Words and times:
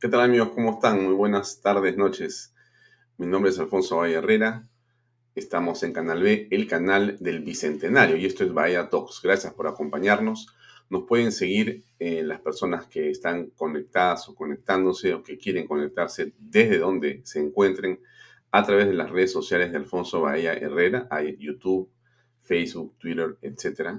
¿Qué 0.00 0.06
tal 0.06 0.20
amigos? 0.20 0.50
¿Cómo 0.54 0.74
están? 0.74 1.04
Muy 1.04 1.12
buenas 1.12 1.60
tardes, 1.60 1.96
noches. 1.96 2.54
Mi 3.16 3.26
nombre 3.26 3.50
es 3.50 3.58
Alfonso 3.58 3.96
Valle 3.96 4.14
Herrera. 4.14 4.68
Estamos 5.34 5.82
en 5.82 5.92
Canal 5.92 6.22
B, 6.22 6.46
el 6.52 6.68
canal 6.68 7.16
del 7.18 7.40
Bicentenario, 7.40 8.16
y 8.16 8.24
esto 8.24 8.44
es 8.44 8.54
Bahía 8.54 8.90
Talks. 8.90 9.20
Gracias 9.20 9.52
por 9.54 9.66
acompañarnos. 9.66 10.54
Nos 10.88 11.02
pueden 11.02 11.32
seguir 11.32 11.82
eh, 11.98 12.22
las 12.22 12.40
personas 12.40 12.86
que 12.86 13.10
están 13.10 13.50
conectadas 13.56 14.28
o 14.28 14.36
conectándose 14.36 15.14
o 15.14 15.24
que 15.24 15.36
quieren 15.36 15.66
conectarse 15.66 16.32
desde 16.38 16.78
donde 16.78 17.20
se 17.24 17.40
encuentren 17.40 17.98
a 18.52 18.62
través 18.64 18.86
de 18.86 18.94
las 18.94 19.10
redes 19.10 19.32
sociales 19.32 19.72
de 19.72 19.78
Alfonso 19.78 20.20
Bahía 20.20 20.52
Herrera. 20.52 21.08
Hay 21.10 21.36
YouTube, 21.38 21.90
Facebook, 22.42 22.94
Twitter, 22.98 23.36
etc. 23.42 23.98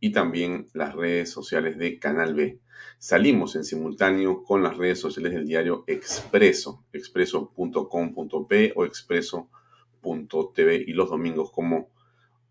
Y 0.00 0.10
también 0.10 0.68
las 0.72 0.94
redes 0.94 1.28
sociales 1.28 1.76
de 1.76 1.98
Canal 1.98 2.32
B. 2.32 2.60
Salimos 2.98 3.56
en 3.56 3.64
simultáneo 3.64 4.42
con 4.42 4.62
las 4.62 4.76
redes 4.76 5.00
sociales 5.00 5.32
del 5.32 5.46
diario 5.46 5.84
Expreso, 5.86 6.84
expreso.com.p 6.92 8.72
o 8.76 8.84
expreso.tv 8.84 10.84
y 10.86 10.92
los 10.92 11.10
domingos, 11.10 11.50
como 11.50 11.90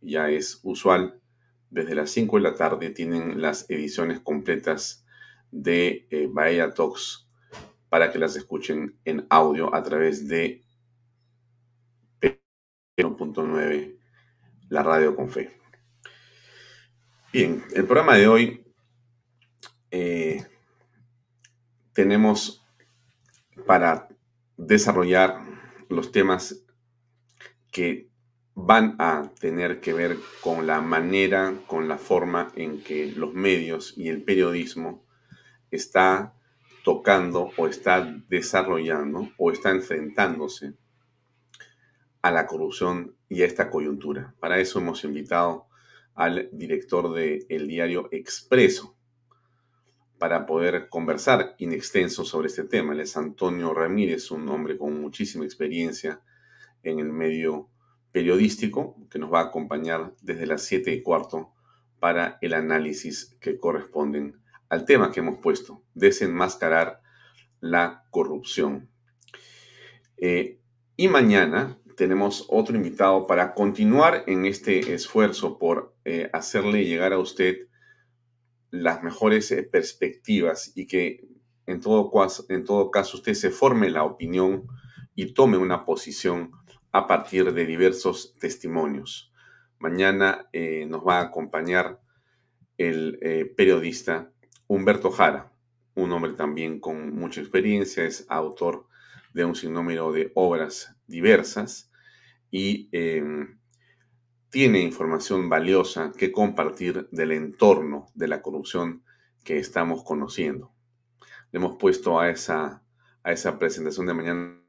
ya 0.02 0.30
es 0.30 0.60
usual, 0.64 1.20
desde 1.70 1.96
las 1.96 2.12
5 2.12 2.38
de 2.38 2.44
la 2.44 2.56
tarde 2.56 2.90
tienen 2.92 3.42
las 3.42 3.70
ediciones 3.70 4.20
completas 4.20 5.06
de 5.52 6.08
eh, 6.12 6.28
Bahía 6.30 6.74
Talks 6.74 7.28
para 7.90 8.12
que 8.12 8.20
las 8.20 8.36
escuchen 8.36 8.98
en 9.06 9.26
audio 9.30 9.74
a 9.74 9.82
través 9.84 10.28
de 10.28 10.64
1.9, 12.98 13.98
la 14.70 14.84
radio 14.84 15.16
con 15.16 15.30
fe. 15.30 15.52
Bien, 17.32 17.64
el 17.74 17.86
programa 17.86 18.16
de 18.16 18.28
hoy 18.28 18.63
eh, 19.96 20.44
tenemos 21.94 22.66
para 23.68 24.10
desarrollar 24.58 25.38
los 25.88 26.12
temas 26.12 26.66
que 27.72 28.10
van 28.56 28.96
a 28.98 29.32
tener 29.40 29.82
que 29.82 29.94
ver 29.94 30.18
con 30.42 30.66
la 30.66 30.82
manera, 30.82 31.54
con 31.68 31.88
la 31.88 32.00
forma 32.00 32.52
en 32.56 32.84
que 32.84 33.12
los 33.12 33.36
medios 33.36 33.94
y 33.96 34.10
el 34.10 34.24
periodismo 34.24 35.06
está 35.70 36.34
tocando 36.84 37.52
o 37.56 37.68
está 37.68 38.02
desarrollando 38.28 39.30
o 39.38 39.52
está 39.52 39.70
enfrentándose 39.70 40.74
a 42.24 42.32
la 42.32 42.48
corrupción 42.48 43.16
y 43.30 43.44
a 43.44 43.46
esta 43.46 43.70
coyuntura. 43.70 44.34
Para 44.40 44.60
eso 44.60 44.80
hemos 44.80 45.04
invitado 45.04 45.68
al 46.16 46.50
director 46.52 47.14
del 47.14 47.68
diario 47.68 48.10
Expreso, 48.12 48.93
para 50.24 50.46
poder 50.46 50.88
conversar 50.88 51.54
in 51.58 51.74
extenso 51.74 52.24
sobre 52.24 52.48
este 52.48 52.64
tema. 52.64 52.94
Él 52.94 53.02
es 53.02 53.18
Antonio 53.18 53.74
Ramírez, 53.74 54.32
un 54.32 54.48
hombre 54.48 54.78
con 54.78 55.02
muchísima 55.02 55.44
experiencia 55.44 56.22
en 56.82 57.00
el 57.00 57.12
medio 57.12 57.68
periodístico, 58.14 58.96
que 59.12 59.20
nos 59.20 59.34
va 59.34 59.42
a 59.42 59.48
acompañar 59.48 60.14
desde 60.22 60.46
las 60.46 60.62
7 60.62 60.94
y 60.94 61.02
cuarto 61.04 61.52
para 62.00 62.38
el 62.40 62.54
análisis 62.54 63.36
que 63.42 63.58
corresponden 63.58 64.40
al 64.70 64.86
tema 64.86 65.12
que 65.12 65.20
hemos 65.20 65.40
puesto, 65.40 65.84
desenmascarar 65.94 67.02
la 67.60 68.06
corrupción. 68.10 68.90
Eh, 70.16 70.62
y 70.96 71.10
mañana 71.10 71.78
tenemos 71.98 72.46
otro 72.48 72.78
invitado 72.78 73.28
para 73.28 73.54
continuar 73.54 74.24
en 74.28 74.46
este 74.46 74.94
esfuerzo 74.94 75.60
por 75.60 75.98
eh, 76.06 76.30
hacerle 76.32 76.86
llegar 76.86 77.12
a 77.12 77.20
usted 77.20 77.68
las 78.74 79.04
mejores 79.04 79.52
eh, 79.52 79.62
perspectivas 79.62 80.72
y 80.76 80.88
que 80.88 81.28
en 81.68 81.80
todo, 81.80 82.12
en 82.50 82.64
todo 82.66 82.90
caso 82.90 83.18
usted 83.18 83.36
se 83.36 83.52
forme 83.52 83.92
la 83.92 84.04
opinión 84.04 84.66
y 85.14 85.34
tome 85.36 85.58
una 85.58 85.86
posición 85.86 86.52
a 86.92 87.06
partir 87.06 87.54
de 87.54 87.68
diversos 87.68 88.36
testimonios. 88.40 89.32
Mañana 89.78 90.50
eh, 90.54 90.88
nos 90.88 91.06
va 91.06 91.20
a 91.20 91.26
acompañar 91.26 92.02
el 92.80 93.20
eh, 93.22 93.46
periodista 93.46 94.32
Humberto 94.66 95.12
Jara, 95.12 95.54
un 95.94 96.12
hombre 96.12 96.34
también 96.34 96.80
con 96.80 97.16
mucha 97.16 97.42
experiencia, 97.42 98.04
es 98.04 98.26
autor 98.28 98.88
de 99.36 99.46
un 99.46 99.56
sinnúmero 99.56 100.12
de 100.12 100.32
obras 100.34 100.96
diversas 101.06 101.92
y 102.50 102.90
em, 102.92 103.60
tiene 104.54 104.82
información 104.82 105.50
valiosa 105.50 106.12
que 106.16 106.32
compartir 106.32 107.10
del 107.10 107.32
entorno 107.32 108.06
de 108.14 108.28
la 108.28 108.44
corrupción 108.44 109.04
que 109.44 109.58
estamos 109.58 110.04
conociendo. 110.04 110.72
Le 111.52 111.58
hemos 111.58 111.76
puesto 111.78 112.20
a 112.20 112.30
esa, 112.30 112.84
a 113.24 113.32
esa 113.32 113.58
presentación 113.58 114.06
de 114.06 114.14
mañana 114.14 114.64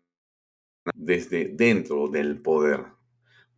desde 0.95 1.49
dentro 1.49 2.09
del 2.09 2.41
poder. 2.41 2.87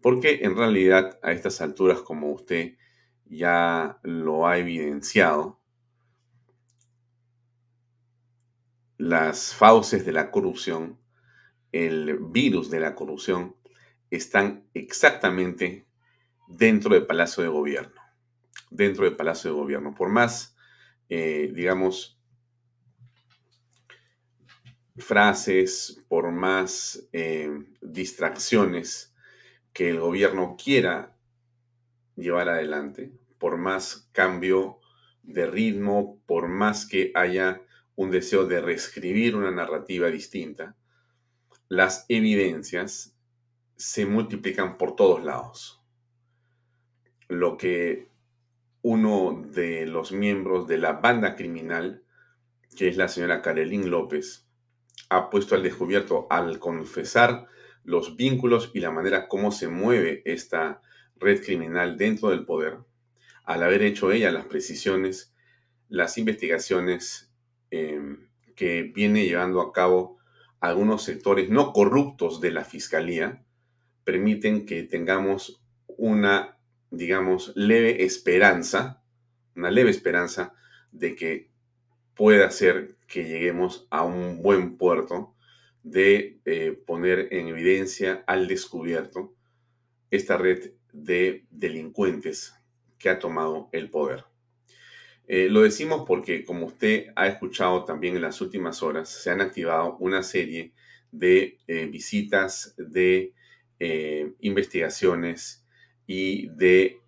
Porque 0.02 0.40
en 0.43 0.56
realidad 0.56 1.17
a 1.23 1.31
estas 1.31 1.61
alturas, 1.61 2.00
como 2.00 2.32
usted 2.32 2.76
ya 3.26 4.00
lo 4.02 4.49
ha 4.49 4.58
evidenciado, 4.58 5.61
las 8.99 9.55
fauces 9.55 10.05
de 10.05 10.11
la 10.11 10.32
corrupción, 10.32 10.99
el 11.70 12.19
virus 12.19 12.69
de 12.69 12.81
la 12.81 12.96
corrupción, 12.96 13.55
están 14.11 14.69
exactamente 14.75 15.87
dentro 16.46 16.94
del 16.94 17.06
Palacio 17.06 17.43
de 17.43 17.48
Gobierno. 17.48 18.00
Dentro 18.70 19.04
del 19.04 19.16
Palacio 19.16 19.50
de 19.50 19.56
Gobierno. 19.56 19.94
Por 19.94 20.08
más, 20.08 20.56
eh, 21.08 21.50
digamos, 21.54 22.19
frases, 24.96 26.04
por 26.08 26.31
más 26.31 27.08
eh, 27.12 27.50
distracciones 27.81 29.14
que 29.72 29.90
el 29.90 30.00
gobierno 30.00 30.56
quiera 30.62 31.14
llevar 32.16 32.49
adelante, 32.49 33.12
por 33.38 33.58
más 33.58 34.08
cambio 34.12 34.81
de 35.22 35.46
ritmo, 35.46 36.22
por 36.26 36.49
más 36.49 36.87
que 36.87 37.12
haya 37.14 37.60
un 37.94 38.10
deseo 38.10 38.46
de 38.46 38.60
reescribir 38.62 39.37
una 39.37 39.50
narrativa 39.50 40.08
distinta, 40.08 40.76
las 41.69 42.06
evidencias 42.08 43.19
se 43.76 44.06
multiplican 44.06 44.78
por 44.78 44.96
todos 44.96 45.22
lados 45.22 45.75
lo 47.28 47.56
que 47.56 48.08
uno 48.82 49.44
de 49.52 49.87
los 49.87 50.12
miembros 50.12 50.69
de 50.69 50.78
la 50.78 50.93
banda 50.93 51.34
criminal, 51.34 52.02
que 52.76 52.88
es 52.88 52.96
la 52.96 53.08
señora 53.08 53.43
Karelín 53.43 53.90
López, 53.90 54.46
ha 55.08 55.31
puesto 55.31 55.55
al 55.55 55.62
descubierto 55.62 56.26
al 56.31 56.58
confesar 56.58 57.46
los 57.84 58.17
vínculos 58.17 58.70
y 58.75 58.81
la 58.81 58.90
manera 58.90 59.28
como 59.28 59.52
se 59.52 59.69
mueve 59.69 60.23
esta 60.25 60.82
red 61.17 61.43
criminal 61.43 61.96
dentro 61.96 62.31
del 62.31 62.44
poder, 62.44 62.78
al 63.44 63.62
haber 63.62 63.82
hecho 63.82 64.12
ella 64.12 64.32
las 64.32 64.46
precisiones, 64.46 65.32
las 65.88 66.19
investigaciones 66.19 67.32
em, 67.70 68.28
que 68.55 68.82
viene 68.82 69.25
llevando 69.25 69.61
a 69.61 69.73
cabo 69.73 70.19
algunos 70.61 71.02
sectores 71.02 71.49
no 71.49 71.73
corruptos 71.73 72.40
de 72.40 72.50
la 72.50 72.64
fiscalía, 72.64 73.44
permiten 74.05 74.67
que 74.67 74.82
tengamos 74.82 75.62
una, 75.87 76.55
digamos, 76.96 77.52
leve 77.54 78.04
esperanza, 78.04 79.02
una 79.54 79.70
leve 79.70 79.90
esperanza 79.90 80.54
de 80.93 81.14
que 81.14 81.50
pueda 82.14 82.50
ser 82.50 82.96
que 83.06 83.25
lleguemos 83.25 83.87
a 83.90 84.02
un 84.02 84.43
buen 84.43 84.76
puerto 84.76 85.34
de 85.82 86.40
eh, 86.44 86.72
poner 86.87 87.28
en 87.31 87.48
evidencia 87.48 88.25
al 88.26 88.48
descubierto 88.48 89.34
esta 90.10 90.37
red 90.37 90.72
de 90.93 91.46
delincuentes 91.50 92.54
que 92.99 93.10
ha 93.10 93.19
tomado 93.19 93.69
el 93.72 93.90
poder. 93.90 94.25
Eh, 95.28 95.49
lo 95.50 95.62
decimos 95.62 96.04
porque, 96.06 96.44
como 96.44 96.66
usted 96.66 97.08
ha 97.16 97.26
escuchado 97.26 97.84
también 97.84 98.16
en 98.16 98.22
las 98.22 98.40
últimas 98.40 98.82
horas, 98.82 99.08
se 99.08 99.31
han 99.31 99.40
activado 99.40 99.96
una 99.99 100.22
serie 100.22 100.72
de 101.12 101.58
eh, 101.66 101.87
visitas, 101.87 102.75
de 102.78 103.32
investigaciones 104.40 105.65
y 106.06 106.48
de 106.48 107.02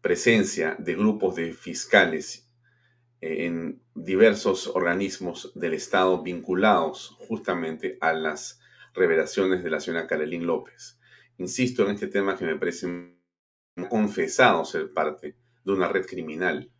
presencia 0.00 0.76
de 0.78 0.94
grupos 0.94 1.36
de 1.36 1.52
fiscales 1.52 2.48
en 3.20 3.80
diversos 3.94 4.66
organismos 4.66 5.52
del 5.54 5.74
Estado 5.74 6.22
vinculados 6.22 7.16
justamente 7.20 7.96
a 8.00 8.12
las 8.12 8.60
revelaciones 8.94 9.62
de 9.62 9.70
la 9.70 9.80
señora 9.80 10.06
Carolín 10.06 10.46
López. 10.46 10.98
Insisto 11.38 11.84
en 11.84 11.94
este 11.94 12.08
tema 12.08 12.36
que 12.36 12.44
me 12.44 12.56
parece 12.56 13.16
confesado 13.88 14.64
ser 14.64 14.92
parte 14.92 15.36
de 15.64 15.72
una 15.72 15.88
red 15.88 16.04
criminal. 16.04 16.70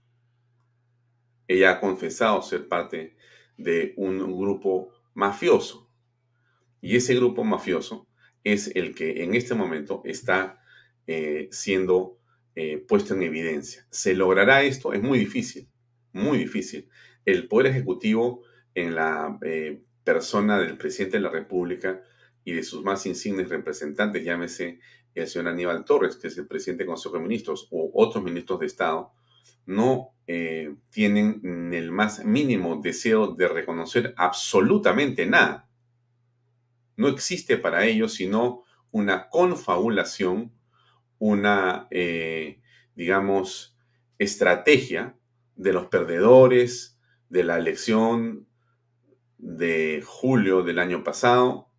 Ella 1.47 1.73
ha 1.73 1.81
confesado 1.81 2.43
ser 2.43 2.69
parte 2.69 3.17
de 3.57 3.95
un 3.97 4.19
grupo 4.19 4.93
mafioso. 5.15 5.89
Y 6.81 6.97
ese 6.97 7.15
grupo 7.15 7.45
mafioso 7.45 8.09
es 8.45 8.71
el 8.75 8.95
que 8.95 9.23
en 9.23 9.35
este 9.35 9.55
momento 9.55 10.03
está 10.05 10.61
eh, 11.07 11.49
siendo 11.51 12.19
eh, 12.55 12.79
puesto 12.79 13.15
en 13.15 13.23
evidencia. 13.23 13.87
¿Se 13.91 14.15
logrará 14.15 14.63
esto? 14.63 14.93
Es 14.93 15.03
muy 15.03 15.19
difícil 15.19 15.69
muy 16.13 16.39
difícil. 16.39 16.89
El 17.25 17.49
Poder 17.49 17.69
Ejecutivo, 17.69 18.43
en 18.75 18.95
la 18.95 19.39
eh, 19.43 19.83
persona 20.05 20.59
del 20.59 20.77
presidente 20.77 21.17
de 21.17 21.23
la 21.23 21.31
República 21.31 22.03
y 22.45 22.53
de 22.53 22.63
sus 22.63 22.83
más 22.83 23.07
insignes 23.07 23.49
representantes, 23.49 24.25
llámese 24.25 24.81
el 25.15 25.27
señor 25.27 25.49
Aníbal 25.49 25.85
Torres, 25.85 26.17
que 26.17 26.29
es 26.29 26.39
el 26.39 26.47
presidente 26.47 26.85
del 26.85 26.89
Consejo 26.89 27.17
de 27.17 27.23
Ministros, 27.23 27.69
u 27.71 27.91
otros 27.95 28.25
ministros 28.25 28.61
de 28.61 28.67
Estado, 28.67 29.13
no 29.67 30.11
tienen 30.91 31.71
el 31.73 31.93
más 31.93 32.25
mínimo 32.25 32.81
deseo 32.83 33.35
de 33.35 33.49
reconocer 33.49 34.15
absolutamente 34.17 35.27
nada. 35.27 35.69
No 37.03 37.09
existe 37.09 37.57
para 37.57 37.85
ellos 37.85 38.15
sino 38.15 38.63
una 38.93 39.29
confabulación, 39.29 40.53
una, 41.19 41.89
eh, 41.91 42.63
digamos, 42.95 43.77
estrategia 44.19 45.17
de 45.57 45.73
los 45.73 45.87
perdedores 45.87 47.01
de 47.29 47.43
la 47.43 47.59
elección 47.59 48.47
de 49.37 50.01
julio 50.07 50.63
del 50.63 50.79
año 50.79 51.03
pasado 51.03 51.73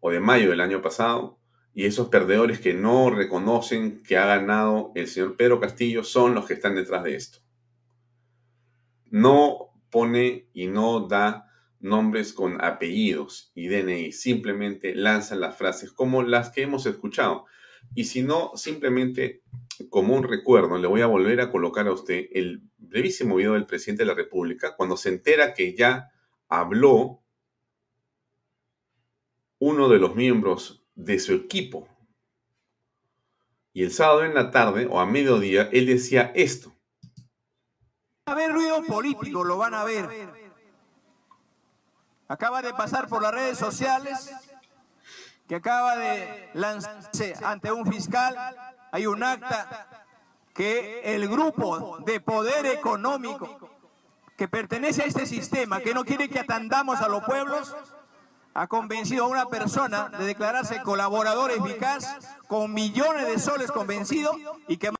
o 0.00 0.10
de 0.10 0.20
mayo 0.20 0.50
del 0.50 0.60
año 0.60 0.82
pasado, 0.82 1.40
y 1.72 1.86
esos 1.86 2.08
perdedores 2.08 2.60
que 2.60 2.74
no 2.74 3.08
reconocen 3.08 4.02
que 4.02 4.18
ha 4.18 4.26
ganado 4.26 4.92
el 4.94 5.08
señor 5.08 5.38
Pedro 5.38 5.60
Castillo 5.60 6.04
son 6.04 6.34
los 6.34 6.44
que 6.44 6.52
están 6.52 6.74
detrás 6.74 7.04
de 7.04 7.14
esto. 7.14 7.38
No 9.08 9.72
pone 9.88 10.50
y 10.52 10.66
no 10.66 11.08
da 11.08 11.51
nombres 11.82 12.32
con 12.32 12.64
apellidos 12.64 13.52
y 13.54 13.68
DNI, 13.68 14.12
simplemente 14.12 14.94
lanza 14.94 15.34
las 15.34 15.56
frases 15.56 15.92
como 15.92 16.22
las 16.22 16.50
que 16.50 16.62
hemos 16.62 16.86
escuchado. 16.86 17.44
Y 17.94 18.04
si 18.04 18.22
no, 18.22 18.52
simplemente 18.54 19.42
como 19.90 20.14
un 20.14 20.22
recuerdo, 20.22 20.78
le 20.78 20.86
voy 20.86 21.00
a 21.00 21.06
volver 21.06 21.40
a 21.40 21.50
colocar 21.50 21.88
a 21.88 21.92
usted 21.92 22.26
el 22.32 22.62
brevísimo 22.78 23.36
video 23.36 23.54
del 23.54 23.66
presidente 23.66 24.04
de 24.04 24.08
la 24.08 24.14
República 24.14 24.76
cuando 24.76 24.96
se 24.96 25.08
entera 25.08 25.54
que 25.54 25.74
ya 25.74 26.12
habló 26.48 27.22
uno 29.58 29.88
de 29.88 29.98
los 29.98 30.14
miembros 30.14 30.84
de 30.94 31.18
su 31.18 31.32
equipo. 31.34 31.88
Y 33.72 33.82
el 33.82 33.90
sábado 33.90 34.24
en 34.24 34.34
la 34.34 34.50
tarde 34.50 34.86
o 34.88 35.00
a 35.00 35.06
mediodía, 35.06 35.68
él 35.72 35.86
decía 35.86 36.30
esto. 36.34 36.72
A 38.26 38.34
ver 38.34 38.52
ruido 38.52 38.82
político, 38.84 39.42
lo 39.42 39.56
van 39.56 39.74
a 39.74 39.84
ver. 39.84 40.51
Acaba 42.28 42.62
de 42.62 42.72
pasar 42.72 43.08
por 43.08 43.22
las 43.22 43.32
redes 43.32 43.58
sociales 43.58 44.32
que 45.48 45.56
acaba 45.56 45.96
de 45.96 46.50
lanzarse 46.54 47.34
ante 47.44 47.70
un 47.70 47.86
fiscal. 47.86 48.36
Hay 48.90 49.06
un 49.06 49.22
acta 49.22 50.06
que 50.54 51.14
el 51.14 51.28
grupo 51.28 51.98
de 52.06 52.20
poder 52.20 52.66
económico 52.66 53.58
que 54.36 54.48
pertenece 54.48 55.02
a 55.02 55.06
este 55.06 55.26
sistema, 55.26 55.80
que 55.80 55.94
no 55.94 56.04
quiere 56.04 56.28
que 56.28 56.40
atendamos 56.40 57.00
a 57.00 57.08
los 57.08 57.22
pueblos, 57.24 57.74
ha 58.54 58.66
convencido 58.66 59.24
a 59.24 59.28
una 59.28 59.46
persona 59.46 60.08
de 60.08 60.24
declararse 60.24 60.82
colaborador 60.82 61.50
eficaz 61.50 62.18
con 62.48 62.72
millones 62.72 63.26
de 63.26 63.38
soles 63.38 63.70
convencido 63.70 64.32
y 64.68 64.76
que... 64.76 64.90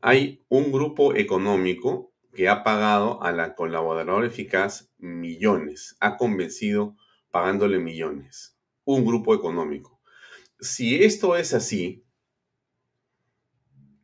Hay 0.00 0.44
un 0.48 0.70
grupo 0.70 1.14
económico 1.14 2.12
que 2.38 2.48
ha 2.48 2.62
pagado 2.62 3.20
a 3.24 3.32
la 3.32 3.56
colaboradora 3.56 4.24
eficaz 4.24 4.92
millones, 4.96 5.96
ha 5.98 6.16
convencido 6.16 6.96
pagándole 7.32 7.80
millones. 7.80 8.56
Un 8.84 9.04
grupo 9.04 9.34
económico. 9.34 10.00
Si 10.60 11.02
esto 11.02 11.34
es 11.34 11.52
así, 11.52 12.04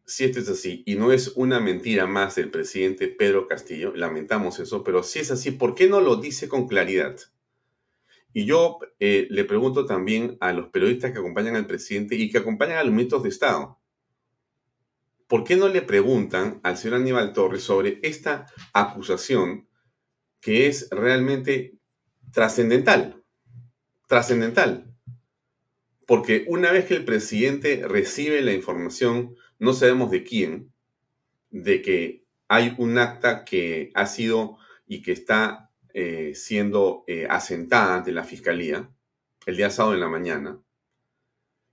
si 0.04 0.24
esto 0.24 0.40
es 0.40 0.48
así 0.48 0.82
y 0.84 0.96
no 0.96 1.12
es 1.12 1.28
una 1.36 1.60
mentira 1.60 2.08
más 2.08 2.34
del 2.34 2.50
presidente 2.50 3.06
Pedro 3.06 3.46
Castillo, 3.46 3.94
lamentamos 3.94 4.58
eso, 4.58 4.82
pero 4.82 5.04
si 5.04 5.20
es 5.20 5.30
así, 5.30 5.52
¿por 5.52 5.76
qué 5.76 5.88
no 5.88 6.00
lo 6.00 6.16
dice 6.16 6.48
con 6.48 6.66
claridad? 6.66 7.16
Y 8.32 8.46
yo 8.46 8.80
eh, 8.98 9.28
le 9.30 9.44
pregunto 9.44 9.86
también 9.86 10.38
a 10.40 10.52
los 10.52 10.70
periodistas 10.70 11.12
que 11.12 11.20
acompañan 11.20 11.54
al 11.54 11.68
presidente 11.68 12.16
y 12.16 12.32
que 12.32 12.38
acompañan 12.38 12.78
a 12.78 12.82
los 12.82 12.92
ministros 12.92 13.22
de 13.22 13.28
Estado, 13.28 13.78
¿por 15.26 15.44
qué 15.44 15.56
no 15.56 15.68
le 15.68 15.82
preguntan 15.82 16.60
al 16.62 16.76
señor 16.76 17.00
Aníbal 17.00 17.32
Torres 17.32 17.62
sobre 17.62 17.98
esta 18.02 18.46
acusación 18.72 19.68
que 20.40 20.66
es 20.66 20.88
realmente 20.90 21.78
trascendental? 22.32 23.22
Trascendental. 24.06 24.94
Porque 26.06 26.44
una 26.48 26.70
vez 26.70 26.84
que 26.84 26.94
el 26.94 27.04
presidente 27.04 27.86
recibe 27.88 28.42
la 28.42 28.52
información 28.52 29.34
no 29.58 29.72
sabemos 29.72 30.10
de 30.10 30.24
quién, 30.24 30.72
de 31.50 31.80
que 31.80 32.24
hay 32.48 32.74
un 32.78 32.98
acta 32.98 33.44
que 33.44 33.90
ha 33.94 34.06
sido 34.06 34.58
y 34.86 35.02
que 35.02 35.12
está 35.12 35.70
eh, 35.94 36.32
siendo 36.34 37.04
eh, 37.06 37.26
asentada 37.30 37.96
ante 37.96 38.12
la 38.12 38.24
fiscalía 38.24 38.90
el 39.46 39.56
día 39.56 39.70
sábado 39.70 39.94
en 39.94 40.00
la 40.00 40.08
mañana, 40.08 40.60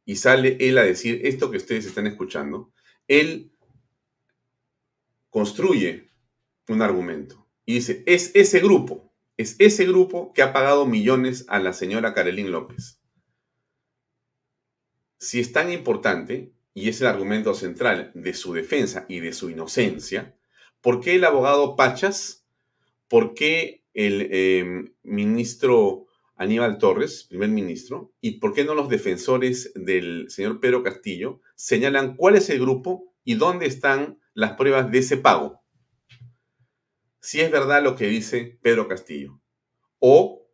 y 0.05 0.15
sale 0.17 0.58
él 0.60 0.77
a 0.77 0.84
decir 0.84 1.22
esto 1.24 1.51
que 1.51 1.58
ustedes 1.58 1.86
están 1.86 2.08
escuchando, 2.08 2.74
él 3.19 3.51
construye 5.29 6.09
un 6.67 6.81
argumento 6.81 7.47
y 7.65 7.75
dice, 7.75 8.03
es 8.05 8.31
ese 8.35 8.59
grupo, 8.59 9.13
es 9.37 9.55
ese 9.59 9.85
grupo 9.85 10.31
que 10.33 10.41
ha 10.41 10.53
pagado 10.53 10.85
millones 10.85 11.45
a 11.49 11.59
la 11.59 11.73
señora 11.73 12.13
Carolín 12.13 12.51
López. 12.51 13.01
Si 15.17 15.39
es 15.39 15.51
tan 15.51 15.71
importante, 15.71 16.53
y 16.73 16.87
es 16.87 17.01
el 17.01 17.07
argumento 17.07 17.53
central 17.53 18.11
de 18.13 18.33
su 18.33 18.53
defensa 18.53 19.05
y 19.09 19.19
de 19.19 19.33
su 19.33 19.49
inocencia, 19.49 20.35
¿por 20.79 21.01
qué 21.01 21.15
el 21.15 21.25
abogado 21.25 21.75
Pachas, 21.75 22.45
por 23.09 23.33
qué 23.33 23.83
el 23.93 24.33
em, 24.33 24.93
ministro 25.03 26.07
Aníbal 26.41 26.79
Torres, 26.79 27.25
primer 27.29 27.50
ministro, 27.50 28.13
y 28.19 28.39
por 28.39 28.53
qué 28.53 28.63
no 28.63 28.74
los 28.74 28.89
defensores 28.89 29.71
del 29.75 30.25
señor 30.31 30.60
Pedro 30.60 30.81
Castillo 30.81 31.39
señalan 31.53 32.15
cuál 32.15 32.36
es 32.36 32.50
el 32.50 32.60
grupo 32.60 33.13
y 33.24 33.36
dónde 33.36 33.67
están 33.67 34.19
las 34.33 34.53
pruebas 34.53 34.91
de 34.91 34.98
ese 34.98 35.17
pago? 35.17 35.62
Si 37.19 37.41
es 37.41 37.51
verdad 37.51 37.83
lo 37.83 37.95
que 37.95 38.07
dice 38.07 38.57
Pedro 38.63 38.88
Castillo, 38.88 39.39
o, 40.00 40.50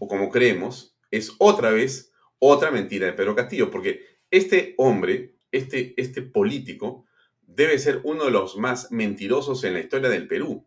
o 0.00 0.08
como 0.08 0.28
creemos, 0.28 0.98
es 1.12 1.32
otra 1.38 1.70
vez 1.70 2.12
otra 2.40 2.72
mentira 2.72 3.06
de 3.06 3.12
Pedro 3.12 3.36
Castillo, 3.36 3.70
porque 3.70 4.00
este 4.28 4.74
hombre 4.76 5.36
este, 5.52 5.94
este 5.98 6.22
político 6.22 7.06
debe 7.42 7.78
ser 7.78 8.00
uno 8.02 8.24
de 8.24 8.32
los 8.32 8.56
más 8.56 8.90
mentirosos 8.90 9.62
en 9.62 9.74
la 9.74 9.80
historia 9.80 10.08
del 10.08 10.26
Perú. 10.26 10.66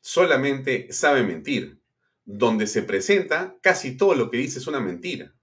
Solamente 0.00 0.92
sabe 0.92 1.22
mentir. 1.22 1.79
Donde 2.24 2.66
se 2.66 2.82
presenta 2.82 3.58
casi 3.62 3.96
todo 3.96 4.14
lo 4.14 4.30
que 4.30 4.38
dice 4.38 4.58
es 4.58 4.66
una 4.66 4.80
mentira. 4.80 5.34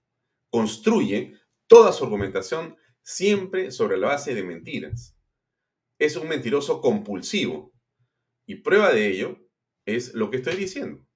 Construye 0.50 1.38
toda 1.66 1.92
su 1.92 2.04
argumentación 2.04 2.76
siempre 3.02 3.70
sobre 3.70 3.96
la 3.96 4.08
base 4.08 4.34
de 4.34 4.42
mentiras. 4.42 5.16
Es 5.98 6.16
un 6.16 6.28
mentiroso 6.28 6.80
compulsivo. 6.80 7.72
Y 8.46 8.56
prueba 8.56 8.92
de 8.92 9.08
ello 9.08 9.38
es 9.84 10.14
lo 10.14 10.30
que 10.30 10.38
estoy 10.38 10.56
diciendo. 10.56 11.06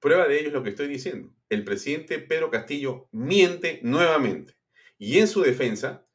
Prueba 0.00 0.26
de 0.26 0.38
ello 0.38 0.48
es 0.48 0.54
lo 0.54 0.62
que 0.62 0.70
estoy 0.70 0.88
diciendo. 0.88 1.34
El 1.48 1.64
presidente 1.64 2.18
Pedro 2.18 2.50
Castillo 2.50 3.08
miente 3.12 3.80
nuevamente. 3.82 4.56
Y 4.96 5.18
en 5.18 5.28
su 5.28 5.42
defensa, 5.42 6.06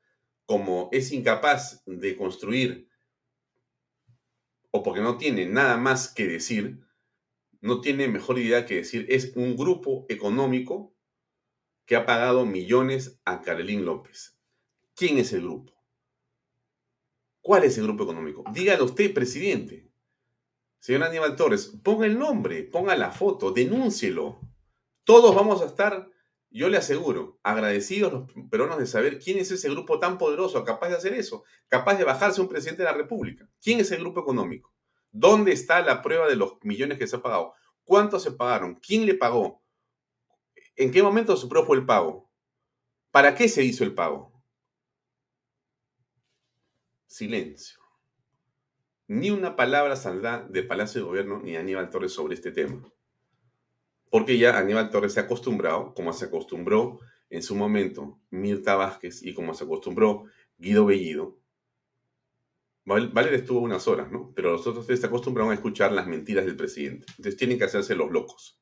como 0.45 0.89
es 0.91 1.11
incapaz 1.11 1.83
de 1.85 2.15
construir 2.15 2.89
o 4.71 4.81
porque 4.81 5.01
no 5.01 5.17
tiene 5.17 5.45
nada 5.45 5.77
más 5.77 6.11
que 6.11 6.27
decir, 6.27 6.79
no 7.63 7.79
tiene 7.79 8.09
mejor 8.09 8.39
idea 8.39 8.65
que 8.65 8.75
decir, 8.75 9.05
es 9.07 9.31
un 9.37 9.55
grupo 9.55 10.05
económico 10.09 10.93
que 11.85 11.95
ha 11.95 12.05
pagado 12.05 12.45
millones 12.45 13.21
a 13.23 13.41
Carolín 13.41 13.85
López. 13.85 14.37
¿Quién 14.95 15.17
es 15.17 15.31
el 15.31 15.43
grupo? 15.43 15.73
¿Cuál 17.41 17.63
es 17.63 17.77
el 17.77 17.85
grupo 17.85 18.03
económico? 18.03 18.43
Dígalo 18.53 18.83
usted, 18.83 19.13
presidente. 19.13 19.89
Señor 20.79 21.03
Aníbal 21.03 21.37
Torres, 21.37 21.79
ponga 21.81 22.05
el 22.05 22.19
nombre, 22.19 22.63
ponga 22.63 22.97
la 22.97 23.11
foto, 23.11 23.53
denúncielo. 23.53 24.41
Todos 25.05 25.33
vamos 25.33 25.61
a 25.61 25.65
estar, 25.65 26.09
yo 26.49 26.67
le 26.67 26.75
aseguro, 26.75 27.39
agradecidos 27.43 28.11
los 28.11 28.29
peruanos 28.51 28.77
de 28.77 28.87
saber 28.87 29.19
quién 29.19 29.37
es 29.37 29.49
ese 29.51 29.69
grupo 29.69 29.99
tan 29.99 30.17
poderoso, 30.17 30.65
capaz 30.65 30.89
de 30.89 30.97
hacer 30.97 31.13
eso, 31.13 31.45
capaz 31.69 31.95
de 31.95 32.03
bajarse 32.03 32.41
un 32.41 32.49
presidente 32.49 32.83
de 32.83 32.89
la 32.89 32.97
República. 32.97 33.49
¿Quién 33.61 33.79
es 33.79 33.89
el 33.91 34.01
grupo 34.01 34.19
económico? 34.19 34.72
¿Dónde 35.13 35.51
está 35.51 35.81
la 35.81 36.01
prueba 36.01 36.27
de 36.27 36.35
los 36.35 36.57
millones 36.63 36.97
que 36.97 37.05
se 37.05 37.15
ha 37.15 37.21
pagado? 37.21 37.53
¿Cuántos 37.83 38.23
se 38.23 38.31
pagaron? 38.31 38.75
¿Quién 38.75 39.05
le 39.05 39.13
pagó? 39.13 39.63
¿En 40.75 40.91
qué 40.91 41.03
momento 41.03 41.37
se 41.37 41.47
fue 41.47 41.77
el 41.77 41.85
pago? 41.85 42.31
¿Para 43.11 43.35
qué 43.35 43.47
se 43.47 43.63
hizo 43.63 43.83
el 43.83 43.93
pago? 43.93 44.33
Silencio. 47.05 47.79
Ni 49.07 49.29
una 49.29 49.55
palabra 49.55 49.95
saldrá 49.95 50.47
de 50.49 50.63
Palacio 50.63 51.01
de 51.01 51.07
Gobierno 51.07 51.39
ni 51.43 51.55
Aníbal 51.55 51.91
Torres 51.91 52.13
sobre 52.13 52.33
este 52.33 52.51
tema. 52.51 52.91
Porque 54.09 54.39
ya 54.39 54.57
Aníbal 54.57 54.89
Torres 54.89 55.13
se 55.13 55.19
ha 55.19 55.23
acostumbrado, 55.23 55.93
como 55.93 56.11
se 56.13 56.25
acostumbró 56.25 56.99
en 57.29 57.43
su 57.43 57.55
momento 57.55 58.19
Mirta 58.31 58.75
Vázquez 58.75 59.21
y 59.21 59.35
como 59.35 59.53
se 59.53 59.65
acostumbró 59.65 60.25
Guido 60.57 60.87
Bellido. 60.87 61.37
Valer 62.85 63.33
estuvo 63.33 63.59
unas 63.59 63.87
horas, 63.87 64.11
¿no? 64.11 64.33
Pero 64.35 64.51
los 64.51 64.67
otros 64.67 64.85
se 64.85 65.05
acostumbraron 65.05 65.51
a 65.51 65.55
escuchar 65.55 65.91
las 65.91 66.07
mentiras 66.07 66.45
del 66.45 66.57
presidente. 66.57 67.05
Entonces 67.09 67.37
tienen 67.37 67.57
que 67.57 67.63
hacerse 67.63 67.95
los 67.95 68.11
locos. 68.11 68.59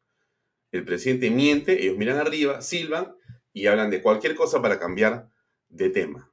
El 0.71 0.85
presidente 0.85 1.29
miente, 1.31 1.83
ellos 1.83 1.97
miran 1.97 2.17
arriba, 2.17 2.61
silban 2.61 3.15
y 3.51 3.65
hablan 3.65 3.89
de 3.89 4.01
cualquier 4.01 4.35
cosa 4.35 4.61
para 4.61 4.79
cambiar 4.79 5.29
de 5.69 5.89
tema. 5.89 6.31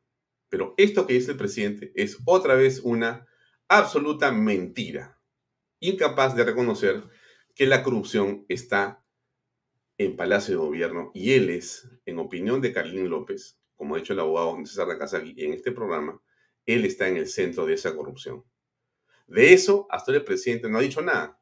Pero 0.48 0.74
esto 0.76 1.06
que 1.06 1.14
dice 1.14 1.32
el 1.32 1.36
presidente 1.36 1.92
es 1.94 2.18
otra 2.24 2.54
vez 2.54 2.80
una 2.80 3.26
absoluta 3.68 4.32
mentira. 4.32 5.20
Incapaz 5.80 6.34
de 6.36 6.44
reconocer 6.44 7.02
que 7.54 7.66
la 7.66 7.82
corrupción 7.82 8.44
está 8.48 9.04
en 9.98 10.16
Palacio 10.16 10.54
de 10.54 10.64
Gobierno 10.64 11.10
y 11.14 11.32
él 11.32 11.50
es, 11.50 11.88
en 12.06 12.18
opinión 12.18 12.60
de 12.60 12.72
Carlín 12.72 13.10
López, 13.10 13.58
como 13.74 13.94
ha 13.94 13.98
dicho 13.98 14.12
el 14.12 14.20
abogado 14.20 14.56
César 14.64 14.88
Nakazaki 14.88 15.34
en 15.44 15.52
este 15.52 15.72
programa, 15.72 16.20
él 16.68 16.84
está 16.84 17.08
en 17.08 17.16
el 17.16 17.28
centro 17.28 17.66
de 17.66 17.74
esa 17.74 17.96
corrupción. 17.96 18.44
De 19.26 19.52
eso, 19.52 19.86
hasta 19.90 20.12
el 20.12 20.24
presidente 20.24 20.68
no 20.68 20.78
ha 20.78 20.82
dicho 20.82 21.02
nada. 21.02 21.40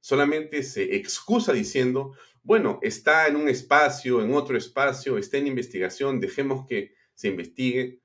Solamente 0.00 0.62
se 0.62 0.96
excusa 0.96 1.52
diciendo, 1.52 2.14
bueno, 2.42 2.78
está 2.82 3.26
en 3.28 3.36
un 3.36 3.48
espacio, 3.48 4.22
en 4.22 4.32
otro 4.32 4.56
espacio, 4.56 5.18
está 5.18 5.36
en 5.36 5.46
investigación, 5.46 6.20
dejemos 6.20 6.66
que 6.66 6.94
se 7.14 7.28
investigue. 7.28 8.00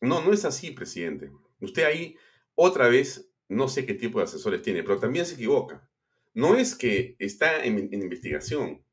No, 0.00 0.22
no 0.22 0.32
es 0.32 0.44
así, 0.44 0.72
presidente. 0.72 1.30
Usted 1.60 1.84
ahí, 1.84 2.16
otra 2.54 2.88
vez, 2.88 3.30
no 3.48 3.68
sé 3.68 3.86
qué 3.86 3.94
tipo 3.94 4.18
de 4.18 4.24
asesores 4.24 4.62
tiene, 4.62 4.82
pero 4.82 4.98
también 4.98 5.26
se 5.26 5.34
equivoca. 5.34 5.88
No 6.34 6.56
es 6.56 6.74
que 6.74 7.16
está 7.18 7.64
en, 7.64 7.78
investigación. 7.92 8.84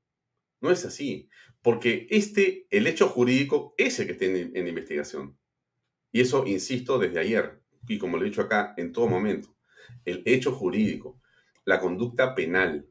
No 0.62 0.72
es 0.72 0.86
así. 0.86 1.30
Porque 1.62 2.08
este, 2.10 2.68
el 2.70 2.88
hecho 2.88 3.10
jurídico, 3.10 3.74
es 3.78 4.00
el 4.00 4.06
que 4.06 4.12
está 4.14 4.26
en, 4.26 4.68
investigación. 4.68 5.38
Y 6.14 6.22
eso, 6.22 6.46
insisto, 6.46 7.00
desde 7.00 7.20
ayer, 7.20 7.60
y 7.88 7.98
como 7.98 8.18
lo 8.18 8.24
he 8.24 8.30
dicho 8.30 8.44
acá 8.44 8.76
en 8.78 8.94
todo 8.94 9.08
momento, 9.08 9.58
el 10.06 10.22
hecho 10.26 10.54
jurídico, 10.54 11.20
la 11.66 11.80
conducta 11.80 12.36
penal, 12.36 12.88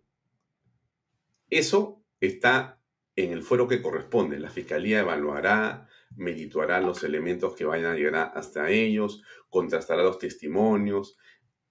eso 1.48 2.02
está 2.20 2.82
en 3.14 3.30
el 3.32 3.42
fuero 3.42 3.68
que 3.68 3.80
corresponde. 3.80 4.40
La 4.40 4.50
fiscalía 4.50 5.00
evaluará, 5.00 5.86
medituará 6.16 6.80
los 6.80 7.04
elementos 7.04 7.54
que 7.54 7.64
vayan 7.64 7.92
a 7.92 7.94
llegar 7.94 8.32
hasta 8.34 8.70
ellos, 8.70 9.22
contrastará 9.48 10.02
los 10.02 10.18
testimonios, 10.18 11.16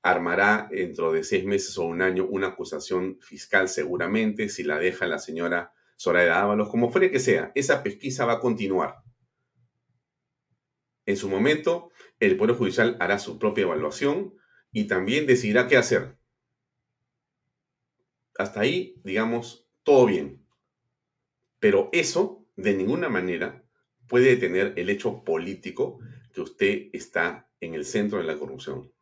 armará 0.02 0.70
dentro 0.72 1.12
de 1.12 1.26
seis 1.26 1.44
meses 1.44 1.78
o 1.78 1.84
un 1.84 2.02
año 2.02 2.28
una 2.30 2.48
acusación 2.48 3.20
fiscal 3.20 3.68
seguramente, 3.68 4.48
si 4.48 4.64
la 4.64 4.80
deja 4.80 5.06
la 5.06 5.20
señora 5.20 5.74
Soraya 5.98 6.42
Ábalos, 6.42 6.70
como 6.70 6.90
fuere 6.90 7.12
que 7.12 7.20
sea, 7.20 7.52
esa 7.56 7.84
pesquisa 7.84 8.26
va 8.26 8.34
a 8.34 8.40
continuar. 8.40 9.01
En 11.12 11.18
su 11.18 11.28
momento, 11.28 11.92
el 12.22 12.38
Poder 12.38 12.56
Judicial 12.56 12.96
hará 13.02 13.20
su 13.20 13.38
propia 13.38 13.64
evaluación 13.64 14.34
y 14.72 14.86
también 14.86 15.26
decidirá 15.26 15.68
qué 15.68 15.76
hacer. 15.76 16.16
Hasta 18.38 18.62
ahí, 18.62 18.96
digamos, 19.04 19.68
todo 19.84 20.06
bien. 20.06 20.48
Pero 21.60 21.90
eso, 21.92 22.48
de 22.56 22.74
ninguna 22.76 23.10
manera, 23.10 23.66
puede 24.08 24.30
detener 24.30 24.72
el 24.78 24.90
hecho 24.90 25.26
político 25.26 26.00
que 26.32 26.40
usted 26.40 26.88
está 26.94 27.52
en 27.60 27.74
el 27.74 27.84
centro 27.84 28.20
de 28.20 28.24
la 28.24 28.40
corrupción. 28.40 28.94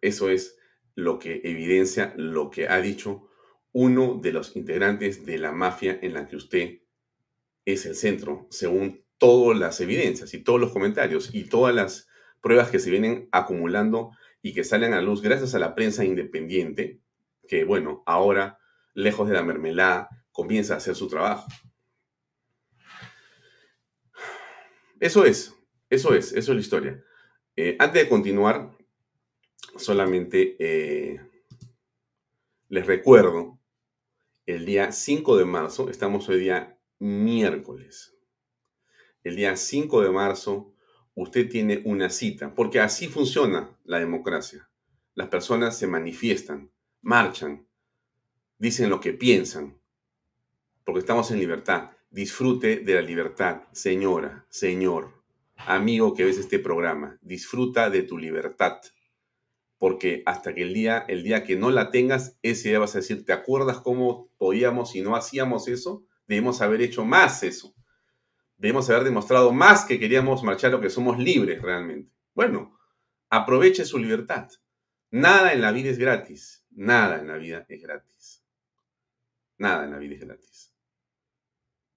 Eso 0.00 0.28
es 0.28 0.58
lo 0.96 1.20
que 1.20 1.40
evidencia 1.44 2.14
lo 2.16 2.50
que 2.50 2.66
ha 2.66 2.80
dicho 2.80 3.28
uno 3.70 4.18
de 4.20 4.32
los 4.32 4.56
integrantes 4.56 5.24
de 5.24 5.38
la 5.38 5.52
mafia 5.52 6.00
en 6.02 6.14
la 6.14 6.26
que 6.26 6.34
usted 6.34 6.80
es 7.64 7.86
el 7.86 7.94
centro, 7.94 8.48
según 8.50 9.04
todas 9.22 9.56
las 9.56 9.80
evidencias 9.80 10.34
y 10.34 10.42
todos 10.42 10.58
los 10.58 10.72
comentarios 10.72 11.32
y 11.32 11.44
todas 11.44 11.72
las 11.72 12.08
pruebas 12.40 12.70
que 12.70 12.80
se 12.80 12.90
vienen 12.90 13.28
acumulando 13.30 14.10
y 14.42 14.52
que 14.52 14.64
salen 14.64 14.94
a 14.94 15.00
luz 15.00 15.22
gracias 15.22 15.54
a 15.54 15.60
la 15.60 15.76
prensa 15.76 16.04
independiente, 16.04 16.98
que 17.46 17.62
bueno, 17.62 18.02
ahora 18.04 18.58
lejos 18.94 19.28
de 19.28 19.34
la 19.34 19.44
mermelada, 19.44 20.08
comienza 20.32 20.74
a 20.74 20.78
hacer 20.78 20.96
su 20.96 21.06
trabajo. 21.06 21.46
Eso 24.98 25.24
es, 25.24 25.54
eso 25.88 26.16
es, 26.16 26.32
eso 26.32 26.50
es 26.50 26.56
la 26.56 26.60
historia. 26.60 27.04
Eh, 27.54 27.76
antes 27.78 28.02
de 28.02 28.08
continuar, 28.08 28.76
solamente 29.76 30.56
eh, 30.58 31.20
les 32.70 32.86
recuerdo, 32.88 33.60
el 34.46 34.66
día 34.66 34.90
5 34.90 35.36
de 35.36 35.44
marzo, 35.44 35.90
estamos 35.90 36.28
hoy 36.28 36.40
día 36.40 36.76
miércoles, 36.98 38.11
el 39.24 39.36
día 39.36 39.56
5 39.56 40.02
de 40.02 40.10
marzo 40.10 40.74
usted 41.14 41.48
tiene 41.48 41.82
una 41.84 42.10
cita, 42.10 42.54
porque 42.54 42.80
así 42.80 43.08
funciona 43.08 43.76
la 43.84 43.98
democracia. 43.98 44.68
Las 45.14 45.28
personas 45.28 45.76
se 45.76 45.86
manifiestan, 45.86 46.70
marchan, 47.02 47.66
dicen 48.58 48.90
lo 48.90 49.00
que 49.00 49.12
piensan, 49.12 49.78
porque 50.84 51.00
estamos 51.00 51.30
en 51.30 51.38
libertad. 51.38 51.90
Disfrute 52.10 52.78
de 52.78 52.94
la 52.94 53.02
libertad, 53.02 53.62
señora, 53.72 54.46
señor, 54.50 55.22
amigo 55.56 56.14
que 56.14 56.24
ves 56.24 56.38
este 56.38 56.58
programa. 56.58 57.18
Disfruta 57.22 57.90
de 57.90 58.02
tu 58.02 58.18
libertad, 58.18 58.80
porque 59.78 60.22
hasta 60.26 60.54
que 60.54 60.62
el 60.62 60.74
día, 60.74 61.04
el 61.08 61.22
día 61.22 61.44
que 61.44 61.56
no 61.56 61.70
la 61.70 61.90
tengas, 61.90 62.38
ese 62.42 62.70
día 62.70 62.78
vas 62.78 62.94
a 62.94 62.98
decir, 62.98 63.24
¿te 63.24 63.32
acuerdas 63.32 63.80
cómo 63.80 64.30
podíamos 64.38 64.94
y 64.94 65.00
no 65.00 65.16
hacíamos 65.16 65.68
eso? 65.68 66.04
Debemos 66.26 66.60
haber 66.60 66.82
hecho 66.82 67.04
más 67.04 67.42
eso. 67.42 67.74
Debemos 68.62 68.88
haber 68.90 69.02
demostrado 69.02 69.50
más 69.50 69.84
que 69.84 69.98
queríamos 69.98 70.44
marchar 70.44 70.70
lo 70.70 70.80
que 70.80 70.88
somos 70.88 71.18
libres 71.18 71.60
realmente. 71.60 72.12
Bueno, 72.32 72.78
aproveche 73.28 73.84
su 73.84 73.98
libertad. 73.98 74.48
Nada 75.10 75.52
en 75.52 75.60
la 75.60 75.72
vida 75.72 75.90
es 75.90 75.98
gratis. 75.98 76.64
Nada 76.70 77.18
en 77.18 77.26
la 77.26 77.38
vida 77.38 77.66
es 77.68 77.82
gratis. 77.82 78.46
Nada 79.58 79.82
en 79.82 79.90
la 79.90 79.98
vida 79.98 80.14
es 80.14 80.20
gratis. 80.20 80.76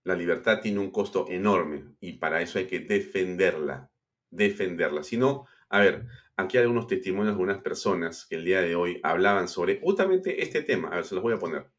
La 0.05 0.15
libertad 0.15 0.59
tiene 0.59 0.79
un 0.79 0.89
costo 0.89 1.27
enorme 1.29 1.85
y 1.99 2.13
para 2.13 2.41
eso 2.41 2.57
hay 2.57 2.65
que 2.65 2.79
defenderla, 2.79 3.91
defenderla. 4.31 5.03
Si 5.03 5.17
no, 5.17 5.45
a 5.69 5.81
ver, 5.81 6.07
aquí 6.35 6.57
hay 6.57 6.63
algunos 6.63 6.87
testimonios 6.87 7.37
de 7.37 7.43
unas 7.43 7.61
personas 7.61 8.25
que 8.25 8.37
el 8.37 8.43
día 8.43 8.61
de 8.61 8.75
hoy 8.75 8.99
hablaban 9.03 9.47
sobre 9.49 9.79
justamente 9.79 10.41
este 10.41 10.63
tema. 10.63 10.87
A 10.87 10.95
ver, 10.95 11.05
se 11.05 11.13
los 11.13 11.23
voy 11.23 11.35
a 11.35 11.37
poner. 11.37 11.69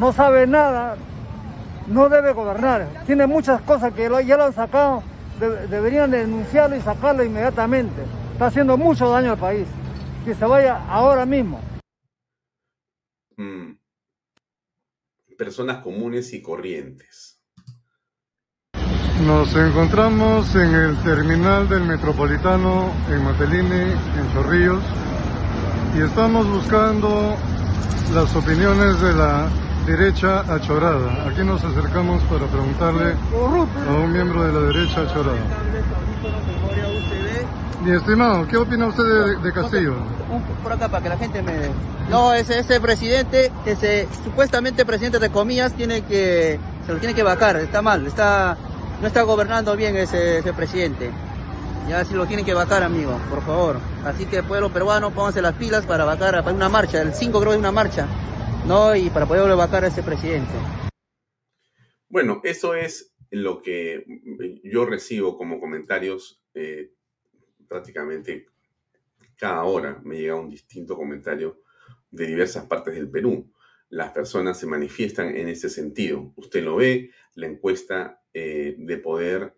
No 0.00 0.12
sabe 0.12 0.48
nada, 0.48 0.98
no 1.86 2.08
debe 2.08 2.32
gobernar. 2.32 2.88
Tiene 3.06 3.26
muchas 3.26 3.60
cosas 3.62 3.92
que 3.92 4.02
ya 4.26 4.36
lo 4.36 4.44
han 4.44 4.52
sacado. 4.52 5.02
deberían 5.38 6.10
denunciarlo 6.10 6.76
y 6.76 6.80
sacarlo 6.80 7.24
inmediatamente. 7.24 8.02
Está 8.32 8.46
haciendo 8.46 8.76
mucho 8.76 9.10
daño 9.10 9.32
al 9.32 9.38
país. 9.38 9.66
que 10.24 10.34
se 10.34 10.44
vaya 10.46 10.82
ahora 10.88 11.26
mismo. 11.26 11.60
Mm. 13.36 13.72
Personas 15.36 15.82
comunes 15.82 16.32
y 16.32 16.40
corrientes. 16.40 17.42
Nos 19.26 19.54
encontramos 19.54 20.54
en 20.54 20.74
el 20.74 20.96
terminal 21.02 21.68
del 21.68 21.84
Metropolitano 21.84 22.90
en 23.10 23.22
Matelini, 23.22 23.92
en 23.92 24.32
Chorrillos, 24.32 24.82
y 25.96 26.00
estamos 26.00 26.48
buscando 26.48 27.36
las 28.12 28.34
opiniones 28.34 29.00
de 29.00 29.12
la 29.12 29.48
derecha 29.86 30.40
achorada. 30.52 31.28
Aquí 31.28 31.42
nos 31.44 31.62
acercamos 31.62 32.22
para 32.24 32.46
preguntarle 32.46 33.14
a 33.88 33.92
un 33.92 34.12
miembro 34.12 34.44
de 34.44 34.52
la 34.52 34.60
derecha 34.72 35.02
achorada. 35.02 35.38
Mi 37.82 37.90
estimado, 37.90 38.46
¿qué 38.48 38.56
opina 38.56 38.86
usted 38.86 39.04
de, 39.42 39.52
Castillo? 39.52 39.94
Por 40.62 40.72
acá 40.72 40.88
para 40.88 41.02
que 41.02 41.08
la 41.10 41.18
gente 41.18 41.42
me... 41.42 41.52
No, 42.08 42.32
ese, 42.32 42.60
ese 42.60 42.80
presidente, 42.80 43.52
ese 43.66 44.08
supuestamente 44.24 44.86
presidente 44.86 45.18
de 45.18 45.28
comillas, 45.28 45.74
tiene 45.74 46.02
que, 46.02 46.58
se 46.86 46.92
lo 46.92 46.98
tiene 46.98 47.14
que 47.14 47.22
vacar, 47.22 47.56
está 47.56 47.82
mal, 47.82 48.06
está, 48.06 48.56
no 49.02 49.06
está 49.06 49.22
gobernando 49.22 49.76
bien 49.76 49.96
ese, 49.96 50.38
ese 50.38 50.52
presidente. 50.54 51.10
Ya 51.86 52.02
si 52.06 52.14
lo 52.14 52.24
tienen 52.24 52.46
que 52.46 52.54
vacar, 52.54 52.82
amigo, 52.82 53.18
por 53.28 53.42
favor. 53.42 53.76
Así 54.06 54.24
que 54.24 54.42
pueblo 54.42 54.70
peruano, 54.70 55.10
pónganse 55.10 55.42
las 55.42 55.52
pilas 55.52 55.84
para 55.84 56.06
vacar, 56.06 56.42
para 56.42 56.56
una 56.56 56.70
marcha, 56.70 57.02
el 57.02 57.12
5 57.12 57.38
creo 57.38 57.52
de 57.52 57.58
una 57.58 57.72
marcha, 57.72 58.06
¿no? 58.66 58.94
Y 58.94 59.10
para 59.10 59.26
poder 59.26 59.54
vacar 59.56 59.84
a 59.84 59.88
ese 59.88 60.02
presidente. 60.02 60.52
Bueno, 62.08 62.40
eso 62.44 62.74
es 62.74 63.14
lo 63.30 63.62
que 63.62 64.04
yo 64.62 64.86
recibo 64.86 65.36
como 65.36 65.60
comentarios 65.60 66.42
eh, 66.54 66.92
prácticamente 67.66 68.46
cada 69.36 69.64
hora 69.64 70.00
me 70.04 70.16
llega 70.16 70.36
un 70.36 70.48
distinto 70.48 70.96
comentario 70.96 71.60
de 72.10 72.26
diversas 72.26 72.66
partes 72.66 72.94
del 72.94 73.10
Perú. 73.10 73.52
Las 73.88 74.12
personas 74.12 74.58
se 74.58 74.66
manifiestan 74.66 75.36
en 75.36 75.48
ese 75.48 75.68
sentido. 75.68 76.32
Usted 76.36 76.62
lo 76.62 76.76
ve, 76.76 77.10
la 77.34 77.46
encuesta 77.46 78.22
eh, 78.32 78.76
de 78.78 78.96
poder 78.98 79.54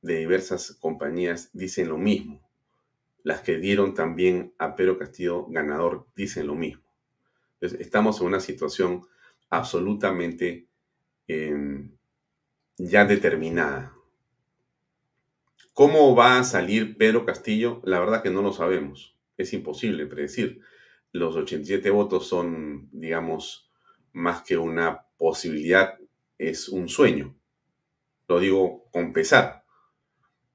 de 0.00 0.18
diversas 0.18 0.72
compañías 0.80 1.50
dicen 1.52 1.88
lo 1.88 1.96
mismo. 1.96 2.48
Las 3.22 3.40
que 3.40 3.58
dieron 3.58 3.94
también 3.94 4.52
a 4.58 4.74
Pedro 4.74 4.98
Castillo 4.98 5.46
ganador 5.46 6.08
dicen 6.16 6.48
lo 6.48 6.56
mismo. 6.56 6.82
Estamos 7.62 8.20
en 8.20 8.26
una 8.26 8.40
situación 8.40 9.06
absolutamente 9.50 10.66
em, 11.28 11.96
ya 12.76 13.04
determinada. 13.04 13.94
¿Cómo 15.72 16.14
va 16.14 16.38
a 16.38 16.44
salir 16.44 16.96
Pedro 16.98 17.24
Castillo? 17.24 17.80
La 17.84 18.00
verdad 18.00 18.22
que 18.22 18.30
no 18.30 18.42
lo 18.42 18.52
sabemos. 18.52 19.16
Es 19.38 19.52
imposible 19.52 20.06
predecir. 20.06 20.60
Los 21.12 21.36
87 21.36 21.88
votos 21.90 22.26
son, 22.26 22.88
digamos, 22.92 23.70
más 24.12 24.42
que 24.42 24.58
una 24.58 25.06
posibilidad, 25.16 25.98
es 26.38 26.68
un 26.68 26.88
sueño. 26.88 27.34
Lo 28.28 28.40
digo 28.40 28.90
con 28.90 29.12
pesar. 29.12 29.64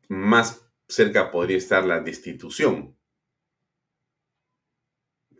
Más 0.07 0.67
cerca 0.87 1.31
podría 1.31 1.57
estar 1.57 1.85
la 1.85 1.99
destitución. 1.99 2.95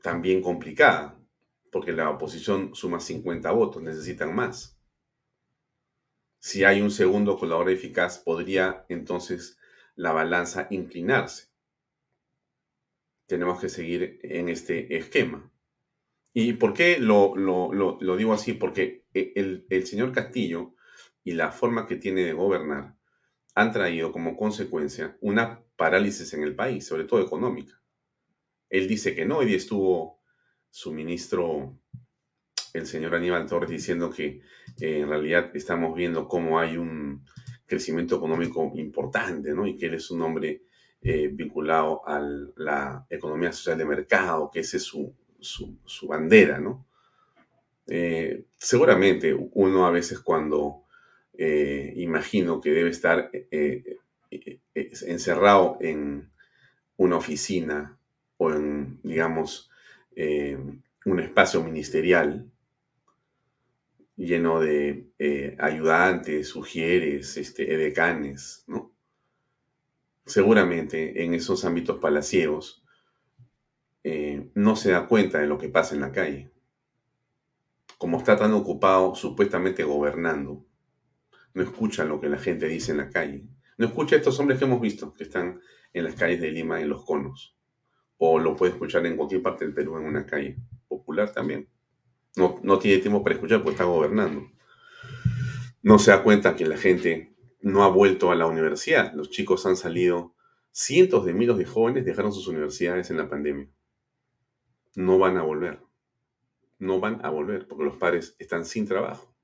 También 0.01 0.41
complicada, 0.41 1.16
porque 1.77 1.91
la 1.91 2.09
oposición 2.09 2.73
suma 2.73 2.99
50 2.99 3.51
votos, 3.51 3.83
necesitan 3.83 4.33
más. 4.33 4.81
Si 6.39 6.63
hay 6.63 6.81
un 6.81 6.89
segundo 6.89 7.37
colador 7.37 7.69
eficaz, 7.69 8.17
podría 8.17 8.83
entonces 8.89 9.59
la 9.93 10.11
balanza 10.11 10.65
inclinarse. 10.71 11.51
Tenemos 13.27 13.61
que 13.61 13.69
seguir 13.69 14.19
en 14.23 14.49
este 14.49 14.97
esquema. 14.97 15.51
¿Y 16.33 16.53
por 16.53 16.73
qué 16.73 16.97
lo, 16.97 17.35
digo 18.17 18.33
así? 18.33 18.53
Porque 18.53 19.05
e, 19.13 19.33
el, 19.35 19.67
el 19.69 19.85
señor 19.85 20.11
Castillo 20.13 20.73
y 21.23 21.33
la 21.33 21.51
forma 21.51 21.85
que 21.85 21.97
tiene 21.97 22.23
de 22.23 22.33
gobernar 22.33 22.97
han 23.53 23.71
traído 23.71 24.11
como 24.11 24.35
consecuencia 24.35 25.15
una 25.21 25.63
parálisis 25.75 26.33
en 26.33 26.41
el 26.41 26.55
país, 26.55 26.87
sobre 26.87 27.03
todo 27.03 27.21
económica. 27.21 27.79
Él 28.67 28.87
dice 28.87 29.13
que 29.13 29.25
no, 29.25 29.43
y 29.43 29.53
estuvo 29.53 30.16
su 30.69 30.93
ministro, 30.93 31.77
el 32.73 32.85
señor 32.85 33.15
Aníbal 33.15 33.47
Torres, 33.47 33.69
diciendo 33.69 34.09
que 34.09 34.41
eh, 34.79 34.99
en 34.99 35.09
realidad 35.09 35.51
estamos 35.55 35.95
viendo 35.95 36.27
cómo 36.27 36.59
hay 36.59 36.77
un 36.77 37.25
crecimiento 37.65 38.15
económico 38.17 38.71
importante, 38.75 39.53
¿no? 39.53 39.65
Y 39.67 39.75
que 39.75 39.87
él 39.87 39.95
es 39.95 40.11
un 40.11 40.21
hombre 40.21 40.63
eh, 41.01 41.29
vinculado 41.31 42.07
a 42.07 42.19
la 42.55 43.05
economía 43.09 43.51
social 43.51 43.77
de 43.77 43.85
mercado, 43.85 44.49
que 44.51 44.61
esa 44.61 44.77
es 44.77 44.83
su, 44.83 45.13
bandera, 46.07 46.59
¿no? 46.59 46.85
Eh, 47.87 48.45
seguramente 48.57 49.33
uno 49.53 49.85
a 49.85 49.91
veces 49.91 50.19
cuando 50.19 50.83
imagino 51.39 52.59
que 52.59 52.71
debe 52.71 52.89
estar 52.89 53.29
encerrado 54.71 55.77
en 55.81 56.31
una 56.97 57.17
oficina 57.17 57.97
o 58.37 58.51
en, 58.51 58.99
digamos, 59.03 59.69
un 60.17 61.19
espacio 61.19 61.63
ministerial, 61.63 62.51
lleno 64.17 64.59
de 64.59 65.11
eh, 65.19 65.55
ayudantes, 65.59 66.49
sugieres, 66.49 67.37
este, 67.37 67.73
edecanes. 67.73 68.65
Seguramente 70.25 71.23
en 71.23 71.33
esos 71.33 71.63
ámbitos 71.63 71.99
palaciegos 71.99 72.83
eh, 74.03 74.49
no 74.55 74.75
se 74.75 74.91
da 74.91 75.07
cuenta 75.07 75.39
de 75.39 75.47
lo 75.47 75.57
que 75.57 75.69
pasa 75.69 75.95
en 75.95 76.01
la 76.01 76.11
calle. 76.11 76.51
Como 77.97 78.17
está 78.17 78.37
tan 78.37 78.53
ocupado 78.53 79.15
supuestamente 79.15 79.83
gobernando, 79.83 80.65
no 81.53 81.63
escucha 81.63 82.03
lo 82.05 82.19
que 82.19 82.29
la 82.29 82.37
gente 82.37 82.67
dice 82.67 82.91
en 82.91 82.97
la 82.97 83.09
calle. 83.09 83.47
No 83.77 83.85
escucha 83.85 84.15
a 84.15 84.19
estos 84.19 84.39
hombres 84.39 84.59
que 84.59 84.65
hemos 84.65 84.81
visto, 84.81 85.13
que 85.13 85.23
están 85.23 85.61
en 85.93 86.03
las 86.03 86.15
calles 86.15 86.41
de 86.41 86.51
Lima, 86.51 86.81
en 86.81 86.89
los 86.89 87.05
conos. 87.05 87.56
O 88.17 88.39
lo 88.39 88.55
puede 88.55 88.73
escuchar 88.73 89.05
en 89.05 89.15
cualquier 89.15 89.41
parte 89.41 89.65
del 89.65 89.73
Perú, 89.73 89.97
en 89.97 90.05
una 90.05 90.25
calle 90.25 90.57
popular 90.87 91.31
también. 91.31 91.69
No, 92.35 92.77
tiene 92.77 93.01
tiempo 93.01 93.23
para 93.23 93.35
escuchar 93.35 93.59
porque 93.59 93.71
está 93.71 93.85
gobernando. 93.85 94.47
No 95.81 95.97
se 95.97 96.11
da 96.11 96.21
cuenta 96.21 96.55
que 96.55 96.67
la 96.67 96.77
gente 96.77 97.35
no 97.61 97.83
ha 97.83 97.89
vuelto 97.89 98.31
a 98.31 98.35
la 98.35 98.45
universidad. 98.45 99.11
Los 99.13 99.31
chicos 99.31 99.65
han 99.65 99.75
salido, 99.75 100.35
cientos 100.71 101.25
de 101.25 101.33
miles 101.33 101.57
de 101.57 101.65
jóvenes 101.65 102.05
dejaron 102.05 102.31
sus 102.31 102.47
universidades 102.47 103.09
en 103.09 103.17
la 103.17 103.27
pandemia. 103.27 103.67
No 104.95 105.17
van 105.17 105.37
a 105.37 105.41
volver. 105.41 105.81
No 106.77 106.99
van 106.99 107.25
a 107.25 107.29
volver 107.29 107.67
porque 107.67 107.85
los 107.85 107.97
padres 107.97 108.35
están 108.37 108.65
sin 108.65 108.87
trabajo. 108.87 109.35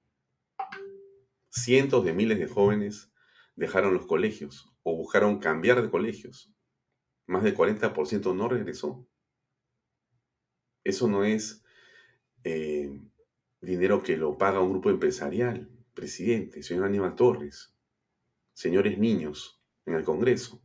Cientos 1.50 2.06
de 2.06 2.14
miles 2.14 2.38
de 2.38 2.48
jóvenes 2.48 3.12
dejaron 3.56 3.96
los 3.96 4.06
colegios 4.06 4.68
o 4.84 4.96
buscaron 4.96 5.40
cambiar 5.40 5.82
de 5.82 5.90
colegios. 5.90 6.54
Más 7.26 7.44
del 7.44 7.56
40% 7.56 8.36
no 8.36 8.50
regresó. 8.50 9.08
Eso 10.84 11.08
no 11.08 11.24
es 11.24 11.64
eh, 12.44 13.02
dinero 13.62 14.04
que 14.04 14.18
lo 14.18 14.38
paga 14.38 14.60
un 14.60 14.72
grupo 14.72 14.90
empresarial, 14.90 15.70
presidente, 15.94 16.64
señor 16.64 16.86
Aníbal 16.86 17.16
Torres, 17.16 17.74
señores 18.54 18.98
niños 18.98 19.62
en 19.86 19.96
el 19.96 20.04
Congreso. 20.04 20.62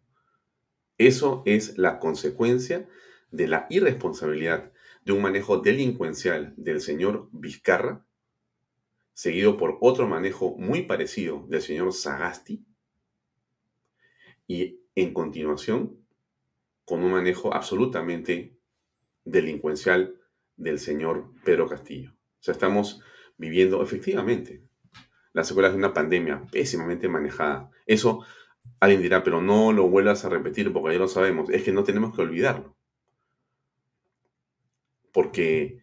Eso 0.96 1.42
es 1.46 1.78
la 1.78 2.00
consecuencia 2.00 2.88
de 3.30 3.46
la 3.46 3.66
irresponsabilidad 3.70 4.72
de 5.04 5.12
un 5.12 5.22
manejo 5.22 5.58
delincuencial 5.58 6.54
del 6.56 6.80
señor 6.80 7.28
Vizcarra, 7.32 8.04
seguido 9.12 9.56
por 9.56 9.78
otro 9.80 10.08
manejo 10.08 10.56
muy 10.58 10.82
parecido 10.82 11.46
del 11.48 11.62
señor 11.62 11.92
Sagasti, 11.92 12.64
y 14.46 14.80
en 14.94 15.12
continuación 15.12 16.04
con 16.88 17.04
un 17.04 17.12
manejo 17.12 17.52
absolutamente 17.52 18.56
delincuencial 19.22 20.14
del 20.56 20.78
señor 20.78 21.30
Pedro 21.44 21.68
Castillo. 21.68 22.12
O 22.12 22.42
sea, 22.42 22.52
estamos 22.52 23.02
viviendo 23.36 23.82
efectivamente 23.82 24.64
las 25.34 25.48
secuelas 25.48 25.72
de 25.72 25.78
una 25.78 25.92
pandemia 25.92 26.46
pésimamente 26.50 27.06
manejada. 27.06 27.70
Eso 27.84 28.24
alguien 28.80 29.02
dirá, 29.02 29.22
pero 29.22 29.42
no 29.42 29.70
lo 29.74 29.86
vuelvas 29.90 30.24
a 30.24 30.30
repetir 30.30 30.72
porque 30.72 30.94
ya 30.94 30.98
lo 30.98 31.08
sabemos. 31.08 31.50
Es 31.50 31.62
que 31.62 31.72
no 31.72 31.84
tenemos 31.84 32.16
que 32.16 32.22
olvidarlo. 32.22 32.74
Porque 35.12 35.82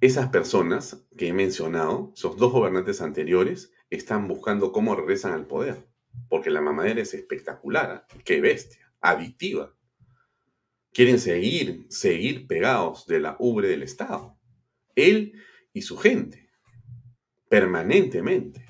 esas 0.00 0.28
personas 0.28 1.04
que 1.18 1.26
he 1.26 1.32
mencionado, 1.32 2.12
esos 2.14 2.36
dos 2.36 2.52
gobernantes 2.52 3.00
anteriores, 3.00 3.72
están 3.90 4.28
buscando 4.28 4.70
cómo 4.70 4.94
regresan 4.94 5.32
al 5.32 5.46
poder. 5.46 5.88
Porque 6.28 6.50
la 6.50 6.60
mamadera 6.60 7.02
es 7.02 7.12
espectacular. 7.12 8.06
Qué 8.24 8.40
bestia. 8.40 8.92
Adictiva 9.00 9.74
quieren 10.94 11.18
seguir, 11.18 11.86
seguir 11.90 12.46
pegados 12.46 13.06
de 13.06 13.18
la 13.18 13.36
ubre 13.40 13.68
del 13.68 13.82
Estado. 13.82 14.38
Él 14.94 15.34
y 15.72 15.82
su 15.82 15.98
gente, 15.98 16.48
permanentemente. 17.50 18.64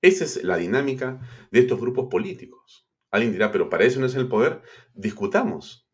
Esa 0.00 0.24
es 0.24 0.44
la 0.44 0.56
dinámica 0.56 1.20
de 1.50 1.58
estos 1.58 1.80
grupos 1.80 2.08
políticos. 2.08 2.88
Alguien 3.10 3.32
dirá, 3.32 3.50
pero 3.50 3.68
para 3.68 3.84
eso 3.84 3.98
no 4.00 4.06
es 4.06 4.14
el 4.14 4.28
poder. 4.28 4.62
Discutamos. 4.94 5.86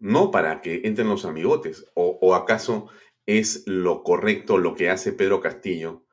no 0.00 0.32
para 0.32 0.62
que 0.62 0.80
entren 0.82 1.08
los 1.08 1.24
amigotes. 1.24 1.86
O, 1.94 2.18
o 2.20 2.34
acaso 2.34 2.88
es 3.24 3.62
lo 3.66 4.02
correcto 4.02 4.58
lo 4.58 4.74
que 4.74 4.90
hace 4.90 5.12
Pedro 5.12 5.40
Castillo, 5.40 6.06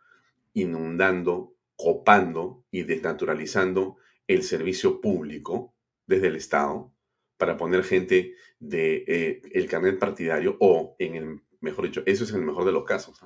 inundando, 0.54 1.56
copando 1.76 2.64
y 2.70 2.84
desnaturalizando 2.84 3.98
el 4.28 4.44
servicio 4.44 5.02
público 5.02 5.74
desde 6.06 6.28
el 6.28 6.36
Estado 6.36 6.94
para 7.40 7.58
poner 7.58 7.84
gente 7.84 8.36
de 8.60 9.04
eh, 9.08 9.42
el 9.54 9.68
carnet 9.68 9.98
partidario 9.98 10.58
o 10.60 10.96
en 11.00 11.16
el 11.16 11.42
mejor 11.62 11.86
dicho, 11.86 12.04
eso 12.06 12.26
es 12.26 12.32
en 12.32 12.42
el 12.42 12.46
mejor 12.46 12.66
de 12.66 12.72
los 12.72 12.84
casos. 12.84 13.20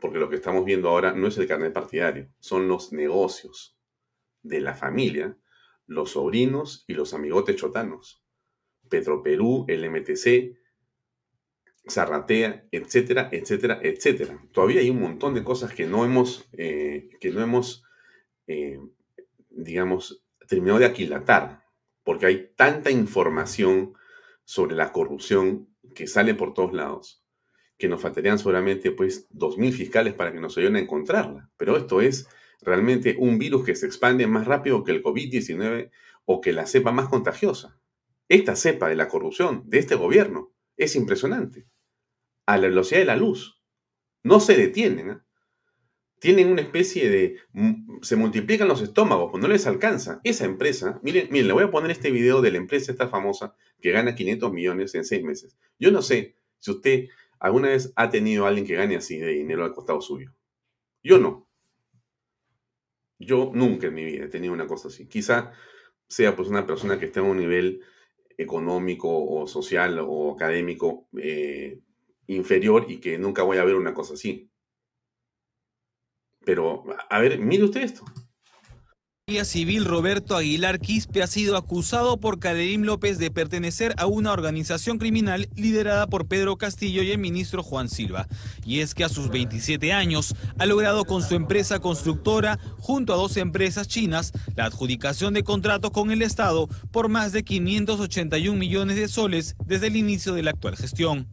Porque 0.00 0.18
lo 0.18 0.28
que 0.28 0.36
estamos 0.36 0.64
viendo 0.64 0.88
ahora 0.88 1.12
no 1.12 1.28
es 1.28 1.38
el 1.38 1.46
carnet 1.46 1.72
partidario, 1.72 2.28
son 2.40 2.68
los 2.68 2.92
negocios 2.92 3.78
de 4.42 4.60
la 4.60 4.74
familia, 4.74 5.38
los 5.86 6.10
sobrinos 6.10 6.84
y 6.86 6.94
los 6.94 7.14
amigotes 7.14 7.56
chotanos. 7.56 8.22
Petroperú, 8.90 9.64
el 9.68 9.88
MTC, 9.88 10.58
Zarratea, 11.88 12.66
etcétera, 12.70 13.28
etcétera, 13.32 13.80
etcétera. 13.82 14.42
Todavía 14.52 14.80
hay 14.80 14.90
un 14.90 15.00
montón 15.00 15.34
de 15.34 15.44
cosas 15.44 15.72
que 15.72 15.86
no 15.86 16.04
hemos, 16.04 16.48
eh, 16.52 17.10
que 17.20 17.30
no 17.30 17.40
hemos 17.40 17.84
eh, 18.46 18.80
digamos, 19.50 20.24
terminado 20.48 20.78
de 20.78 20.86
aquilatar, 20.86 21.62
porque 22.08 22.24
hay 22.24 22.52
tanta 22.56 22.90
información 22.90 23.92
sobre 24.46 24.74
la 24.74 24.92
corrupción 24.92 25.68
que 25.94 26.06
sale 26.06 26.34
por 26.34 26.54
todos 26.54 26.72
lados, 26.72 27.22
que 27.76 27.86
nos 27.86 28.00
faltarían 28.00 28.38
solamente 28.38 28.92
pues 28.92 29.28
2.000 29.32 29.72
fiscales 29.72 30.14
para 30.14 30.32
que 30.32 30.40
nos 30.40 30.56
ayuden 30.56 30.76
a 30.76 30.80
encontrarla. 30.80 31.50
Pero 31.58 31.76
esto 31.76 32.00
es 32.00 32.26
realmente 32.62 33.14
un 33.18 33.38
virus 33.38 33.62
que 33.62 33.76
se 33.76 33.84
expande 33.84 34.26
más 34.26 34.46
rápido 34.46 34.84
que 34.84 34.92
el 34.92 35.02
COVID-19 35.02 35.90
o 36.24 36.40
que 36.40 36.54
la 36.54 36.64
cepa 36.64 36.92
más 36.92 37.10
contagiosa. 37.10 37.78
Esta 38.26 38.56
cepa 38.56 38.88
de 38.88 38.96
la 38.96 39.08
corrupción 39.08 39.64
de 39.66 39.78
este 39.78 39.94
gobierno 39.94 40.54
es 40.78 40.96
impresionante. 40.96 41.66
A 42.46 42.56
la 42.56 42.68
velocidad 42.68 43.00
de 43.00 43.04
la 43.04 43.16
luz. 43.16 43.62
No 44.22 44.40
se 44.40 44.56
detienen. 44.56 45.10
¿eh? 45.10 45.18
Tienen 46.20 46.50
una 46.50 46.62
especie 46.62 47.08
de... 47.10 47.36
Se 48.02 48.16
multiplican 48.16 48.68
los 48.68 48.82
estómagos, 48.82 49.30
pues 49.30 49.42
no 49.42 49.48
les 49.48 49.66
alcanza. 49.66 50.20
Esa 50.24 50.44
empresa, 50.44 51.00
miren, 51.02 51.28
miren, 51.30 51.48
le 51.48 51.52
voy 51.52 51.64
a 51.64 51.70
poner 51.70 51.90
este 51.90 52.10
video 52.10 52.40
de 52.40 52.50
la 52.50 52.58
empresa 52.58 52.92
esta 52.92 53.08
famosa 53.08 53.54
que 53.80 53.92
gana 53.92 54.14
500 54.14 54.52
millones 54.52 54.94
en 54.94 55.04
seis 55.04 55.22
meses. 55.22 55.56
Yo 55.78 55.90
no 55.90 56.02
sé 56.02 56.36
si 56.58 56.70
usted 56.70 57.08
alguna 57.38 57.68
vez 57.68 57.92
ha 57.96 58.10
tenido 58.10 58.44
a 58.44 58.48
alguien 58.48 58.66
que 58.66 58.74
gane 58.74 58.96
así 58.96 59.18
de 59.18 59.28
dinero 59.28 59.64
al 59.64 59.72
costado 59.72 60.00
suyo. 60.00 60.32
Yo 61.02 61.18
no. 61.18 61.48
Yo 63.18 63.50
nunca 63.54 63.88
en 63.88 63.94
mi 63.94 64.04
vida 64.04 64.24
he 64.24 64.28
tenido 64.28 64.52
una 64.52 64.66
cosa 64.66 64.88
así. 64.88 65.06
Quizá 65.06 65.52
sea 66.08 66.34
pues 66.36 66.48
una 66.48 66.66
persona 66.66 66.98
que 66.98 67.06
esté 67.06 67.20
en 67.20 67.26
un 67.26 67.36
nivel 67.36 67.82
económico 68.36 69.08
o 69.08 69.46
social 69.46 69.98
o 70.00 70.32
académico 70.32 71.08
eh, 71.16 71.80
inferior 72.28 72.86
y 72.88 72.98
que 72.98 73.18
nunca 73.18 73.42
voy 73.42 73.58
a 73.58 73.64
ver 73.64 73.74
una 73.74 73.94
cosa 73.94 74.14
así. 74.14 74.48
Pero, 76.48 76.82
a 77.10 77.18
ver, 77.18 77.38
mire 77.38 77.64
usted 77.64 77.82
esto. 77.82 78.06
Civil 79.44 79.84
Roberto 79.84 80.34
Aguilar 80.34 80.80
Quispe 80.80 81.22
ha 81.22 81.26
sido 81.26 81.58
acusado 81.58 82.16
por 82.16 82.38
Caderim 82.38 82.84
López 82.84 83.18
de 83.18 83.30
pertenecer 83.30 83.94
a 83.98 84.06
una 84.06 84.32
organización 84.32 84.96
criminal 84.96 85.50
liderada 85.56 86.06
por 86.06 86.26
Pedro 86.26 86.56
Castillo 86.56 87.02
y 87.02 87.10
el 87.10 87.18
ministro 87.18 87.62
Juan 87.62 87.90
Silva. 87.90 88.28
Y 88.64 88.80
es 88.80 88.94
que 88.94 89.04
a 89.04 89.10
sus 89.10 89.28
27 89.28 89.92
años 89.92 90.34
ha 90.58 90.64
logrado 90.64 91.04
con 91.04 91.22
su 91.22 91.34
empresa 91.34 91.80
constructora, 91.80 92.58
junto 92.78 93.12
a 93.12 93.18
dos 93.18 93.36
empresas 93.36 93.86
chinas, 93.86 94.32
la 94.56 94.64
adjudicación 94.64 95.34
de 95.34 95.44
contratos 95.44 95.90
con 95.90 96.10
el 96.10 96.22
Estado 96.22 96.66
por 96.90 97.10
más 97.10 97.32
de 97.32 97.44
581 97.44 98.58
millones 98.58 98.96
de 98.96 99.08
soles 99.08 99.54
desde 99.66 99.88
el 99.88 99.96
inicio 99.96 100.32
de 100.32 100.44
la 100.44 100.52
actual 100.52 100.78
gestión. 100.78 101.28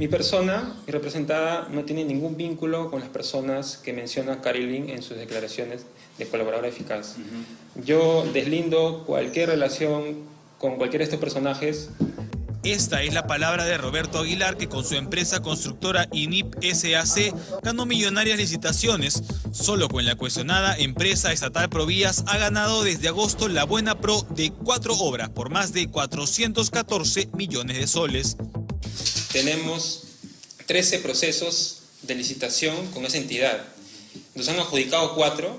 Mi 0.00 0.08
persona, 0.08 0.76
mi 0.86 0.92
representada, 0.94 1.68
no 1.70 1.84
tiene 1.84 2.06
ningún 2.06 2.34
vínculo 2.34 2.90
con 2.90 3.00
las 3.00 3.10
personas 3.10 3.76
que 3.76 3.92
menciona 3.92 4.40
Carilin 4.40 4.88
en 4.88 5.02
sus 5.02 5.18
declaraciones 5.18 5.84
de 6.16 6.26
colaboradora 6.26 6.68
eficaz. 6.68 7.16
Yo 7.84 8.24
deslindo 8.32 9.04
cualquier 9.06 9.50
relación 9.50 10.20
con 10.56 10.76
cualquiera 10.76 11.02
de 11.02 11.04
estos 11.04 11.20
personajes. 11.20 11.90
Esta 12.62 13.02
es 13.02 13.12
la 13.12 13.26
palabra 13.26 13.66
de 13.66 13.76
Roberto 13.76 14.20
Aguilar, 14.20 14.56
que 14.56 14.70
con 14.70 14.86
su 14.86 14.94
empresa 14.94 15.42
constructora 15.42 16.08
INIP 16.12 16.54
SAC 16.62 17.34
ganó 17.62 17.84
millonarias 17.84 18.38
licitaciones. 18.38 19.22
Solo 19.52 19.90
con 19.90 20.06
la 20.06 20.14
cuestionada 20.14 20.78
empresa 20.78 21.30
estatal 21.30 21.68
Provías 21.68 22.24
ha 22.26 22.38
ganado 22.38 22.84
desde 22.84 23.08
agosto 23.08 23.48
la 23.48 23.64
Buena 23.64 24.00
Pro 24.00 24.26
de 24.30 24.50
cuatro 24.50 24.94
obras 24.94 25.28
por 25.28 25.50
más 25.50 25.74
de 25.74 25.88
414 25.88 27.28
millones 27.34 27.76
de 27.76 27.86
soles 27.86 28.38
tenemos 29.32 30.02
13 30.66 30.98
procesos 31.00 31.82
de 32.02 32.14
licitación 32.14 32.90
con 32.92 33.04
esa 33.04 33.18
entidad. 33.18 33.64
Nos 34.34 34.48
han 34.48 34.58
adjudicado 34.58 35.14
cuatro, 35.14 35.56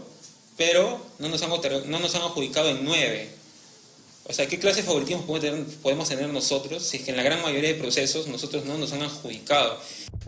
pero 0.58 1.06
no 1.20 1.30
nos 1.30 1.42
han, 1.42 1.50
no 1.50 2.00
nos 2.00 2.16
han 2.16 2.22
adjudicado 2.24 2.70
en 2.70 2.84
nueve. 2.84 3.30
O 4.26 4.34
sea, 4.34 4.48
¿qué 4.48 4.60
clase 4.60 4.82
de 4.82 4.88
favoritismo 4.88 5.26
podemos 5.26 6.10
tener 6.10 6.30
nosotros 6.30 6.84
si 6.84 6.98
es 6.98 7.04
que 7.04 7.12
en 7.12 7.18
la 7.18 7.24
gran 7.24 7.42
mayoría 7.42 7.74
de 7.74 7.76
procesos 7.76 8.28
nosotros 8.28 8.66
no 8.66 8.78
nos 8.78 8.94
han 8.94 9.02
adjudicado? 9.02 9.78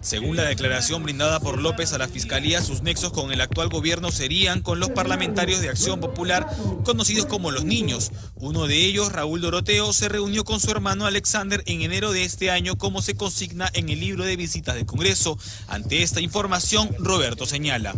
Según 0.01 0.35
la 0.35 0.43
declaración 0.43 1.03
brindada 1.03 1.39
por 1.39 1.61
López 1.61 1.93
a 1.93 1.97
la 1.97 2.09
Fiscalía, 2.09 2.61
sus 2.61 2.81
nexos 2.81 3.13
con 3.13 3.31
el 3.31 3.39
actual 3.39 3.69
gobierno 3.69 4.11
serían 4.11 4.61
con 4.61 4.81
los 4.81 4.89
parlamentarios 4.89 5.61
de 5.61 5.69
Acción 5.69 6.01
Popular, 6.01 6.45
conocidos 6.83 7.27
como 7.27 7.51
los 7.51 7.63
niños. 7.63 8.11
Uno 8.35 8.67
de 8.67 8.83
ellos, 8.83 9.13
Raúl 9.13 9.39
Doroteo, 9.39 9.93
se 9.93 10.09
reunió 10.09 10.43
con 10.43 10.59
su 10.59 10.71
hermano 10.71 11.05
Alexander 11.05 11.63
en 11.67 11.83
enero 11.83 12.11
de 12.11 12.25
este 12.25 12.51
año, 12.51 12.77
como 12.77 13.01
se 13.01 13.15
consigna 13.15 13.69
en 13.73 13.87
el 13.87 14.01
libro 14.01 14.25
de 14.25 14.35
visitas 14.35 14.75
del 14.75 14.85
Congreso. 14.85 15.37
Ante 15.67 16.03
esta 16.03 16.19
información, 16.19 16.93
Roberto 16.99 17.45
señala. 17.45 17.95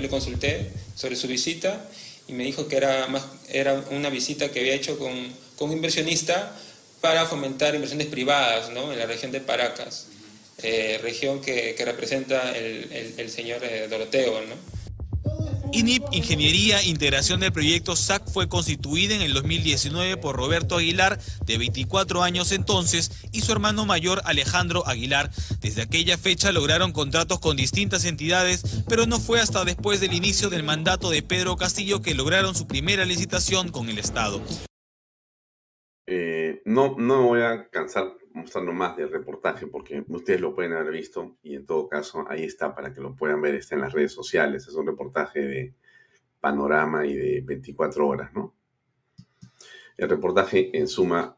Le 0.00 0.08
consulté 0.08 0.72
sobre 0.94 1.16
su 1.16 1.26
visita 1.26 1.86
y 2.32 2.34
me 2.34 2.44
dijo 2.44 2.66
que 2.66 2.76
era, 2.76 3.06
más, 3.08 3.24
era 3.50 3.74
una 3.90 4.08
visita 4.08 4.50
que 4.50 4.60
había 4.60 4.72
hecho 4.72 4.98
con, 4.98 5.12
con 5.58 5.68
un 5.68 5.76
inversionista 5.76 6.56
para 7.02 7.26
fomentar 7.26 7.74
inversiones 7.74 8.06
privadas 8.06 8.70
en 8.70 8.98
la 8.98 9.06
región 9.06 9.32
de 9.32 9.40
Paracas. 9.40 10.06
Eh, 10.62 10.98
región 11.02 11.42
que, 11.42 11.76
representa 11.84 12.56
el, 12.56 13.30
señor 13.30 13.62
eh, 13.64 13.86
Doroteo. 13.88 14.40
INIP, 15.72 16.04
Ingeniería 16.12 16.82
Integración 16.82 17.40
del 17.40 17.52
Proyecto 17.52 17.96
SAC, 17.96 18.28
fue 18.28 18.48
constituida 18.48 19.14
en 19.14 19.22
el 19.22 19.32
2019 19.32 20.18
por 20.18 20.36
Roberto 20.36 20.76
Aguilar, 20.76 21.18
de 21.46 21.56
24 21.58 22.22
años 22.22 22.52
entonces, 22.52 23.10
y 23.32 23.40
su 23.40 23.52
hermano 23.52 23.86
mayor 23.86 24.20
Alejandro 24.24 24.86
Aguilar. 24.86 25.30
Desde 25.60 25.82
aquella 25.82 26.18
fecha 26.18 26.52
lograron 26.52 26.92
contratos 26.92 27.40
con 27.40 27.56
distintas 27.56 28.04
entidades, 28.04 28.82
pero 28.86 29.06
no 29.06 29.18
fue 29.18 29.40
hasta 29.40 29.64
después 29.64 30.00
del 30.00 30.12
inicio 30.12 30.50
del 30.50 30.62
mandato 30.62 31.08
de 31.08 31.22
Pedro 31.22 31.56
Castillo 31.56 32.02
que 32.02 32.14
lograron 32.14 32.54
su 32.54 32.66
primera 32.66 33.06
licitación 33.06 33.70
con 33.70 33.88
el 33.88 33.98
Estado. 33.98 34.42
Eh, 36.06 36.60
no, 36.66 36.96
no 36.98 37.22
voy 37.22 37.40
a 37.40 37.68
cansar 37.70 38.12
mostrando 38.34 38.72
más 38.72 38.96
del 38.96 39.10
reportaje 39.10 39.66
porque 39.66 40.04
ustedes 40.08 40.40
lo 40.40 40.54
pueden 40.54 40.72
haber 40.72 40.92
visto 40.92 41.36
y 41.42 41.54
en 41.54 41.66
todo 41.66 41.88
caso 41.88 42.24
ahí 42.28 42.44
está 42.44 42.74
para 42.74 42.92
que 42.92 43.00
lo 43.00 43.14
puedan 43.14 43.40
ver, 43.40 43.54
está 43.54 43.74
en 43.74 43.82
las 43.82 43.92
redes 43.92 44.12
sociales, 44.12 44.66
es 44.66 44.74
un 44.74 44.86
reportaje 44.86 45.40
de 45.40 45.74
panorama 46.40 47.06
y 47.06 47.14
de 47.14 47.40
24 47.40 48.06
horas, 48.06 48.32
¿no? 48.34 48.54
El 49.96 50.08
reportaje 50.08 50.76
en 50.76 50.88
suma, 50.88 51.36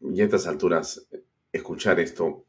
y 0.00 0.20
a 0.20 0.24
estas 0.24 0.46
alturas, 0.46 1.08
escuchar 1.52 1.98
esto 1.98 2.44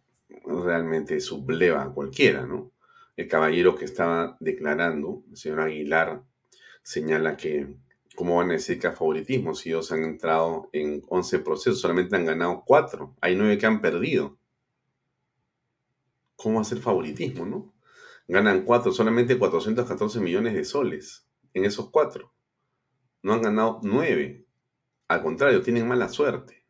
realmente 0.46 1.20
subleva 1.20 1.84
a 1.84 1.90
cualquiera, 1.92 2.46
¿no? 2.46 2.72
El 3.16 3.28
caballero 3.28 3.76
que 3.76 3.86
estaba 3.86 4.38
declarando, 4.40 5.24
el 5.30 5.38
señor 5.38 5.62
Aguilar, 5.62 6.24
señala 6.84 7.36
que 7.36 7.76
¿Cómo 8.20 8.36
van 8.36 8.50
a 8.50 8.56
decir 8.56 8.78
que 8.78 8.88
a 8.88 8.92
favoritismo 8.92 9.56
si 9.56 9.70
ellos 9.70 9.94
han 9.94 10.04
entrado 10.04 10.70
en 10.74 11.02
11 11.08 11.40
procesos, 11.40 11.80
solamente 11.80 12.18
han 12.18 12.26
ganado 12.26 12.64
4? 12.66 13.16
Hay 13.22 13.34
9 13.34 13.58
que 13.58 13.66
han 13.66 13.80
perdido. 13.80 14.38
¿Cómo 16.36 16.56
va 16.56 16.62
a 16.64 16.66
ser 16.66 16.80
favoritismo, 16.80 17.46
no? 17.46 17.74
Ganan 18.28 18.66
4, 18.66 18.92
solamente 18.92 19.40
414 19.40 20.20
millones 20.20 20.54
de 20.54 20.66
soles 20.66 21.30
en 21.54 21.64
esos 21.64 21.92
4. 21.92 22.30
No 23.24 23.36
han 23.36 23.42
ganado 23.42 23.80
9. 23.84 24.46
Al 25.08 25.24
contrario, 25.24 25.62
tienen 25.62 25.88
mala 25.88 26.10
suerte. 26.10 26.66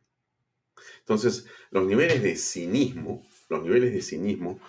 Entonces, 1.00 1.48
los 1.72 1.84
niveles 1.84 2.22
de 2.22 2.36
cinismo, 2.36 3.26
los 3.48 3.64
niveles 3.64 3.92
de 3.92 4.02
cinismo 4.02 4.60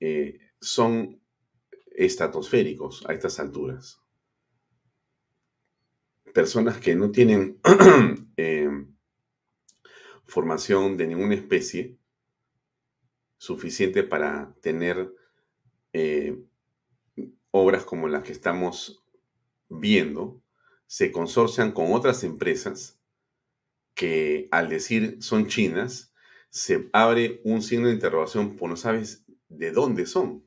eh, 0.00 0.38
son 0.58 1.20
estratosféricos 1.94 3.04
a 3.06 3.12
estas 3.12 3.38
alturas 3.38 4.00
personas 6.34 6.78
que 6.78 6.96
no 6.96 7.12
tienen 7.12 7.60
eh, 8.36 8.68
formación 10.26 10.96
de 10.96 11.06
ninguna 11.06 11.36
especie 11.36 11.96
suficiente 13.38 14.02
para 14.02 14.54
tener 14.60 15.14
eh, 15.92 16.36
obras 17.52 17.84
como 17.84 18.08
las 18.08 18.24
que 18.24 18.32
estamos 18.32 19.04
viendo, 19.68 20.42
se 20.86 21.12
consorcian 21.12 21.70
con 21.70 21.92
otras 21.92 22.24
empresas 22.24 22.98
que 23.94 24.48
al 24.50 24.68
decir 24.68 25.18
son 25.20 25.46
chinas, 25.46 26.12
se 26.50 26.88
abre 26.92 27.40
un 27.44 27.62
signo 27.62 27.86
de 27.86 27.94
interrogación, 27.94 28.56
pues 28.56 28.70
no 28.70 28.76
sabes 28.76 29.24
de 29.48 29.70
dónde 29.70 30.04
son. 30.06 30.44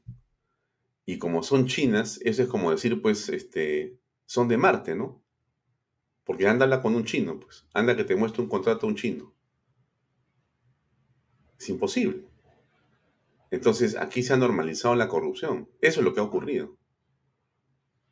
Y 1.05 1.17
como 1.17 1.43
son 1.43 1.65
chinas, 1.65 2.19
eso 2.23 2.43
es 2.43 2.49
como 2.49 2.71
decir, 2.71 3.01
pues, 3.01 3.29
este, 3.29 3.97
son 4.25 4.49
de 4.49 4.57
Marte, 4.57 4.95
¿no? 4.95 5.23
Porque 6.27 6.45
ándala 6.45 6.81
con 6.81 6.93
un 6.93 7.05
chino, 7.05 7.39
pues. 7.39 7.65
Anda 7.73 7.95
que 7.95 8.03
te 8.03 8.17
muestre 8.17 8.43
un 8.43 8.49
contrato 8.49 8.85
a 8.85 8.89
un 8.89 8.97
chino. 8.97 9.33
Es 11.57 11.69
imposible. 11.69 12.25
Entonces, 13.49 13.95
aquí 13.95 14.21
se 14.23 14.33
ha 14.33 14.37
normalizado 14.37 14.93
la 14.95 15.07
corrupción. 15.07 15.69
Eso 15.79 16.01
es 16.01 16.03
lo 16.03 16.13
que 16.13 16.19
ha 16.19 16.23
ocurrido. 16.23 16.77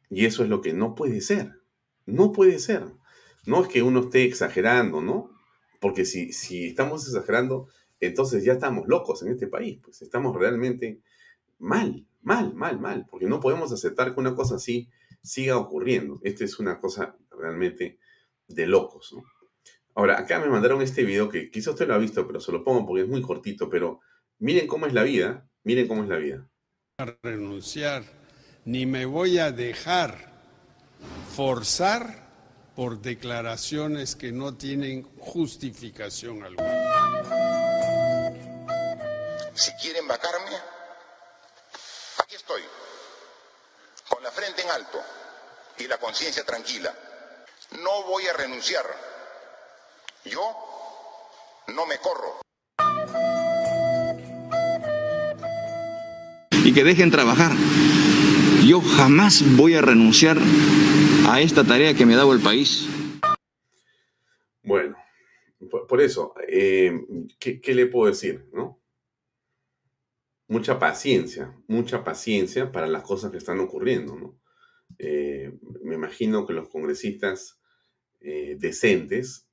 Y 0.10 0.26
eso 0.26 0.44
es 0.44 0.50
lo 0.50 0.62
que 0.62 0.72
no 0.72 0.96
puede 0.96 1.20
ser. 1.20 1.60
No 2.06 2.32
puede 2.32 2.58
ser. 2.60 2.86
No 3.46 3.62
es 3.62 3.68
que 3.68 3.84
uno 3.84 4.00
esté 4.00 4.24
exagerando, 4.24 5.02
¿no? 5.02 5.32
Porque 5.82 6.06
si, 6.06 6.32
si 6.32 6.68
estamos 6.68 7.06
exagerando, 7.06 7.68
entonces 8.00 8.46
ya 8.46 8.54
estamos 8.54 8.88
locos 8.88 9.24
en 9.24 9.34
este 9.34 9.48
país. 9.48 9.82
Pues 9.84 10.02
estamos 10.02 10.34
realmente 10.38 11.02
mal, 11.60 12.08
mal, 12.22 12.54
mal, 12.54 12.80
mal. 12.80 13.08
Porque 13.12 13.26
no 13.26 13.42
podemos 13.42 13.74
aceptar 13.74 14.14
que 14.14 14.22
una 14.22 14.36
cosa 14.36 14.56
así 14.56 14.90
siga 15.22 15.58
ocurriendo. 15.58 16.22
Esta 16.24 16.46
es 16.46 16.60
una 16.60 16.80
cosa 16.80 17.18
realmente 17.30 18.00
de 18.48 18.68
locos, 18.68 19.14
¿no? 19.14 19.24
Ahora, 19.96 20.20
acá 20.20 20.40
me 20.40 20.48
mandaron 20.48 20.82
este 20.82 21.04
video 21.04 21.30
que 21.30 21.50
quizás 21.50 21.74
usted 21.74 21.88
lo 21.88 21.96
ha 21.96 21.98
visto, 21.98 22.28
pero 22.28 22.42
se 22.42 22.52
lo 22.52 22.64
pongo 22.64 22.86
porque 22.86 23.04
es 23.04 23.08
muy 23.08 23.22
cortito, 23.22 23.70
pero 23.70 24.02
miren 24.40 24.68
cómo 24.68 24.86
es 24.88 24.94
la 24.94 25.04
vida, 25.04 25.48
miren 25.64 25.88
cómo 25.88 26.04
es 26.04 26.10
la 26.10 26.18
vida. 26.18 26.50
renunciar, 27.24 28.04
ni 28.66 28.86
me 28.86 29.06
voy 29.06 29.40
a 29.40 29.54
dejar 29.54 30.34
forzar 31.34 32.26
por 32.76 33.00
declaraciones 33.00 34.18
que 34.18 34.34
no 34.34 34.58
tienen 34.58 35.04
justificación 35.18 36.44
alguna. 36.44 36.76
Si 39.54 39.72
quieren 39.82 40.06
vacarme, 40.10 40.52
aquí 42.22 42.36
estoy, 42.36 42.62
con 44.10 44.22
la 44.22 44.32
frente 44.32 44.62
en 44.62 44.72
alto 44.72 45.00
y 45.78 45.88
la 45.88 45.98
conciencia 45.98 46.44
tranquila. 46.44 46.94
No 47.72 48.04
voy 48.08 48.26
a 48.28 48.34
renunciar. 48.34 48.86
Yo 50.24 50.42
no 51.68 51.86
me 51.86 51.98
corro. 51.98 52.42
Y 56.64 56.74
que 56.74 56.84
dejen 56.84 57.12
trabajar. 57.12 57.52
Yo 58.66 58.82
jamás 58.82 59.44
voy 59.56 59.76
a 59.76 59.82
renunciar 59.82 60.38
a 61.30 61.42
esta 61.42 61.64
tarea 61.64 61.94
que 61.94 62.06
me 62.06 62.14
ha 62.14 62.18
dado 62.18 62.34
el 62.34 62.42
país. 62.42 62.88
Bueno, 64.64 64.98
por, 65.88 66.02
eso, 66.02 66.34
eh, 66.48 67.06
¿qué, 67.40 67.62
¿qué, 67.62 67.76
le 67.76 67.86
puedo 67.86 68.10
decir? 68.10 68.50
¿no? 68.52 68.82
Mucha 70.48 70.80
paciencia, 70.80 71.56
mucha 71.68 72.04
paciencia 72.04 72.72
para 72.72 72.88
las 72.88 73.04
cosas 73.04 73.32
que 73.32 73.38
están 73.38 73.60
ocurriendo. 73.60 74.16
¿no? 74.16 74.40
Eh, 74.98 75.52
me 75.84 75.96
imagino 75.96 76.46
que 76.46 76.54
los 76.54 76.70
congresistas 76.70 77.60
eh, 78.22 78.56
decentes 78.60 79.48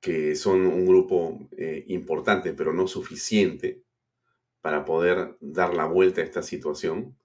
que 0.00 0.36
son 0.36 0.66
un 0.66 0.86
grupo 0.86 1.48
eh, 1.56 1.84
importante 1.88 2.54
pero 2.54 2.72
no 2.72 2.86
suficiente 2.86 3.82
para 4.60 4.84
poder 4.84 5.36
dar 5.40 5.74
la 5.74 5.86
vuelta 5.86 6.20
a 6.20 6.24
esta 6.24 6.42
situación, 6.42 7.16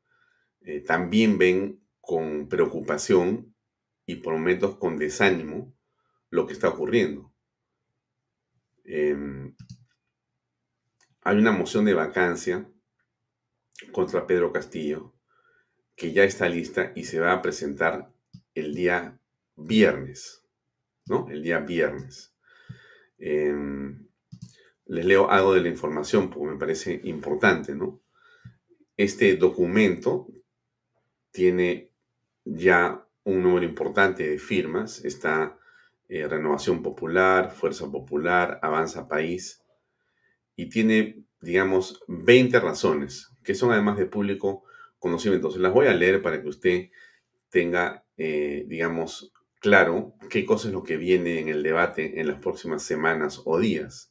también 0.85 1.37
ven 1.37 1.83
con 1.99 2.47
preocupación 2.47 3.53
y 4.05 4.15
por 4.15 4.33
momentos 4.33 4.77
con 4.77 4.97
desánimo 4.97 5.73
lo 6.29 6.47
que 6.47 6.53
está 6.53 6.69
ocurriendo. 6.69 7.33
Em, 8.85 9.55
hay 11.21 11.37
una 11.37 11.51
moción 11.51 11.83
de 11.83 11.93
vacancia 11.93 12.69
contra 13.91 14.25
Pedro 14.25 14.53
Castillo 14.53 15.12
que 15.95 16.11
ya 16.11 16.23
está 16.23 16.49
lista 16.49 16.91
y 16.95 17.05
se 17.05 17.19
va 17.19 17.33
a 17.33 17.41
presentar 17.41 18.11
el 18.55 18.73
día 18.73 19.19
viernes, 19.55 20.43
¿no? 21.05 21.27
El 21.29 21.43
día 21.43 21.59
viernes. 21.59 22.33
Em, 23.17 24.07
les 24.85 25.05
leo 25.05 25.29
algo 25.29 25.53
de 25.53 25.61
la 25.61 25.69
información 25.69 26.29
porque 26.29 26.53
me 26.53 26.59
parece 26.59 26.99
importante, 27.03 27.75
¿no? 27.75 28.01
Este 28.97 29.35
documento 29.37 30.27
tiene 31.31 31.91
ya 32.45 33.05
un 33.23 33.41
número 33.41 33.65
importante 33.65 34.27
de 34.27 34.37
firmas. 34.37 35.03
Está 35.05 35.57
eh, 36.09 36.27
Renovación 36.27 36.83
Popular, 36.83 37.51
Fuerza 37.51 37.89
Popular, 37.89 38.59
Avanza 38.61 39.07
País, 39.07 39.63
y 40.55 40.69
tiene, 40.69 41.23
digamos, 41.41 42.03
20 42.07 42.59
razones, 42.59 43.31
que 43.43 43.55
son 43.55 43.71
además 43.71 43.97
de 43.97 44.05
público 44.05 44.63
conocimiento. 45.03 45.51
Se 45.51 45.59
las 45.59 45.73
voy 45.73 45.87
a 45.87 45.93
leer 45.93 46.21
para 46.21 46.41
que 46.41 46.47
usted 46.47 46.89
tenga, 47.49 48.05
eh, 48.15 48.63
digamos, 48.67 49.33
claro 49.59 50.15
qué 50.29 50.45
cosa 50.45 50.69
es 50.69 50.73
lo 50.73 50.81
que 50.81 50.95
viene 50.95 51.39
en 51.39 51.49
el 51.49 51.61
debate 51.61 52.21
en 52.21 52.27
las 52.27 52.39
próximas 52.39 52.83
semanas 52.83 53.41
o 53.43 53.59
días. 53.59 54.07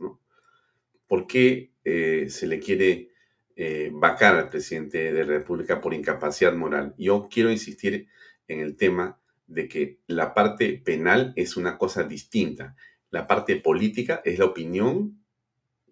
¿Por 1.09 1.26
qué 1.26 1.72
eh, 1.85 2.26
se 2.28 2.46
le 2.46 2.61
quiere 2.61 3.09
eh, 3.57 3.90
vacar 3.90 4.37
al 4.37 4.50
presidente 4.50 5.12
de 5.12 5.24
la 5.24 5.33
República 5.38 5.81
por 5.81 5.94
incapacidad 5.94 6.52
moral? 6.52 6.94
Yo 6.98 7.28
quiero 7.31 7.50
insistir 7.50 8.09
en 8.46 8.61
el 8.61 8.76
tema 8.76 9.18
de 9.46 9.68
que 9.68 9.98
la 10.07 10.35
parte 10.35 10.83
penal 10.85 11.33
es 11.37 11.57
una 11.57 11.78
cosa 11.78 12.02
distinta. 12.02 12.76
La 13.11 13.26
parte 13.26 13.57
política 13.57 14.20
es 14.26 14.38
la 14.38 14.44
opinión 14.44 15.24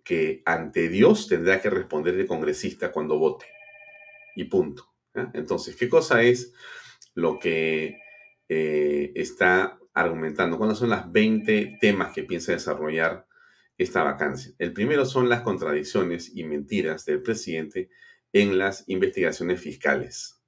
que 0.05 0.43
ante 0.45 0.91
Dios 0.91 1.27
tendrá 1.27 1.61
que 1.63 1.71
responder 1.71 2.15
el 2.17 2.27
congresista 2.27 2.93
cuando 2.93 3.19
vote. 3.19 3.47
Y 4.37 4.45
punto. 4.45 4.90
Entonces, 5.15 5.77
¿qué 5.77 5.89
cosa 5.89 6.23
es 6.23 6.53
lo 7.15 7.39
que 7.39 7.99
eh, 8.49 9.13
está 9.15 9.79
argumentando 9.95 10.59
cuáles 10.59 10.79
son 10.79 10.91
las 10.91 11.11
20 11.11 11.79
temas 11.81 12.13
que 12.13 12.25
piensa 12.25 12.53
desarrollar 12.53 13.27
esta 13.79 14.03
vacancia. 14.03 14.53
El 14.59 14.73
primero 14.73 15.07
son 15.07 15.29
las 15.29 15.41
contradicciones 15.41 16.33
y 16.35 16.45
mentiras 16.45 17.05
del 17.07 17.23
presidente 17.23 17.89
en 18.33 18.59
las 18.59 18.85
investigaciones 18.89 19.61
fiscales. 19.61 20.43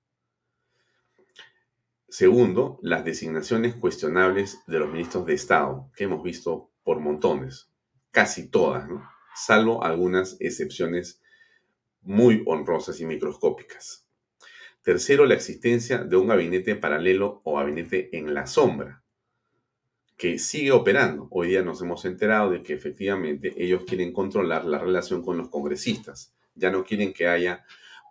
Segundo, 2.08 2.78
las 2.82 3.04
designaciones 3.04 3.74
cuestionables 3.74 4.58
de 4.66 4.78
los 4.78 4.92
ministros 4.92 5.24
de 5.24 5.34
Estado, 5.34 5.90
que 5.96 6.04
hemos 6.04 6.22
visto 6.22 6.70
por 6.82 7.00
montones, 7.00 7.70
casi 8.10 8.50
todas, 8.50 8.86
salvo 9.34 9.82
algunas 9.82 10.36
excepciones 10.40 11.22
muy 12.02 12.42
honrosas 12.46 13.00
y 13.00 13.06
microscópicas. 13.06 14.01
Tercero, 14.82 15.26
la 15.26 15.34
existencia 15.34 15.98
de 15.98 16.16
un 16.16 16.26
gabinete 16.26 16.74
paralelo 16.74 17.40
o 17.44 17.56
gabinete 17.56 18.16
en 18.18 18.34
la 18.34 18.48
sombra, 18.48 19.04
que 20.16 20.40
sigue 20.40 20.72
operando. 20.72 21.28
Hoy 21.30 21.50
día 21.50 21.62
nos 21.62 21.80
hemos 21.82 22.04
enterado 22.04 22.50
de 22.50 22.64
que 22.64 22.72
efectivamente 22.72 23.54
ellos 23.56 23.84
quieren 23.86 24.12
controlar 24.12 24.64
la 24.64 24.78
relación 24.78 25.22
con 25.22 25.36
los 25.38 25.50
congresistas. 25.50 26.34
Ya 26.56 26.72
no 26.72 26.84
quieren 26.84 27.12
que 27.12 27.28
haya 27.28 27.64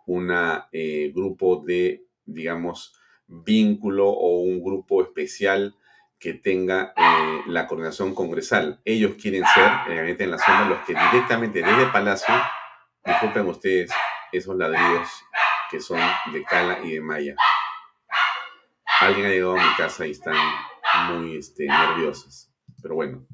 un 0.06 0.32
eh, 0.72 1.12
grupo 1.14 1.62
de, 1.62 2.06
digamos, 2.24 2.94
vínculo 3.26 4.08
o 4.08 4.40
un 4.40 4.64
grupo 4.64 5.02
especial 5.02 5.76
que 6.18 6.32
tenga 6.32 6.94
eh, 6.96 7.42
la 7.48 7.66
coordinación 7.66 8.14
congresal. 8.14 8.80
Ellos 8.86 9.16
quieren 9.20 9.44
ser, 9.54 9.70
el 9.88 9.96
gabinete 9.96 10.24
en 10.24 10.30
la 10.30 10.38
sombra, 10.38 10.70
los 10.70 10.86
que 10.86 10.94
directamente 10.94 11.60
desde 11.60 11.92
Palacio, 11.92 12.34
disculpen 13.04 13.46
ustedes 13.46 13.90
esos 14.32 14.56
ladrillos 14.56 15.08
que 15.72 15.80
son 15.80 15.98
de 16.32 16.44
Cala 16.44 16.80
y 16.84 16.92
de 16.92 17.00
Maya. 17.00 17.34
Alguien 19.00 19.26
ha 19.26 19.30
llegado 19.30 19.58
a 19.58 19.68
mi 19.70 19.74
casa 19.74 20.06
y 20.06 20.10
están 20.10 20.36
muy 21.08 21.38
este, 21.38 21.66
nerviosas. 21.66 22.52
Pero 22.82 22.94
bueno, 22.94 23.26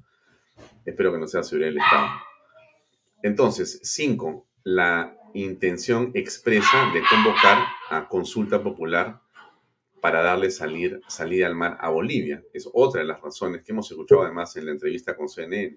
espero 0.87 1.12
que 1.12 1.18
no 1.18 1.27
sea 1.27 1.42
seguridad 1.42 1.70
del 1.70 1.79
Estado. 1.79 2.09
Entonces, 3.24 3.81
cinco, 3.83 4.46
la 4.62 5.16
intención 5.35 6.12
expresa 6.14 6.90
de 6.94 7.03
convocar 7.11 7.66
a 7.90 8.07
consulta 8.07 8.62
popular 8.62 9.20
para 10.01 10.22
darle 10.22 10.53
salir, 10.53 11.01
salida 11.09 11.48
al 11.48 11.57
mar 11.57 11.77
a 11.81 11.90
Bolivia. 11.90 12.44
Es 12.53 12.70
otra 12.72 13.01
de 13.01 13.09
las 13.09 13.20
razones 13.20 13.62
que 13.64 13.72
hemos 13.72 13.90
escuchado 13.90 14.22
además 14.22 14.57
en 14.57 14.66
la 14.66 14.72
entrevista 14.72 15.16
con 15.16 15.29
CNN. 15.29 15.77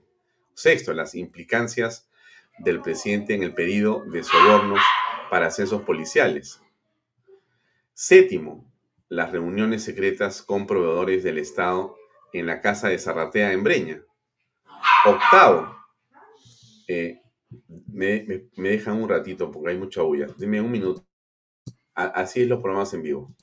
Sexto, 0.54 0.94
las 0.94 1.16
implicancias 1.16 2.08
del 2.60 2.82
presidente 2.82 3.34
en 3.34 3.42
el 3.42 3.56
pedido 3.56 4.04
de 4.12 4.24
sobornos 4.24 4.80
para 5.32 5.48
ascensos 5.48 5.84
policiales. 5.84 6.62
Séptimo, 7.94 8.70
las 9.08 9.32
reuniones 9.32 9.82
secretas 9.82 10.42
con 10.42 10.68
proveedores 10.68 11.24
del 11.24 11.38
Estado 11.38 11.96
en 12.34 12.48
la 12.48 12.60
casa 12.60 12.90
de 12.90 13.00
Zarratea 13.00 13.54
en 13.54 13.64
Breña. 13.64 14.04
Octavo, 15.06 15.74
eh, 16.90 17.22
me, 17.88 18.26
dejan 18.58 19.02
un 19.02 19.08
ratito 19.08 19.50
porque 19.50 19.70
hay 19.70 19.78
mucha 19.78 20.02
bulla. 20.02 20.28
Dime 20.38 20.60
un 20.60 20.70
minuto. 20.70 21.06
así 21.94 22.42
es 22.42 22.50
los 22.50 22.62
programas 22.62 22.94
en 22.94 23.02
vivo. 23.04 23.34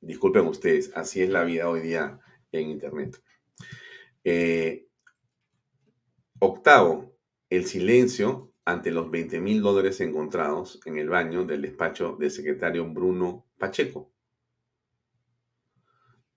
Disculpen 0.00 0.46
ustedes, 0.46 0.92
así 0.94 1.22
es 1.22 1.30
la 1.30 1.42
vida 1.42 1.68
hoy 1.68 1.80
día 1.80 2.20
en 2.60 2.70
Internet. 2.70 3.22
Eh, 4.24 4.86
octavo, 6.38 7.16
el 7.50 7.66
silencio 7.66 8.52
ante 8.64 8.90
los 8.90 9.10
20 9.10 9.40
mil 9.40 9.60
dólares 9.60 10.00
encontrados 10.00 10.80
en 10.86 10.96
el 10.96 11.08
baño 11.08 11.44
del 11.44 11.62
despacho 11.62 12.16
del 12.18 12.30
secretario 12.30 12.86
Bruno 12.88 13.46
Pacheco. 13.58 14.10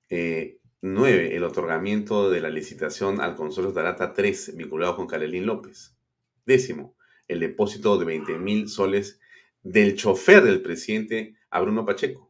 Eh, 0.10 0.60
nueve, 0.82 1.36
el 1.36 1.44
otorgamiento 1.44 2.30
de 2.30 2.42
la 2.42 2.50
licitación 2.50 3.22
al 3.22 3.36
consorcio 3.36 3.74
Tarata 3.74 4.14
3 4.14 4.56
vinculado 4.56 4.96
con 4.96 5.08
Carolín 5.08 5.46
López. 5.46 5.98
Décimo, 6.46 6.96
el 7.28 7.40
depósito 7.40 7.98
de 7.98 8.06
20 8.06 8.38
mil 8.38 8.70
soles 8.70 9.20
del 9.64 9.96
chofer 9.96 10.44
del 10.44 10.62
presidente 10.62 11.36
a 11.50 11.62
Bruno 11.62 11.86
Pacheco. 11.86 12.27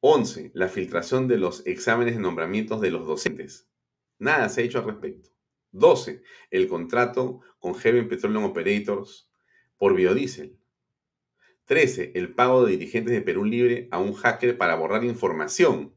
11. 0.00 0.50
La 0.54 0.68
filtración 0.68 1.28
de 1.28 1.36
los 1.36 1.66
exámenes 1.66 2.14
de 2.14 2.22
nombramientos 2.22 2.80
de 2.80 2.90
los 2.90 3.06
docentes. 3.06 3.68
Nada 4.18 4.48
se 4.48 4.62
ha 4.62 4.64
hecho 4.64 4.78
al 4.78 4.86
respecto. 4.86 5.30
12. 5.72 6.22
El 6.50 6.68
contrato 6.68 7.40
con 7.58 7.74
Heaven 7.74 8.08
Petroleum 8.08 8.44
Operators 8.44 9.30
por 9.76 9.94
biodiesel. 9.94 10.58
13. 11.66 12.12
El 12.14 12.34
pago 12.34 12.64
de 12.64 12.72
dirigentes 12.72 13.14
de 13.14 13.22
Perú 13.22 13.44
Libre 13.44 13.88
a 13.90 13.98
un 13.98 14.14
hacker 14.14 14.56
para 14.56 14.74
borrar 14.74 15.04
información 15.04 15.94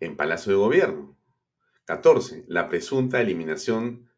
en 0.00 0.16
Palacio 0.16 0.52
de 0.52 0.58
Gobierno. 0.58 1.16
14. 1.84 2.44
La 2.48 2.68
presunta 2.68 3.20
eliminación 3.20 4.10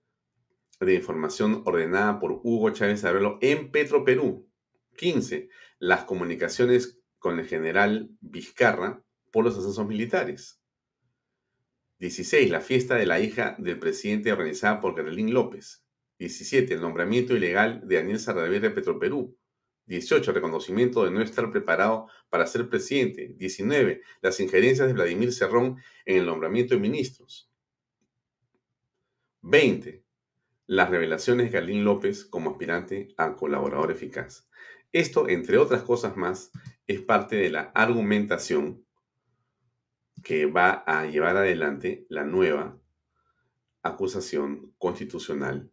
de 0.81 0.95
información 0.95 1.63
ordenada 1.67 2.19
por 2.19 2.41
Hugo 2.43 2.71
Chávez 2.71 3.05
Arvelo 3.05 3.39
en 3.43 3.71
Petroperú. 3.71 4.49
15. 4.97 5.49
Las 5.79 6.05
comunicaciones 6.05 6.99
con 7.19 7.39
el 7.39 7.47
general 7.47 8.11
Vizcarra 8.21 9.03
por 9.31 9.45
los 9.45 9.57
ascensos 9.57 9.87
militares. 9.87 10.61
16. 11.99 12.51
La 12.51 12.61
fiesta 12.61 12.95
de 12.95 13.07
la 13.07 13.21
hija 13.21 13.57
del 13.59 13.79
presidente 13.79 14.33
organizada 14.33 14.81
por 14.81 14.95
Carolín 14.95 15.33
López. 15.33 15.85
17. 16.19 16.75
El 16.75 16.81
nombramiento 16.81 17.37
ilegal 17.37 17.87
de 17.87 17.97
Daniel 17.97 18.21
Sarravier 18.21 18.63
de 18.63 18.71
Petroperú. 18.71 19.37
18. 19.87 20.33
Reconocimiento 20.33 21.05
de 21.05 21.11
no 21.11 21.23
estar 21.23 21.51
preparado 21.51 22.09
para 22.29 22.47
ser 22.47 22.69
presidente. 22.69 23.35
19. 23.37 24.03
Las 24.21 24.39
injerencias 24.41 24.87
de 24.87 24.95
Vladimir 24.95 25.33
Cerrón 25.33 25.77
en 26.05 26.19
el 26.19 26.27
nombramiento 26.27 26.75
de 26.75 26.81
ministros. 26.81 27.51
20. 29.43 30.05
Las 30.67 30.91
revelaciones 30.91 31.47
de 31.47 31.53
Carolín 31.53 31.85
López 31.85 32.25
como 32.25 32.51
aspirante 32.51 33.15
a 33.17 33.35
colaborador 33.35 33.91
eficaz. 33.91 34.48
Esto, 34.93 35.29
entre 35.29 35.59
otras 35.59 35.83
cosas 35.83 36.17
más, 36.17 36.51
es 36.87 37.01
parte 37.01 37.37
de 37.37 37.51
la 37.51 37.71
argumentación 37.75 38.85
que 40.23 40.47
va 40.47 40.85
a 40.87 41.07
llevar 41.07 41.37
adelante 41.37 42.07
la 42.09 42.25
nueva 42.25 42.81
acusación 43.83 44.75
constitucional, 44.79 45.71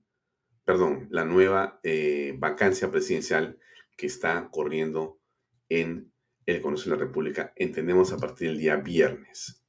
perdón, 0.64 1.08
la 1.10 1.26
nueva 1.26 1.80
eh, 1.84 2.36
vacancia 2.38 2.92
presidencial 2.92 3.60
que 3.98 4.08
está 4.08 4.50
corriendo 4.52 5.20
en 5.70 6.12
el 6.46 6.62
Congreso 6.62 6.90
de 6.90 6.98
la 6.98 7.04
República, 7.04 7.54
entendemos 7.56 8.12
a 8.12 8.18
partir 8.18 8.50
del 8.50 8.60
día 8.60 8.76
viernes. 8.76 9.66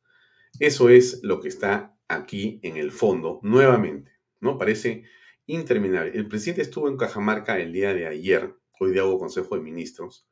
Eso 0.58 0.88
es 0.88 1.20
lo 1.22 1.40
que 1.40 1.48
está 1.48 1.96
aquí 2.08 2.60
en 2.62 2.76
el 2.76 2.92
fondo, 2.92 3.40
nuevamente, 3.42 4.12
¿no? 4.40 4.58
Parece 4.58 5.04
interminable. 5.46 6.12
El 6.14 6.28
presidente 6.28 6.62
estuvo 6.62 6.88
en 6.88 6.96
Cajamarca 6.96 7.58
el 7.58 7.72
día 7.72 7.94
de 7.94 8.06
ayer, 8.06 8.54
hoy 8.80 8.92
día 8.92 9.02
hago 9.02 9.18
Consejo 9.18 9.56
de 9.56 9.62
Ministros, 9.62 10.28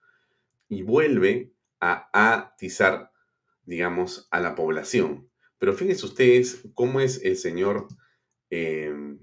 y 0.69 0.83
vuelve 0.83 1.53
a 1.81 2.09
atizar 2.13 3.13
digamos, 3.67 4.29
a 4.31 4.41
la 4.41 4.55
población. 4.55 5.31
Pero 5.59 5.73
fíjense 5.73 6.07
ustedes 6.07 6.69
cómo 6.75 7.01
es 7.01 7.23
el 7.25 7.37
señor 7.37 7.89
em, 8.51 9.19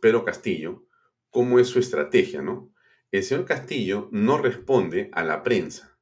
Pedro 0.00 0.24
Castillo, 0.24 0.86
cómo 1.30 1.58
es 1.58 1.68
su 1.68 1.78
estrategia, 1.78 2.42
¿no? 2.42 2.72
El 3.10 3.22
señor 3.22 3.44
Castillo 3.44 4.08
no 4.12 4.38
responde 4.38 5.10
a 5.12 5.24
la 5.24 5.42
prensa. 5.42 5.98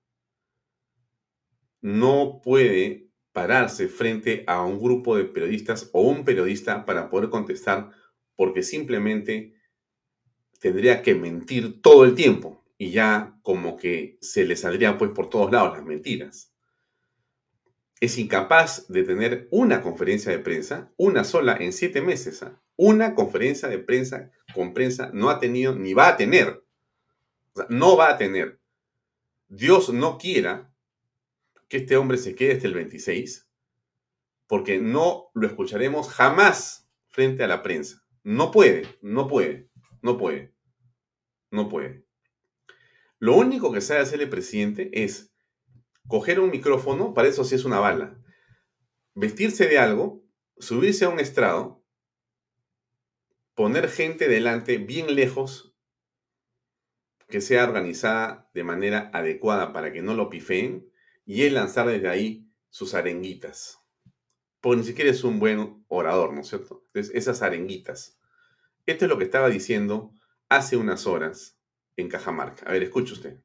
No 1.80 2.40
puede 2.42 3.10
pararse 3.32 3.88
frente 3.88 4.44
a 4.46 4.62
un 4.62 4.78
grupo 4.80 5.16
de 5.16 5.24
periodistas 5.24 5.90
o 5.92 6.02
un 6.02 6.24
periodista 6.24 6.84
para 6.84 7.08
poder 7.08 7.30
contestar 7.30 7.90
porque 8.36 8.62
simplemente 8.62 9.54
tendría 10.58 11.02
que 11.02 11.14
mentir 11.14 11.80
todo 11.82 12.04
el 12.04 12.14
tiempo 12.14 12.64
y 12.76 12.90
ya 12.90 13.38
como 13.42 13.76
que 13.76 14.18
se 14.20 14.44
le 14.44 14.56
saldría 14.56 14.98
pues 14.98 15.10
por 15.12 15.30
todos 15.30 15.52
lados 15.52 15.76
las 15.76 15.86
mentiras 15.86 16.52
es 18.00 18.18
incapaz 18.18 18.86
de 18.88 19.02
tener 19.02 19.48
una 19.50 19.82
conferencia 19.82 20.30
de 20.30 20.38
prensa, 20.38 20.92
una 20.96 21.24
sola 21.24 21.56
en 21.58 21.72
siete 21.72 22.00
meses. 22.00 22.42
¿ah? 22.42 22.60
Una 22.76 23.14
conferencia 23.14 23.68
de 23.68 23.78
prensa 23.78 24.30
con 24.54 24.72
prensa 24.72 25.10
no 25.12 25.30
ha 25.30 25.40
tenido 25.40 25.74
ni 25.74 25.94
va 25.94 26.08
a 26.08 26.16
tener. 26.16 26.64
no 27.68 27.96
va 27.96 28.10
a 28.10 28.18
tener. 28.18 28.60
Dios 29.48 29.92
no 29.92 30.18
quiera 30.18 30.72
que 31.68 31.78
este 31.78 31.96
hombre 31.96 32.18
se 32.18 32.34
quede 32.34 32.52
hasta 32.52 32.68
el 32.68 32.74
26, 32.74 33.48
porque 34.46 34.78
no 34.78 35.30
lo 35.34 35.46
escucharemos 35.46 36.08
jamás 36.08 36.88
frente 37.08 37.42
a 37.42 37.48
la 37.48 37.62
prensa. 37.62 38.02
No 38.22 38.52
puede, 38.52 38.86
no 39.02 39.26
puede, 39.26 39.68
no 40.02 40.18
puede, 40.18 40.54
no 41.50 41.68
puede. 41.68 42.04
Lo 43.18 43.36
único 43.36 43.72
que 43.72 43.80
sabe 43.80 44.00
hacer 44.00 44.20
el 44.20 44.28
presidente 44.28 44.90
es 44.92 45.34
coger 46.06 46.40
un 46.40 46.50
micrófono, 46.50 47.14
para 47.14 47.28
eso 47.28 47.44
sí 47.44 47.54
es 47.54 47.64
una 47.64 47.80
bala, 47.80 48.18
vestirse 49.14 49.66
de 49.66 49.78
algo, 49.78 50.24
subirse 50.58 51.04
a 51.04 51.08
un 51.08 51.20
estrado, 51.20 51.84
poner 53.54 53.88
gente 53.88 54.28
delante 54.28 54.78
bien 54.78 55.14
lejos, 55.14 55.74
que 57.28 57.40
sea 57.40 57.64
organizada 57.64 58.48
de 58.54 58.64
manera 58.64 59.10
adecuada 59.12 59.72
para 59.72 59.92
que 59.92 60.00
no 60.00 60.14
lo 60.14 60.30
pifeen, 60.30 60.90
y 61.26 61.42
él 61.42 61.54
lanzar 61.54 61.86
desde 61.86 62.08
ahí 62.08 62.50
sus 62.70 62.94
arenguitas. 62.94 63.78
Porque 64.60 64.78
ni 64.78 64.84
siquiera 64.84 65.10
es 65.10 65.24
un 65.24 65.38
buen 65.38 65.84
orador, 65.88 66.32
¿no 66.32 66.40
es 66.40 66.48
cierto? 66.48 66.84
Entonces, 66.86 67.14
esas 67.14 67.42
arenguitas. 67.42 68.17
Esto 68.88 69.04
es 69.04 69.10
lo 69.10 69.18
que 69.18 69.24
estaba 69.24 69.50
diciendo 69.50 70.14
hace 70.48 70.78
unas 70.78 71.06
horas 71.06 71.58
en 71.98 72.08
Cajamarca. 72.08 72.64
A 72.66 72.72
ver, 72.72 72.84
escuche 72.84 73.12
usted 73.12 73.38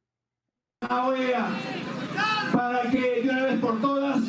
para 2.54 2.90
que 2.90 3.22
de 3.22 3.30
una 3.30 3.44
vez 3.44 3.60
por 3.60 3.82
todas, 3.82 4.22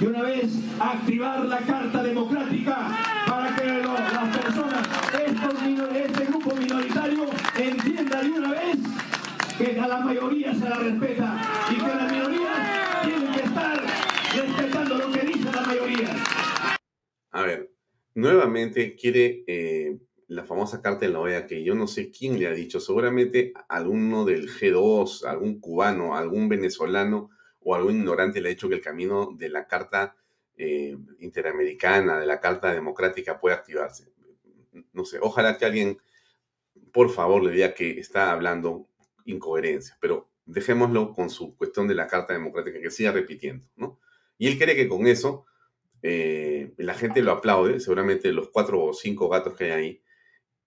de 0.00 0.06
una 0.08 0.22
vez 0.22 0.52
activar 0.80 1.44
la 1.44 1.58
Carta 1.58 2.02
Democrática 2.02 2.98
para 3.28 3.54
que 3.54 3.64
las 3.64 4.36
personas, 4.36 4.88
este 5.94 6.24
grupo 6.24 6.52
minoritario 6.56 7.26
entienda 7.56 8.20
de 8.20 8.30
una 8.30 8.50
vez 8.50 8.76
que 9.56 9.78
a 9.78 9.86
la 9.86 10.00
mayoría 10.00 10.52
se 10.52 10.68
la 10.68 10.78
respeta 10.78 11.40
y 11.70 11.74
que 11.76 11.94
las 11.94 12.12
minorías 12.12 13.02
tienen 13.04 13.32
que 13.34 13.40
estar 13.40 13.86
respetando 14.34 14.98
lo 14.98 15.12
que 15.12 15.20
dice 15.20 15.52
la 15.52 15.62
mayoría. 15.62 16.24
A 17.30 17.42
ver, 17.42 17.70
nuevamente 18.14 18.96
quiere 18.96 19.44
eh, 19.46 19.98
la 20.28 20.44
famosa 20.44 20.82
carta 20.82 21.06
en 21.06 21.14
la 21.14 21.20
OEA 21.20 21.46
que 21.46 21.64
yo 21.64 21.74
no 21.74 21.86
sé 21.86 22.10
quién 22.10 22.38
le 22.38 22.46
ha 22.46 22.52
dicho, 22.52 22.80
seguramente 22.80 23.54
alguno 23.68 24.24
del 24.24 24.48
G2, 24.48 25.24
algún 25.24 25.58
cubano, 25.58 26.16
algún 26.16 26.48
venezolano 26.48 27.30
o 27.60 27.74
algún 27.74 27.96
ignorante 27.96 28.40
le 28.40 28.48
ha 28.48 28.50
dicho 28.50 28.68
que 28.68 28.74
el 28.76 28.82
camino 28.82 29.30
de 29.34 29.48
la 29.48 29.66
carta 29.66 30.16
eh, 30.56 30.96
interamericana, 31.20 32.20
de 32.20 32.26
la 32.26 32.40
carta 32.40 32.72
democrática 32.72 33.40
puede 33.40 33.56
activarse. 33.56 34.12
No 34.92 35.04
sé, 35.04 35.18
ojalá 35.20 35.56
que 35.56 35.64
alguien, 35.64 35.98
por 36.92 37.10
favor, 37.10 37.42
le 37.42 37.52
diga 37.52 37.72
que 37.72 37.98
está 37.98 38.30
hablando 38.30 38.86
incoherencia, 39.24 39.96
pero 40.00 40.28
dejémoslo 40.44 41.12
con 41.14 41.30
su 41.30 41.56
cuestión 41.56 41.88
de 41.88 41.94
la 41.94 42.06
carta 42.06 42.34
democrática, 42.34 42.80
que 42.80 42.90
siga 42.90 43.12
repitiendo, 43.12 43.66
¿no? 43.76 43.98
Y 44.36 44.46
él 44.48 44.58
cree 44.58 44.76
que 44.76 44.88
con 44.88 45.06
eso 45.06 45.46
eh, 46.02 46.74
la 46.76 46.94
gente 46.94 47.22
lo 47.22 47.32
aplaude, 47.32 47.80
seguramente 47.80 48.32
los 48.32 48.50
cuatro 48.50 48.84
o 48.84 48.92
cinco 48.92 49.28
gatos 49.28 49.54
que 49.54 49.64
hay 49.64 49.70
ahí, 49.70 50.02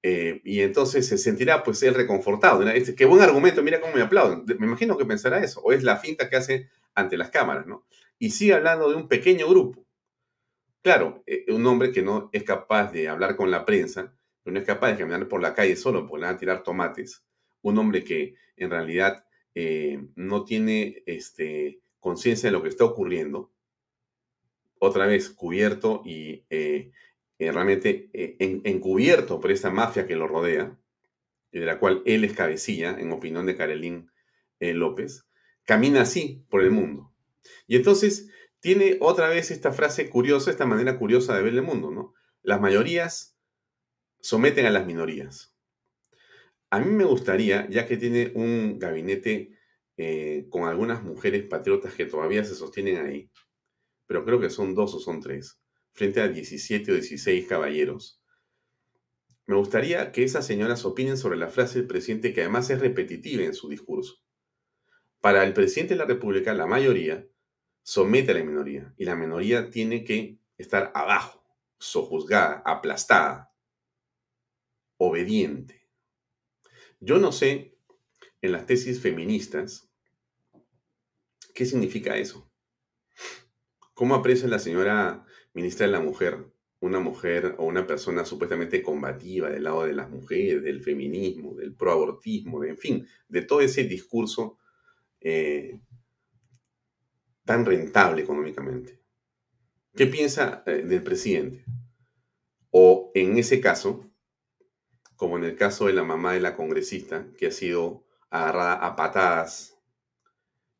eh, 0.03 0.41
y 0.43 0.61
entonces 0.61 1.07
se 1.07 1.17
sentirá 1.17 1.63
pues 1.63 1.83
él 1.83 1.93
reconfortado. 1.93 2.63
Dice, 2.65 2.95
qué 2.95 3.05
buen 3.05 3.21
argumento, 3.21 3.61
mira 3.61 3.79
cómo 3.79 3.93
me 3.93 4.01
aplauden. 4.01 4.43
Me 4.59 4.65
imagino 4.65 4.97
que 4.97 5.05
pensará 5.05 5.43
eso. 5.43 5.61
O 5.61 5.71
es 5.71 5.83
la 5.83 5.97
finta 5.97 6.29
que 6.29 6.37
hace 6.37 6.69
ante 6.95 7.17
las 7.17 7.29
cámaras, 7.29 7.67
¿no? 7.67 7.85
Y 8.17 8.31
sigue 8.31 8.53
hablando 8.53 8.89
de 8.89 8.95
un 8.95 9.07
pequeño 9.07 9.47
grupo. 9.47 9.85
Claro, 10.81 11.23
eh, 11.27 11.45
un 11.49 11.65
hombre 11.67 11.91
que 11.91 12.01
no 12.01 12.29
es 12.33 12.43
capaz 12.43 12.91
de 12.91 13.07
hablar 13.07 13.35
con 13.35 13.51
la 13.51 13.65
prensa, 13.65 14.13
no 14.45 14.59
es 14.59 14.65
capaz 14.65 14.91
de 14.91 14.97
caminar 14.97 15.27
por 15.27 15.41
la 15.41 15.53
calle 15.53 15.75
solo 15.75 16.07
porque 16.07 16.21
le 16.21 16.25
van 16.27 16.35
a 16.35 16.39
tirar 16.39 16.63
tomates. 16.63 17.23
Un 17.61 17.77
hombre 17.77 18.03
que 18.03 18.35
en 18.57 18.71
realidad 18.71 19.23
eh, 19.53 20.03
no 20.15 20.43
tiene 20.43 21.03
este, 21.05 21.79
conciencia 21.99 22.49
de 22.49 22.53
lo 22.53 22.63
que 22.63 22.69
está 22.69 22.85
ocurriendo. 22.85 23.51
Otra 24.79 25.05
vez 25.05 25.29
cubierto 25.29 26.01
y 26.03 26.43
realmente 27.49 28.09
eh, 28.13 28.35
encubierto 28.39 29.39
por 29.39 29.51
esa 29.51 29.71
mafia 29.71 30.05
que 30.05 30.15
lo 30.15 30.27
rodea, 30.27 30.77
y 31.51 31.59
de 31.59 31.65
la 31.65 31.79
cual 31.79 32.03
él 32.05 32.23
es 32.23 32.33
cabecilla, 32.33 32.91
en 32.99 33.11
opinión 33.11 33.45
de 33.45 33.55
Karelin 33.55 34.11
eh, 34.59 34.73
López, 34.73 35.25
camina 35.65 36.01
así 36.01 36.45
por 36.49 36.61
el 36.61 36.71
mundo. 36.71 37.11
Y 37.67 37.75
entonces 37.75 38.29
tiene 38.59 38.97
otra 38.99 39.27
vez 39.27 39.51
esta 39.51 39.71
frase 39.71 40.09
curiosa, 40.09 40.51
esta 40.51 40.65
manera 40.65 40.97
curiosa 40.97 41.35
de 41.35 41.41
ver 41.41 41.53
el 41.53 41.63
mundo, 41.63 41.91
¿no? 41.91 42.13
Las 42.43 42.61
mayorías 42.61 43.37
someten 44.19 44.65
a 44.65 44.69
las 44.69 44.85
minorías. 44.85 45.55
A 46.69 46.79
mí 46.79 46.91
me 46.91 47.03
gustaría, 47.03 47.67
ya 47.69 47.87
que 47.87 47.97
tiene 47.97 48.31
un 48.35 48.79
gabinete 48.79 49.57
eh, 49.97 50.47
con 50.49 50.65
algunas 50.65 51.03
mujeres 51.03 51.43
patriotas 51.43 51.93
que 51.93 52.05
todavía 52.05 52.43
se 52.43 52.55
sostienen 52.55 53.05
ahí, 53.05 53.29
pero 54.07 54.23
creo 54.25 54.39
que 54.39 54.49
son 54.49 54.73
dos 54.73 54.93
o 54.95 54.99
son 54.99 55.21
tres, 55.21 55.60
frente 55.93 56.21
a 56.21 56.27
17 56.27 56.91
o 56.91 56.95
16 56.95 57.47
caballeros, 57.47 58.21
me 59.45 59.55
gustaría 59.55 60.11
que 60.11 60.23
esas 60.23 60.45
señoras 60.45 60.85
opinen 60.85 61.17
sobre 61.17 61.37
la 61.37 61.49
frase 61.49 61.79
del 61.79 61.87
presidente 61.87 62.33
que 62.33 62.41
además 62.41 62.69
es 62.69 62.79
repetitiva 62.79 63.43
en 63.43 63.53
su 63.53 63.67
discurso. 63.67 64.15
Para 65.19 65.43
el 65.43 65.53
presidente 65.53 65.93
de 65.93 65.99
la 65.99 66.05
República, 66.05 66.53
la 66.53 66.67
mayoría 66.67 67.27
somete 67.83 68.31
a 68.31 68.35
la 68.35 68.43
minoría 68.43 68.93
y 68.97 69.05
la 69.05 69.15
minoría 69.15 69.69
tiene 69.69 70.03
que 70.03 70.39
estar 70.57 70.91
abajo, 70.95 71.43
sojuzgada, 71.79 72.61
aplastada, 72.65 73.53
obediente. 74.97 75.87
Yo 76.99 77.17
no 77.17 77.31
sé 77.31 77.75
en 78.41 78.51
las 78.51 78.65
tesis 78.67 79.01
feministas 79.01 79.91
qué 81.53 81.65
significa 81.65 82.17
eso. 82.17 82.49
¿Cómo 83.93 84.15
aprecia 84.15 84.47
la 84.47 84.59
señora 84.59 85.25
ministra 85.53 85.85
de 85.85 85.91
la 85.91 85.99
Mujer, 85.99 86.45
una 86.79 86.99
mujer 86.99 87.55
o 87.57 87.65
una 87.65 87.85
persona 87.85 88.25
supuestamente 88.25 88.81
combativa 88.81 89.49
del 89.49 89.63
lado 89.63 89.85
de 89.85 89.93
las 89.93 90.09
mujeres, 90.09 90.63
del 90.63 90.81
feminismo, 90.81 91.53
del 91.55 91.73
proabortismo, 91.75 92.59
de, 92.59 92.69
en 92.69 92.77
fin, 92.77 93.07
de 93.27 93.41
todo 93.43 93.61
ese 93.61 93.83
discurso 93.83 94.57
eh, 95.19 95.79
tan 97.45 97.65
rentable 97.65 98.23
económicamente? 98.23 98.99
¿Qué 99.95 100.07
piensa 100.07 100.63
eh, 100.65 100.83
del 100.83 101.03
presidente? 101.03 101.65
O 102.69 103.11
en 103.13 103.37
ese 103.37 103.59
caso, 103.59 104.09
como 105.15 105.37
en 105.37 105.43
el 105.43 105.55
caso 105.55 105.87
de 105.87 105.93
la 105.93 106.03
mamá 106.03 106.33
de 106.33 106.39
la 106.39 106.55
congresista, 106.55 107.27
que 107.37 107.47
ha 107.47 107.51
sido 107.51 108.05
agarrada 108.29 108.75
a 108.75 108.95
patadas 108.95 109.77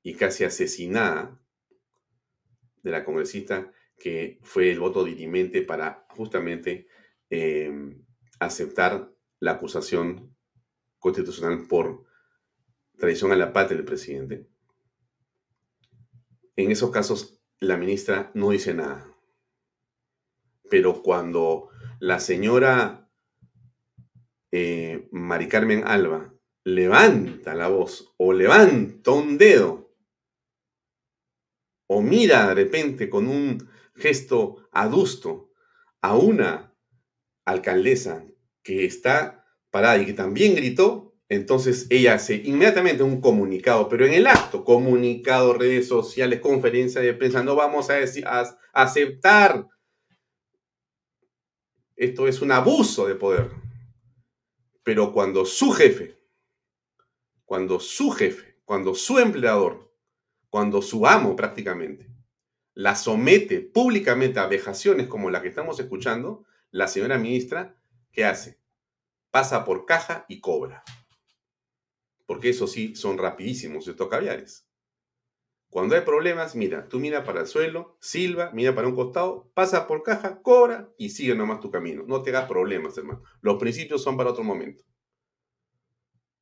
y 0.02 0.16
casi 0.16 0.46
asesinada 0.46 1.40
de 2.82 2.92
la 2.92 3.04
congresista, 3.04 3.72
que 4.02 4.40
fue 4.42 4.72
el 4.72 4.80
voto 4.80 5.04
dirimente 5.04 5.62
para 5.62 6.08
justamente 6.10 6.88
em, 7.30 8.04
aceptar 8.40 9.14
la 9.40 9.52
acusación 9.52 10.36
constitucional 10.98 11.68
por 11.68 12.06
traición 12.98 13.32
a 13.32 13.36
la 13.36 13.54
patria 13.54 13.78
del 13.78 13.86
presidente. 13.86 14.48
En 16.56 16.72
esos 16.72 16.90
casos, 16.90 17.40
la 17.60 17.78
ministra 17.78 18.32
no 18.34 18.50
dice 18.50 18.74
nada. 18.74 19.08
Pero 20.70 21.04
cuando 21.04 21.70
la 22.00 22.20
señora 22.20 23.08
eh, 24.52 25.08
Mari 25.12 25.48
Carmen 25.48 25.84
Alba 25.86 26.34
levanta 26.64 27.54
la 27.54 27.68
voz 27.68 28.14
o 28.18 28.34
levanta 28.34 29.12
un 29.12 29.38
dedo 29.38 29.94
o 31.88 32.02
mira 32.02 32.48
de 32.48 32.56
repente 32.56 33.10
con 33.10 33.28
un 33.28 33.70
gesto 34.02 34.68
adusto 34.72 35.52
a 36.02 36.18
una 36.18 36.76
alcaldesa 37.46 38.26
que 38.64 38.86
está 38.86 39.46
parada 39.70 39.98
y 40.00 40.06
que 40.06 40.14
también 40.14 40.56
gritó, 40.56 41.16
entonces 41.30 41.88
ella 41.90 42.16
hace 42.16 42.36
inmediatamente 42.44 43.04
un 43.04 43.22
comunicado, 43.22 43.88
pero 43.88 44.06
en 44.06 44.14
el 44.14 44.28
acto, 44.28 44.66
comunicado, 44.66 45.54
redes 45.54 45.88
sociales, 45.88 46.42
conferencia 46.42 47.00
de 47.00 47.14
prensa, 47.14 47.42
no 47.42 47.56
vamos 47.56 47.90
a, 47.90 47.96
a 48.26 48.58
aceptar. 48.74 49.66
Esto 51.96 52.28
es 52.28 52.42
un 52.42 52.52
abuso 52.52 53.08
de 53.08 53.16
poder. 53.16 53.50
Pero 54.84 55.14
cuando 55.14 55.46
su 55.46 55.72
jefe, 55.72 56.20
cuando 57.46 57.80
su 57.80 58.12
jefe, 58.12 58.60
cuando 58.66 58.94
su 58.94 59.18
empleador, 59.18 59.96
cuando 60.50 60.82
su 60.82 61.08
amo 61.08 61.38
prácticamente, 61.38 62.11
la 62.82 62.96
somete 62.96 63.62
públicamente 63.62 64.40
a 64.40 64.48
vejaciones 64.48 65.06
como 65.06 65.30
la 65.30 65.44
que 65.44 65.50
estamos 65.50 65.80
escuchando, 65.80 66.46
la 66.72 66.88
señora 66.88 67.20
ministra, 67.20 67.78
¿qué 68.12 68.26
hace? 68.26 68.60
Pasa 69.30 69.66
por 69.66 69.86
caja 69.86 70.26
y 70.28 70.40
cobra. 70.42 70.84
Porque 72.26 72.50
eso 72.50 72.66
sí, 72.66 72.96
son 72.96 73.20
rapidísimos 73.20 73.88
estos 73.88 74.08
caviares. 74.08 74.68
Cuando 75.70 75.94
hay 75.94 76.02
problemas, 76.02 76.56
mira, 76.56 76.90
tú 76.90 77.00
mira 77.00 77.24
para 77.24 77.42
el 77.42 77.48
suelo, 77.48 77.98
silba, 78.02 78.50
mira 78.52 78.74
para 78.74 78.88
un 78.88 78.96
costado, 78.96 79.52
pasa 79.54 79.86
por 79.86 80.02
caja, 80.02 80.42
cobra 80.42 80.92
y 80.98 81.10
sigue 81.12 81.36
nomás 81.36 81.60
tu 81.60 81.70
camino. 81.70 82.04
No 82.08 82.24
te 82.24 82.32
hagas 82.32 82.48
problemas, 82.48 82.98
hermano. 82.98 83.22
Los 83.42 83.60
principios 83.60 84.02
son 84.02 84.18
para 84.18 84.32
otro 84.32 84.44
momento. 84.44 84.84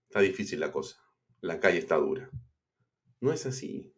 Está 0.08 0.22
difícil 0.22 0.62
la 0.62 0.72
cosa. 0.72 1.04
La 1.42 1.60
calle 1.60 1.80
está 1.80 1.98
dura. 1.98 2.30
No 3.20 3.34
es 3.34 3.46
así. 3.46 3.94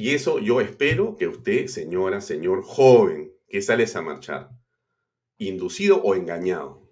Y 0.00 0.14
eso 0.14 0.38
yo 0.38 0.62
espero 0.62 1.14
que 1.14 1.28
usted, 1.28 1.66
señora, 1.66 2.22
señor 2.22 2.62
joven, 2.62 3.34
que 3.50 3.60
sales 3.60 3.94
a 3.96 4.00
marchar, 4.00 4.48
inducido 5.36 6.00
o 6.02 6.14
engañado, 6.14 6.90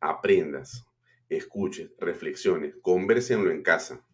aprendas, 0.00 0.84
escuches, 1.28 1.92
reflexiones, 2.00 2.74
conversenlo 2.82 3.52
en 3.52 3.62
casa 3.62 4.04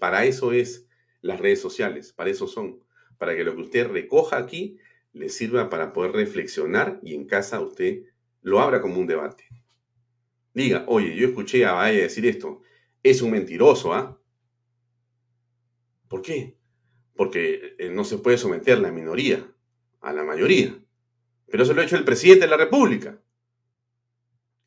para 0.00 0.24
eso 0.24 0.50
es 0.50 0.88
las 1.20 1.38
redes 1.38 1.60
sociales, 1.60 2.12
para 2.12 2.28
eso 2.28 2.48
son, 2.48 2.80
para 3.18 3.36
que 3.36 3.44
lo 3.44 3.54
que 3.54 3.62
usted 3.62 3.86
recoja 3.86 4.36
aquí 4.38 4.76
le 5.12 5.28
sirva 5.28 5.70
para 5.70 5.92
poder 5.92 6.10
reflexionar 6.10 6.98
y 7.04 7.14
en 7.14 7.28
casa 7.28 7.60
usted 7.60 8.02
lo 8.42 8.58
abra 8.58 8.80
como 8.80 8.98
un 8.98 9.06
debate. 9.06 9.44
Diga, 10.54 10.84
oye, 10.88 11.14
yo 11.14 11.28
escuché 11.28 11.64
a 11.66 11.72
Valle 11.74 12.02
decir 12.02 12.26
esto, 12.26 12.62
es 13.04 13.22
un 13.22 13.30
mentiroso, 13.30 13.94
¿ah? 13.94 14.20
¿Por 16.08 16.20
qué? 16.20 16.56
Porque 17.16 17.76
eh, 17.78 17.90
no 17.90 18.04
se 18.04 18.18
puede 18.18 18.38
someter 18.38 18.78
la 18.78 18.92
minoría 18.92 19.46
a 20.00 20.12
la 20.12 20.22
mayoría. 20.22 20.78
Pero 21.50 21.62
eso 21.62 21.72
lo 21.72 21.80
ha 21.80 21.84
hecho 21.84 21.96
el 21.96 22.04
presidente 22.04 22.44
de 22.44 22.50
la 22.50 22.56
República. 22.56 23.18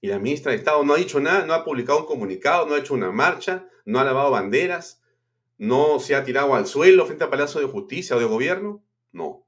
Y 0.01 0.07
la 0.07 0.19
ministra 0.19 0.51
de 0.51 0.57
Estado 0.57 0.83
no 0.83 0.93
ha 0.93 0.97
dicho 0.97 1.19
nada, 1.19 1.45
no 1.45 1.53
ha 1.53 1.63
publicado 1.63 1.99
un 1.99 2.05
comunicado, 2.05 2.65
no 2.65 2.75
ha 2.75 2.79
hecho 2.79 2.93
una 2.93 3.11
marcha, 3.11 3.67
no 3.85 3.99
ha 3.99 4.05
lavado 4.05 4.31
banderas, 4.31 4.99
¿No 5.59 5.99
se 5.99 6.15
ha 6.15 6.23
tirado 6.23 6.55
al 6.55 6.67
suelo 6.67 7.05
frente 7.05 7.25
al 7.25 7.29
Palacio 7.29 7.59
de 7.59 7.67
Justicia 7.67 8.15
o 8.15 8.19
de 8.19 8.25
Gobierno? 8.25 8.81
No. 9.11 9.45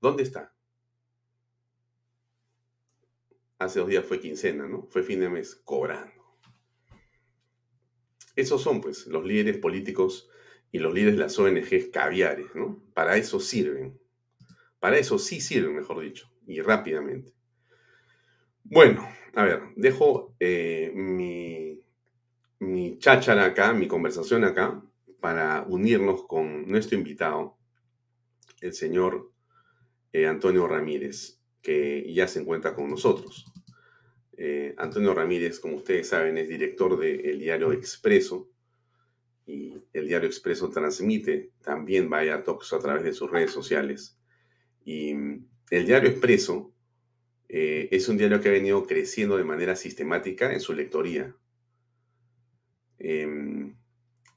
¿Dónde 0.00 0.24
está? 0.24 0.52
Hace 3.60 3.78
dos 3.78 3.88
días 3.88 4.04
fue 4.04 4.18
quincena, 4.18 4.66
¿no? 4.66 4.88
Fue 4.90 5.04
fin 5.04 5.20
de 5.20 5.28
mes, 5.28 5.54
cobrando. 5.54 6.36
Esos 8.34 8.60
son, 8.60 8.80
pues, 8.80 9.06
los 9.06 9.24
líderes 9.24 9.58
políticos 9.58 10.28
y 10.72 10.78
los 10.78 10.94
líderes 10.94 11.16
de 11.16 11.22
las 11.22 11.38
ONG 11.38 11.90
caviares, 11.92 12.54
¿no? 12.54 12.82
Para 12.94 13.16
eso 13.16 13.40
sirven. 13.40 13.98
Para 14.78 14.98
eso 14.98 15.18
sí 15.18 15.40
sirven, 15.40 15.76
mejor 15.76 16.00
dicho, 16.00 16.30
y 16.46 16.60
rápidamente. 16.60 17.32
Bueno, 18.64 19.06
a 19.34 19.44
ver, 19.44 19.62
dejo 19.76 20.34
eh, 20.40 20.92
mi, 20.94 21.78
cháchara 22.98 23.46
acá, 23.46 23.72
mi 23.72 23.88
conversación 23.88 24.44
acá, 24.44 24.82
para 25.20 25.64
unirnos 25.68 26.24
con 26.26 26.66
nuestro 26.68 26.96
invitado, 26.96 27.58
el 28.60 28.72
señor 28.72 29.32
eh, 30.12 30.26
Antonio 30.26 30.66
Ramírez, 30.66 31.40
que 31.62 32.12
ya 32.12 32.26
se 32.26 32.40
encuentra 32.40 32.74
con 32.74 32.88
nosotros. 32.88 33.44
Eh, 34.36 34.74
Antonio 34.78 35.12
Ramírez, 35.14 35.60
como 35.60 35.76
ustedes 35.76 36.08
saben, 36.08 36.38
es 36.38 36.48
director 36.48 36.98
del 36.98 37.38
diario 37.38 37.72
Expreso 37.72 38.48
y 39.50 39.84
el 39.92 40.06
diario 40.06 40.28
Expreso 40.28 40.70
transmite 40.70 41.50
también 41.62 42.08
Vaya 42.08 42.44
Talks 42.44 42.72
a 42.72 42.78
través 42.78 43.02
de 43.02 43.12
sus 43.12 43.30
redes 43.30 43.50
sociales. 43.50 44.16
Y 44.84 45.14
mm, 45.14 45.46
el 45.70 45.86
diario 45.86 46.10
Expreso 46.10 46.72
eh, 47.48 47.88
es 47.90 48.08
un 48.08 48.16
diario 48.16 48.40
que 48.40 48.48
ha 48.48 48.52
venido 48.52 48.86
creciendo 48.86 49.36
de 49.36 49.44
manera 49.44 49.74
sistemática 49.74 50.52
en 50.52 50.60
su 50.60 50.72
lectoría. 50.72 51.34
Em, 52.98 53.74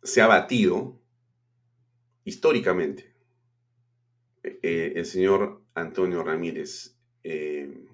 se 0.01 0.21
ha 0.21 0.27
batido 0.27 0.99
históricamente. 2.23 3.13
Eh, 4.41 4.59
eh, 4.63 4.93
el 4.95 5.05
señor 5.05 5.61
Antonio 5.75 6.23
Ramírez 6.23 6.97
eh, 7.23 7.85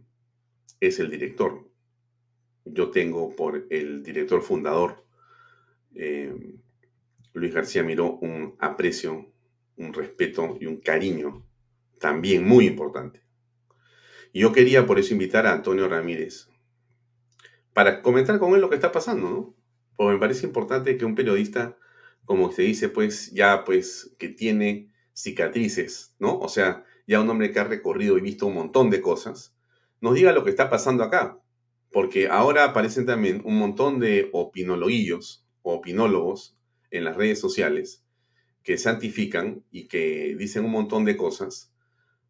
es 0.80 1.00
el 1.00 1.10
director. 1.10 1.70
Yo 2.66 2.92
tengo 2.92 3.36
por 3.36 3.68
el 3.70 4.04
director 4.04 4.42
fundador, 4.42 5.04
Luis 7.34 7.54
García 7.54 7.84
Miró, 7.84 8.18
un 8.18 8.56
aprecio, 8.60 9.32
un 9.78 9.94
respeto 9.94 10.58
y 10.60 10.66
un 10.66 10.78
cariño 10.82 11.46
también 12.00 12.48
muy 12.48 12.68
importante. 12.68 13.22
Yo 14.34 14.52
quería 14.52 14.86
por 14.86 15.00
eso 15.00 15.14
invitar 15.14 15.48
a 15.48 15.54
Antonio 15.54 15.88
Ramírez 15.88 16.48
para 17.74 18.02
comentar 18.02 18.40
con 18.40 18.54
él 18.54 18.62
lo 18.62 18.70
que 18.70 18.76
está 18.76 18.92
pasando, 18.92 19.30
¿no? 19.30 19.60
o 20.02 20.10
me 20.10 20.18
parece 20.18 20.48
importante 20.48 20.98
que 20.98 21.04
un 21.04 21.14
periodista, 21.14 21.78
como 22.24 22.54
se 22.54 22.62
dice, 22.62 22.88
pues 22.88 23.32
ya 23.34 23.66
pues 23.66 24.16
que 24.18 24.30
tiene 24.30 24.94
cicatrices, 25.14 26.16
¿no? 26.20 26.40
O 26.40 26.48
sea, 26.48 26.86
ya 27.06 27.20
un 27.20 27.30
hombre 27.30 27.52
que 27.52 27.60
ha 27.60 27.66
recorrido 27.66 28.18
y 28.18 28.22
visto 28.22 28.48
un 28.48 28.54
montón 28.54 28.90
de 28.90 29.02
cosas, 29.02 29.58
nos 30.00 30.16
diga 30.16 30.32
lo 30.32 30.46
que 30.46 30.52
está 30.52 30.70
pasando 30.70 31.04
acá. 31.04 31.38
Porque 31.92 32.30
ahora 32.30 32.64
aparecen 32.64 33.06
también 33.06 33.42
un 33.44 33.58
montón 33.58 34.00
de 34.00 34.30
opinologuillos 34.32 35.46
opinólogos 35.64 36.58
en 36.92 37.04
las 37.04 37.16
redes 37.16 37.40
sociales 37.40 38.04
que 38.64 38.78
santifican 38.78 39.64
y 39.72 39.88
que 39.88 40.36
dicen 40.38 40.66
un 40.66 40.72
montón 40.72 41.06
de 41.06 41.18
cosas, 41.18 41.72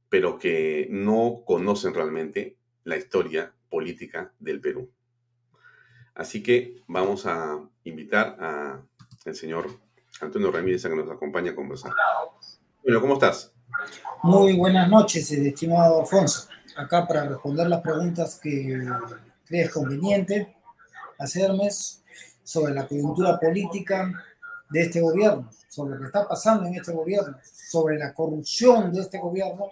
pero 0.09 0.37
que 0.37 0.87
no 0.89 1.43
conocen 1.45 1.93
realmente 1.93 2.57
la 2.83 2.97
historia 2.97 3.53
política 3.69 4.33
del 4.39 4.61
Perú. 4.61 4.91
Así 6.15 6.43
que 6.43 6.81
vamos 6.87 7.25
a 7.25 7.59
invitar 7.83 8.37
al 8.39 9.35
señor 9.35 9.69
Antonio 10.21 10.51
Ramírez 10.51 10.85
a 10.85 10.89
que 10.89 10.95
nos 10.95 11.09
acompañe 11.09 11.49
a 11.49 11.55
conversar. 11.55 11.93
Bueno, 12.83 13.01
¿cómo 13.01 13.13
estás? 13.13 13.53
Muy 14.23 14.55
buenas 14.55 14.89
noches, 14.89 15.31
estimado 15.31 16.01
Alfonso. 16.01 16.49
Acá 16.75 17.07
para 17.07 17.27
responder 17.27 17.67
las 17.67 17.81
preguntas 17.81 18.39
que 18.41 18.81
crees 19.45 19.71
conveniente 19.71 20.55
hacerme 21.17 21.69
sobre 22.43 22.73
la 22.73 22.87
coyuntura 22.87 23.39
política 23.39 24.11
de 24.69 24.81
este 24.81 25.01
gobierno, 25.01 25.49
sobre 25.67 25.95
lo 25.95 25.99
que 25.99 26.05
está 26.05 26.27
pasando 26.27 26.67
en 26.67 26.75
este 26.75 26.91
gobierno, 26.91 27.37
sobre 27.43 27.97
la 27.97 28.13
corrupción 28.13 28.93
de 28.93 29.01
este 29.01 29.19
gobierno 29.19 29.69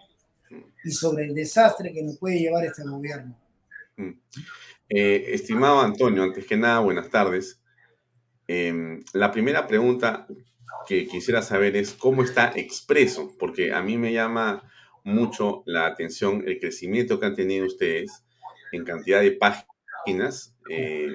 y 0.83 0.91
sobre 0.91 1.25
el 1.25 1.35
desastre 1.35 1.93
que 1.93 2.03
nos 2.03 2.17
puede 2.17 2.39
llevar 2.39 2.65
este 2.65 2.83
gobierno. 2.83 3.35
Mm. 3.97 4.11
Eh, 4.89 5.25
estimado 5.33 5.81
Antonio, 5.81 6.23
antes 6.23 6.45
que 6.45 6.55
nada, 6.55 6.79
buenas 6.79 7.09
tardes. 7.09 7.59
Em, 8.47 9.03
la 9.13 9.31
primera 9.31 9.67
pregunta 9.67 10.25
que 10.87 11.05
quisiera 11.07 11.41
saber 11.41 11.75
es 11.75 11.93
cómo 11.93 12.23
está 12.23 12.53
Expreso, 12.55 13.33
porque 13.37 13.73
a 13.73 13.81
mí 13.81 13.97
me 13.97 14.13
llama 14.13 14.63
mucho 15.03 15.63
la 15.65 15.85
atención 15.85 16.43
el 16.47 16.59
crecimiento 16.59 17.19
que 17.19 17.25
han 17.25 17.35
tenido 17.35 17.65
ustedes 17.65 18.23
en 18.71 18.85
cantidad 18.85 19.21
de 19.21 19.31
páginas. 19.31 20.55
Eh, 20.69 21.13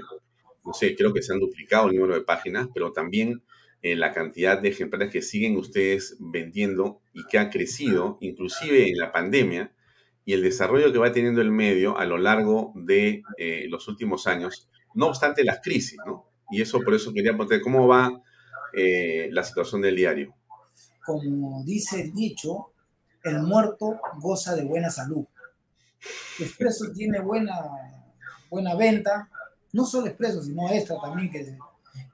no 0.64 0.74
sé, 0.74 0.94
creo 0.94 1.12
que 1.12 1.22
se 1.22 1.32
han 1.32 1.40
duplicado 1.40 1.88
el 1.88 1.96
número 1.96 2.14
de 2.14 2.20
páginas, 2.20 2.68
pero 2.74 2.92
también 2.92 3.42
eh, 3.82 3.96
la 3.96 4.12
cantidad 4.12 4.60
de 4.60 4.68
ejemplares 4.68 5.10
que 5.10 5.22
siguen 5.22 5.56
ustedes 5.56 6.16
vendiendo 6.20 7.00
y 7.12 7.26
que 7.26 7.38
ha 7.38 7.50
crecido, 7.50 8.16
inclusive 8.20 8.88
en 8.88 8.96
la 8.96 9.10
pandemia, 9.10 9.74
y 10.24 10.34
el 10.34 10.42
desarrollo 10.42 10.92
que 10.92 10.98
va 10.98 11.12
teniendo 11.12 11.40
el 11.40 11.50
medio 11.50 11.98
a 11.98 12.04
lo 12.04 12.16
largo 12.16 12.72
de 12.76 13.22
eh, 13.38 13.66
los 13.68 13.88
últimos 13.88 14.28
años, 14.28 14.68
no 14.94 15.08
obstante 15.08 15.42
las 15.42 15.60
crisis, 15.60 15.98
¿no? 16.06 16.28
Y 16.50 16.62
eso 16.62 16.80
por 16.80 16.94
eso 16.94 17.12
quería 17.12 17.32
preguntar, 17.32 17.60
¿cómo 17.60 17.88
va 17.88 18.22
eh, 18.72 19.28
la 19.32 19.42
situación 19.42 19.82
del 19.82 19.96
diario? 19.96 20.34
Como 21.04 21.64
dice 21.64 22.02
el 22.02 22.12
dicho, 22.12 22.72
el 23.24 23.42
muerto 23.42 23.98
goza 24.20 24.54
de 24.54 24.64
buena 24.64 24.90
salud. 24.90 25.24
Expreso 26.38 26.92
tiene 26.92 27.20
buena, 27.20 27.54
buena 28.48 28.76
venta, 28.76 29.28
no 29.72 29.84
solo 29.84 30.06
Expreso, 30.06 30.42
sino 30.42 30.70
Extra 30.70 31.00
también, 31.00 31.30
que 31.30 31.56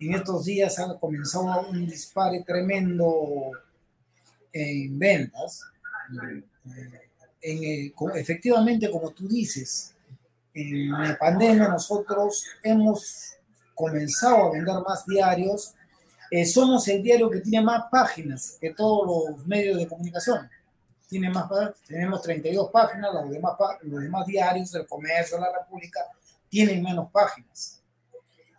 en 0.00 0.14
estos 0.14 0.44
días 0.44 0.78
ha 0.78 0.98
comenzado 0.98 1.68
un 1.68 1.86
dispare 1.86 2.42
tremendo 2.46 3.52
en 4.52 4.98
ventas. 4.98 5.62
En, 7.40 7.94
efectivamente, 8.14 8.90
como 8.90 9.10
tú 9.10 9.28
dices, 9.28 9.94
en 10.54 10.90
la 10.90 11.16
pandemia 11.18 11.68
nosotros 11.68 12.44
hemos 12.62 13.34
comenzado 13.74 14.46
a 14.46 14.52
vender 14.52 14.74
más 14.86 15.06
diarios. 15.06 15.74
Eh, 16.30 16.44
somos 16.44 16.86
el 16.88 17.02
diario 17.02 17.30
que 17.30 17.40
tiene 17.40 17.64
más 17.64 17.84
páginas 17.90 18.58
que 18.60 18.74
todos 18.74 19.34
los 19.36 19.46
medios 19.46 19.78
de 19.78 19.86
comunicación. 19.86 20.50
Tiene 21.08 21.30
más, 21.30 21.48
tenemos 21.86 22.20
32 22.20 22.70
páginas, 22.70 23.14
los 23.14 23.30
demás, 23.30 23.54
los 23.82 24.02
demás 24.02 24.26
diarios, 24.26 24.74
el 24.74 24.86
comercio, 24.86 25.38
la 25.38 25.50
República, 25.58 26.00
tienen 26.50 26.82
menos 26.82 27.10
páginas. 27.10 27.77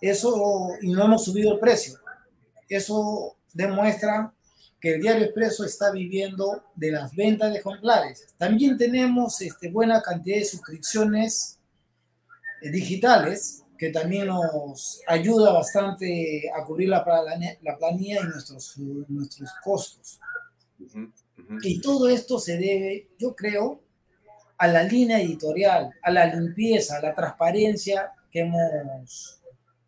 Eso, 0.01 0.69
y 0.81 0.91
no 0.91 1.05
hemos 1.05 1.25
subido 1.25 1.53
el 1.53 1.59
precio. 1.59 1.99
Eso 2.67 3.35
demuestra 3.53 4.33
que 4.79 4.95
el 4.95 5.01
Diario 5.01 5.25
Expreso 5.25 5.65
está 5.65 5.91
viviendo 5.91 6.63
de 6.75 6.91
las 6.91 7.13
ventas 7.13 7.51
de 7.51 7.59
ejemplares. 7.59 8.27
También 8.37 8.77
tenemos 8.77 9.41
este, 9.41 9.69
buena 9.69 10.01
cantidad 10.01 10.37
de 10.37 10.45
suscripciones 10.45 11.59
eh, 12.61 12.69
digitales 12.69 13.63
que 13.77 13.91
también 13.91 14.27
nos 14.27 15.01
ayuda 15.07 15.53
bastante 15.53 16.51
a 16.53 16.65
cubrir 16.65 16.89
la, 16.89 17.03
la 17.61 17.77
planilla 17.77 18.19
y 18.21 18.25
nuestros, 18.25 18.77
nuestros 18.77 19.49
costos. 19.63 20.19
Y 21.63 21.79
todo 21.79 22.09
esto 22.09 22.39
se 22.39 22.57
debe, 22.57 23.07
yo 23.17 23.33
creo, 23.35 23.81
a 24.57 24.67
la 24.67 24.83
línea 24.83 25.21
editorial, 25.21 25.91
a 26.03 26.11
la 26.11 26.25
limpieza, 26.25 26.97
a 26.97 27.01
la 27.01 27.15
transparencia 27.15 28.11
que 28.29 28.41
hemos 28.41 29.38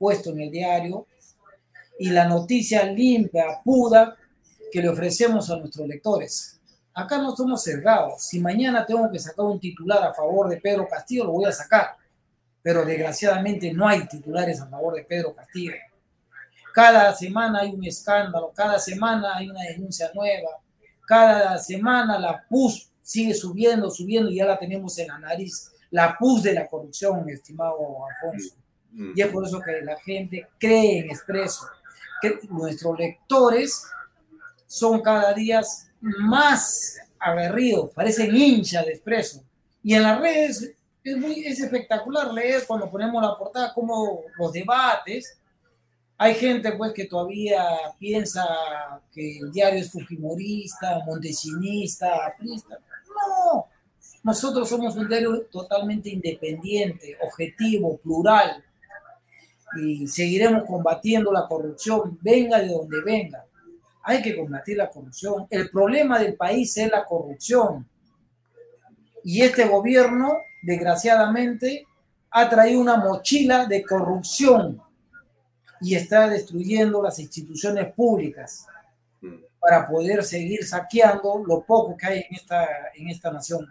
puesto 0.01 0.31
en 0.31 0.41
el 0.41 0.49
diario 0.49 1.05
y 1.99 2.09
la 2.09 2.27
noticia 2.27 2.83
limpia, 2.85 3.61
puda, 3.63 4.17
que 4.71 4.81
le 4.81 4.89
ofrecemos 4.89 5.47
a 5.51 5.57
nuestros 5.57 5.87
lectores. 5.87 6.59
Acá 6.91 7.19
no 7.19 7.35
somos 7.35 7.63
cerrados. 7.63 8.23
Si 8.23 8.39
mañana 8.39 8.83
tengo 8.83 9.11
que 9.11 9.19
sacar 9.19 9.45
un 9.45 9.59
titular 9.59 10.01
a 10.03 10.11
favor 10.11 10.49
de 10.49 10.57
Pedro 10.57 10.87
Castillo, 10.89 11.25
lo 11.25 11.33
voy 11.33 11.45
a 11.45 11.51
sacar. 11.51 11.91
Pero 12.63 12.83
desgraciadamente 12.83 13.71
no 13.71 13.87
hay 13.87 14.07
titulares 14.07 14.59
a 14.59 14.67
favor 14.67 14.95
de 14.95 15.03
Pedro 15.03 15.35
Castillo. 15.35 15.73
Cada 16.73 17.13
semana 17.13 17.59
hay 17.59 17.69
un 17.69 17.85
escándalo, 17.85 18.51
cada 18.55 18.79
semana 18.79 19.35
hay 19.35 19.49
una 19.49 19.61
denuncia 19.61 20.09
nueva, 20.15 20.49
cada 21.05 21.59
semana 21.59 22.17
la 22.17 22.43
PUS 22.49 22.89
sigue 23.03 23.35
subiendo, 23.35 23.91
subiendo 23.91 24.31
y 24.31 24.37
ya 24.37 24.45
la 24.45 24.57
tenemos 24.57 24.97
en 24.97 25.09
la 25.09 25.19
nariz. 25.19 25.71
La 25.91 26.17
PUS 26.17 26.41
de 26.41 26.53
la 26.53 26.67
corrupción, 26.67 27.29
estimado 27.29 27.77
Alfonso. 28.07 28.55
Y 28.93 29.21
es 29.21 29.27
por 29.27 29.45
eso 29.45 29.61
que 29.61 29.81
la 29.83 29.97
gente 29.99 30.47
cree 30.57 30.99
en 30.99 31.11
Expreso. 31.11 31.67
Que 32.21 32.39
nuestros 32.49 32.97
lectores 32.97 33.85
son 34.67 35.01
cada 35.01 35.33
día 35.33 35.61
más 36.01 36.97
aguerridos, 37.19 37.91
parecen 37.93 38.35
hinchas 38.35 38.85
de 38.85 38.93
Expreso. 38.93 39.43
Y 39.83 39.93
en 39.93 40.03
las 40.03 40.19
redes 40.19 40.73
es, 41.03 41.17
muy, 41.17 41.45
es 41.45 41.59
espectacular 41.59 42.33
leer 42.33 42.63
cuando 42.67 42.89
ponemos 42.89 43.21
la 43.21 43.37
portada 43.37 43.73
como 43.73 44.21
los 44.37 44.51
debates. 44.51 45.37
Hay 46.17 46.35
gente 46.35 46.71
pues 46.73 46.93
que 46.93 47.05
todavía 47.05 47.63
piensa 47.97 48.45
que 49.11 49.39
el 49.39 49.51
diario 49.51 49.79
es 49.79 49.91
fujimorista, 49.91 50.99
montesinista, 51.05 52.27
aprista. 52.27 52.77
No, 53.07 53.65
nosotros 54.23 54.69
somos 54.69 54.95
un 54.95 55.07
diario 55.07 55.47
totalmente 55.51 56.09
independiente, 56.09 57.17
objetivo, 57.21 57.97
plural, 57.97 58.63
y 59.77 60.07
seguiremos 60.07 60.63
combatiendo 60.65 61.31
la 61.31 61.47
corrupción, 61.47 62.17
venga 62.21 62.59
de 62.59 62.69
donde 62.69 63.01
venga. 63.01 63.45
Hay 64.03 64.21
que 64.21 64.35
combatir 64.35 64.77
la 64.77 64.89
corrupción. 64.89 65.47
El 65.49 65.69
problema 65.69 66.19
del 66.19 66.35
país 66.35 66.75
es 66.77 66.89
la 66.89 67.05
corrupción. 67.05 67.87
Y 69.23 69.41
este 69.41 69.65
gobierno, 69.65 70.37
desgraciadamente, 70.63 71.85
ha 72.31 72.49
traído 72.49 72.81
una 72.81 72.97
mochila 72.97 73.65
de 73.65 73.83
corrupción 73.83 74.81
y 75.81 75.95
está 75.95 76.27
destruyendo 76.29 77.01
las 77.01 77.19
instituciones 77.19 77.93
públicas 77.93 78.65
para 79.59 79.87
poder 79.87 80.23
seguir 80.23 80.65
saqueando 80.65 81.43
lo 81.45 81.63
poco 81.63 81.95
que 81.95 82.07
hay 82.07 82.19
en 82.19 82.35
esta, 82.35 82.67
en 82.95 83.09
esta 83.09 83.31
nación. 83.31 83.67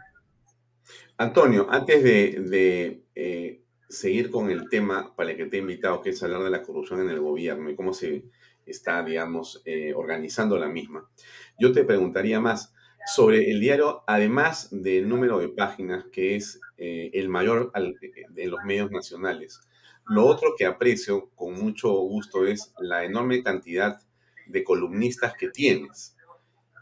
Antonio, 1.17 1.67
antes 1.71 2.03
de, 2.03 3.03
eh, 3.15 3.60
seguir 3.91 4.31
con 4.31 4.51
el 4.51 4.69
tema 4.69 5.15
para 5.17 5.33
el 5.33 5.37
que 5.37 5.47
te 5.47 5.57
he 5.57 5.61
invitado, 5.61 6.01
que 6.01 6.11
es 6.11 6.23
hablar 6.23 6.45
de 6.45 6.51
la 6.51 6.63
corrupción 6.63 7.01
en 7.01 7.11
el 7.11 7.21
gobierno 7.21 7.69
y 7.69 7.75
cómo 7.75 7.93
se 7.93 8.25
está, 8.65 9.03
digamos, 9.03 9.63
eh, 9.65 9.93
organizando 9.95 10.57
la 10.57 10.69
misma. 10.69 11.11
Yo 11.59 11.73
te 11.73 11.85
preguntaría 11.85 12.41
más 12.41 12.73
sobre 13.13 13.51
el 13.51 13.61
diario, 13.61 14.05
además 14.07 14.69
del 14.71 15.09
número 15.09 15.39
de 15.39 15.49
páginas, 15.49 16.05
que 16.13 16.37
es 16.37 16.61
eh, 16.79 17.11
el 17.15 17.29
mayor 17.29 17.73
de 17.73 18.47
los 18.47 18.61
medios 18.65 18.93
nacionales. 18.93 19.61
Lo 20.07 20.25
otro 20.25 20.55
que 20.57 20.67
aprecio 20.67 21.31
con 21.35 21.55
mucho 21.55 21.91
gusto 21.93 22.47
es 22.47 22.73
la 22.79 23.05
enorme 23.05 23.43
cantidad 23.43 24.01
de 24.47 24.63
columnistas 24.63 25.35
que 25.35 25.49
tienes. 25.49 26.17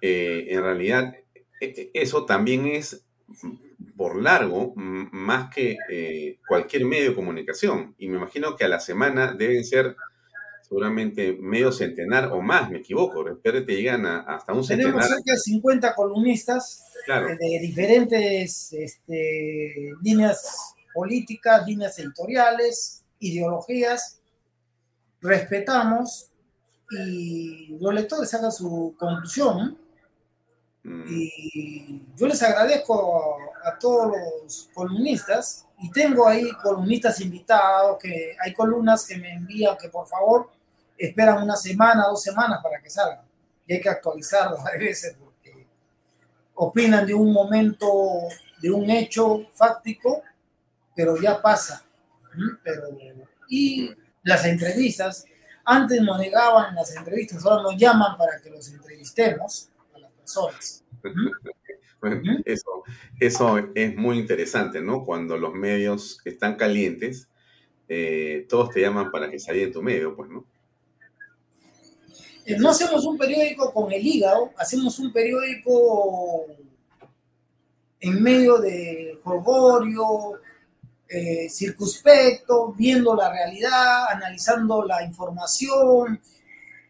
Eh, 0.02 0.48
en 0.50 0.62
realidad, 0.62 1.14
eso 1.60 2.26
también 2.26 2.66
es 2.66 3.07
por 3.96 4.20
largo 4.22 4.72
más 4.76 5.52
que 5.52 5.76
eh, 5.90 6.38
cualquier 6.46 6.84
medio 6.84 7.10
de 7.10 7.16
comunicación. 7.16 7.94
Y 7.98 8.08
me 8.08 8.16
imagino 8.16 8.56
que 8.56 8.64
a 8.64 8.68
la 8.68 8.80
semana 8.80 9.34
deben 9.34 9.64
ser 9.64 9.96
seguramente 10.62 11.36
medio 11.40 11.72
centenar 11.72 12.30
o 12.32 12.42
más, 12.42 12.70
me 12.70 12.78
equivoco. 12.78 13.26
Espero 13.28 13.64
que 13.64 13.76
llegan 13.76 14.04
hasta 14.06 14.52
un 14.52 14.62
centenar. 14.62 14.92
Tenemos 14.92 15.08
cerca 15.08 15.32
de 15.32 15.38
50 15.38 15.94
columnistas 15.94 16.84
eh, 17.08 17.36
de 17.40 17.58
diferentes 17.60 18.72
este, 18.72 19.92
líneas 20.02 20.74
políticas, 20.94 21.66
líneas 21.66 21.98
editoriales, 21.98 23.04
ideologías. 23.20 24.20
respetamos 25.20 26.30
y 26.90 27.76
los 27.80 27.92
lectores 27.94 28.32
hagan 28.34 28.52
su 28.52 28.94
conclusión. 28.98 29.78
Mm. 30.88 31.04
Y 31.08 32.02
yo 32.16 32.26
les 32.26 32.42
agradezco 32.42 33.36
a 33.64 33.78
todos 33.78 34.16
los 34.16 34.70
columnistas 34.72 35.66
y 35.78 35.90
tengo 35.90 36.26
ahí 36.26 36.50
columnistas 36.62 37.20
invitados, 37.20 37.98
que 38.00 38.34
hay 38.40 38.54
columnas 38.54 39.06
que 39.06 39.18
me 39.18 39.32
envían 39.32 39.76
que 39.76 39.88
por 39.88 40.06
favor 40.06 40.50
esperan 40.96 41.42
una 41.42 41.56
semana, 41.56 42.06
dos 42.08 42.22
semanas 42.22 42.60
para 42.62 42.80
que 42.80 42.90
salgan. 42.90 43.20
Y 43.66 43.74
hay 43.74 43.80
que 43.80 43.88
actualizarlos 43.88 44.60
a 44.66 44.78
veces 44.78 45.16
porque 45.22 45.66
opinan 46.54 47.06
de 47.06 47.14
un 47.14 47.32
momento, 47.32 47.86
de 48.60 48.70
un 48.70 48.90
hecho 48.90 49.46
fáctico, 49.54 50.22
pero 50.96 51.20
ya 51.20 51.40
pasa. 51.40 51.84
Pero, 52.62 52.88
y 53.48 53.94
las 54.22 54.44
entrevistas, 54.44 55.24
antes 55.64 56.00
nos 56.00 56.18
negaban 56.18 56.74
las 56.74 56.94
entrevistas, 56.96 57.44
ahora 57.44 57.62
nos 57.62 57.76
llaman 57.76 58.16
para 58.16 58.40
que 58.40 58.50
los 58.50 58.68
entrevistemos 58.68 59.68
personas. 60.28 60.84
Bueno, 62.00 62.22
eso, 62.44 62.82
eso 63.18 63.58
es 63.74 63.96
muy 63.96 64.18
interesante, 64.18 64.80
¿no? 64.80 65.04
Cuando 65.04 65.36
los 65.36 65.54
medios 65.54 66.20
están 66.24 66.56
calientes, 66.56 67.28
eh, 67.88 68.46
todos 68.48 68.70
te 68.70 68.80
llaman 68.80 69.10
para 69.10 69.30
que 69.30 69.38
salga 69.38 69.62
en 69.62 69.72
tu 69.72 69.82
medio, 69.82 70.14
pues, 70.14 70.30
¿no? 70.30 70.44
No 72.58 72.70
hacemos 72.70 73.04
un 73.04 73.18
periódico 73.18 73.72
con 73.74 73.92
el 73.92 74.06
hígado, 74.06 74.52
hacemos 74.56 74.98
un 74.98 75.12
periódico 75.12 76.46
en 78.00 78.22
medio 78.22 78.56
de 78.58 79.18
jolgorio, 79.22 80.40
eh, 81.08 81.48
circunspecto, 81.50 82.72
viendo 82.72 83.14
la 83.14 83.30
realidad, 83.30 84.06
analizando 84.08 84.82
la 84.82 85.04
información, 85.04 86.20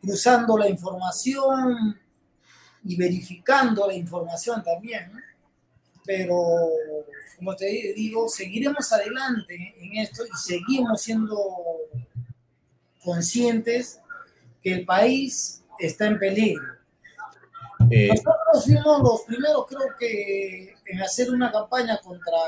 cruzando 0.01 0.57
la 0.57 0.69
información 0.69 1.99
y 2.85 2.97
verificando 2.97 3.87
la 3.87 3.95
información 3.95 4.63
también. 4.63 5.13
Pero, 6.05 6.71
como 7.37 7.55
te 7.55 7.67
digo, 7.95 8.29
seguiremos 8.29 8.93
adelante 8.93 9.75
en 9.79 9.99
esto 9.99 10.25
y 10.25 10.37
seguimos 10.37 11.03
siendo 11.03 11.37
conscientes 13.03 14.01
que 14.63 14.73
el 14.73 14.85
país 14.85 15.63
está 15.79 16.07
en 16.07 16.19
peligro. 16.19 16.79
Eh, 17.91 18.09
Nosotros 18.09 18.65
fuimos 18.65 19.03
los 19.03 19.23
primeros, 19.23 19.67
creo 19.67 19.97
que, 19.99 20.75
en 20.87 21.01
hacer 21.01 21.31
una 21.31 21.51
campaña 21.51 21.99
contra 22.01 22.39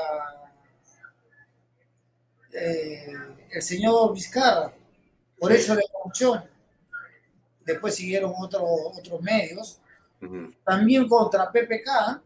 eh, 2.53 3.13
el 3.49 3.61
señor 3.61 4.13
Vizcarra, 4.13 4.73
por 5.39 5.51
eso 5.51 5.75
de 5.75 5.83
corrupción. 5.91 6.43
Después 7.65 7.95
siguieron 7.95 8.33
otros 8.37 8.63
otros 8.97 9.21
medios, 9.21 9.79
también 10.63 11.07
contra 11.07 11.51
PPK, 11.51 12.21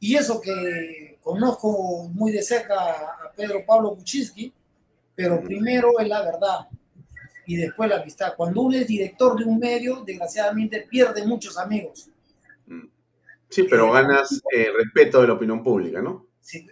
y 0.00 0.16
eso 0.16 0.40
que 0.40 1.18
conozco 1.22 2.08
muy 2.12 2.32
de 2.32 2.42
cerca 2.42 2.74
a 2.74 3.32
Pedro 3.36 3.64
Pablo 3.66 3.94
Kuczynski, 3.94 4.52
pero 5.14 5.42
primero 5.42 5.98
es 5.98 6.08
la 6.08 6.22
verdad 6.22 6.68
y 7.46 7.56
después 7.56 7.88
la 7.88 7.96
amistad. 7.96 8.34
Cuando 8.36 8.62
uno 8.62 8.76
es 8.76 8.86
director 8.86 9.38
de 9.38 9.44
un 9.44 9.58
medio, 9.58 10.02
desgraciadamente 10.04 10.86
pierde 10.88 11.26
muchos 11.26 11.56
amigos. 11.56 12.08
Sí, 13.48 13.62
pero 13.64 13.92
ganas 13.92 14.42
eh, 14.52 14.68
respeto 14.76 15.20
de 15.20 15.28
la 15.28 15.34
opinión 15.34 15.62
pública, 15.62 16.02
¿no? 16.02 16.26
Sí. 16.40 16.66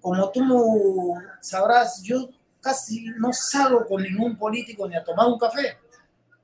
Como 0.00 0.30
tú 0.30 1.16
sabrás, 1.40 2.00
yo 2.02 2.28
casi 2.60 3.06
no 3.18 3.32
salgo 3.32 3.84
con 3.86 4.02
ningún 4.02 4.36
político 4.36 4.88
ni 4.88 4.94
a 4.94 5.02
tomar 5.02 5.26
un 5.26 5.38
café, 5.38 5.76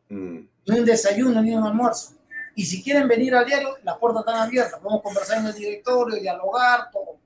Mm, 0.09 0.47
ni 0.67 0.79
un 0.79 0.85
desayuno, 0.85 1.43
ni 1.43 1.55
un 1.55 1.65
almuerzo. 1.65 2.15
Y 2.55 2.65
si 2.65 2.83
quieren 2.83 3.09
venir 3.09 3.35
al 3.35 3.45
diario, 3.45 3.77
las 3.83 3.99
puertas 3.99 4.21
están 4.21 4.43
abiertas. 4.43 4.79
Podemos 4.81 5.03
conversar 5.03 5.39
en 5.39 5.47
el 5.47 5.55
directorio, 5.55 6.21
dialogar, 6.21 6.91
todo. 6.93 7.19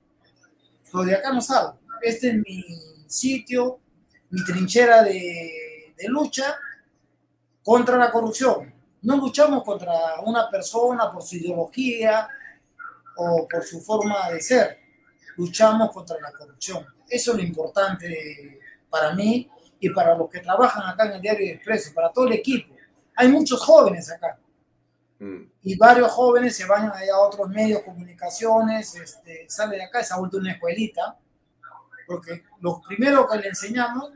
Pero 0.91 1.03
de 1.03 1.15
acá 1.15 1.31
no 1.31 1.41
salgo. 1.41 1.77
Este 2.01 2.29
es 2.29 2.35
mi 2.35 2.63
sitio, 3.07 3.79
mi 4.31 4.43
trinchera 4.43 5.03
de, 5.03 5.93
de 5.95 6.07
lucha 6.07 6.55
contra 7.63 7.97
la 7.97 8.11
corrupción. 8.11 8.73
No 9.01 9.17
luchamos 9.17 9.63
contra 9.63 10.19
una 10.25 10.49
persona 10.49 11.11
por 11.11 11.21
su 11.21 11.35
ideología 11.35 12.27
o 13.15 13.47
por 13.47 13.63
su 13.63 13.81
forma 13.81 14.29
de 14.31 14.41
ser. 14.41 14.79
Luchamos 15.37 15.91
contra 15.91 16.19
la 16.19 16.31
corrupción. 16.31 16.85
Eso 17.07 17.31
es 17.31 17.37
lo 17.37 17.43
importante 17.43 18.59
para 18.89 19.13
mí 19.13 19.49
y 19.79 19.89
para 19.91 20.15
los 20.15 20.29
que 20.29 20.39
trabajan 20.39 20.87
acá 20.89 21.05
en 21.05 21.13
el 21.13 21.21
Diario 21.21 21.53
Expreso, 21.53 21.93
para 21.93 22.11
todo 22.11 22.27
el 22.27 22.33
equipo. 22.33 22.73
Hay 23.15 23.27
muchos 23.27 23.61
jóvenes 23.61 24.11
acá 24.11 24.39
mm, 25.19 25.41
y 25.63 25.77
varios 25.77 26.11
jóvenes 26.11 26.55
se 26.55 26.65
van 26.65 26.91
allá 26.91 27.13
a 27.13 27.19
otros 27.19 27.49
medios, 27.49 27.83
comunicaciones, 27.83 28.95
este, 28.95 29.45
sale 29.49 29.77
de 29.77 29.83
acá, 29.83 30.03
se 30.03 30.13
ha 30.13 30.17
vuelto 30.17 30.37
una 30.37 30.53
escuelita, 30.53 31.17
porque 32.07 32.43
lo 32.61 32.81
primero 32.81 33.27
que 33.27 33.37
le 33.37 33.49
enseñamos 33.49 34.11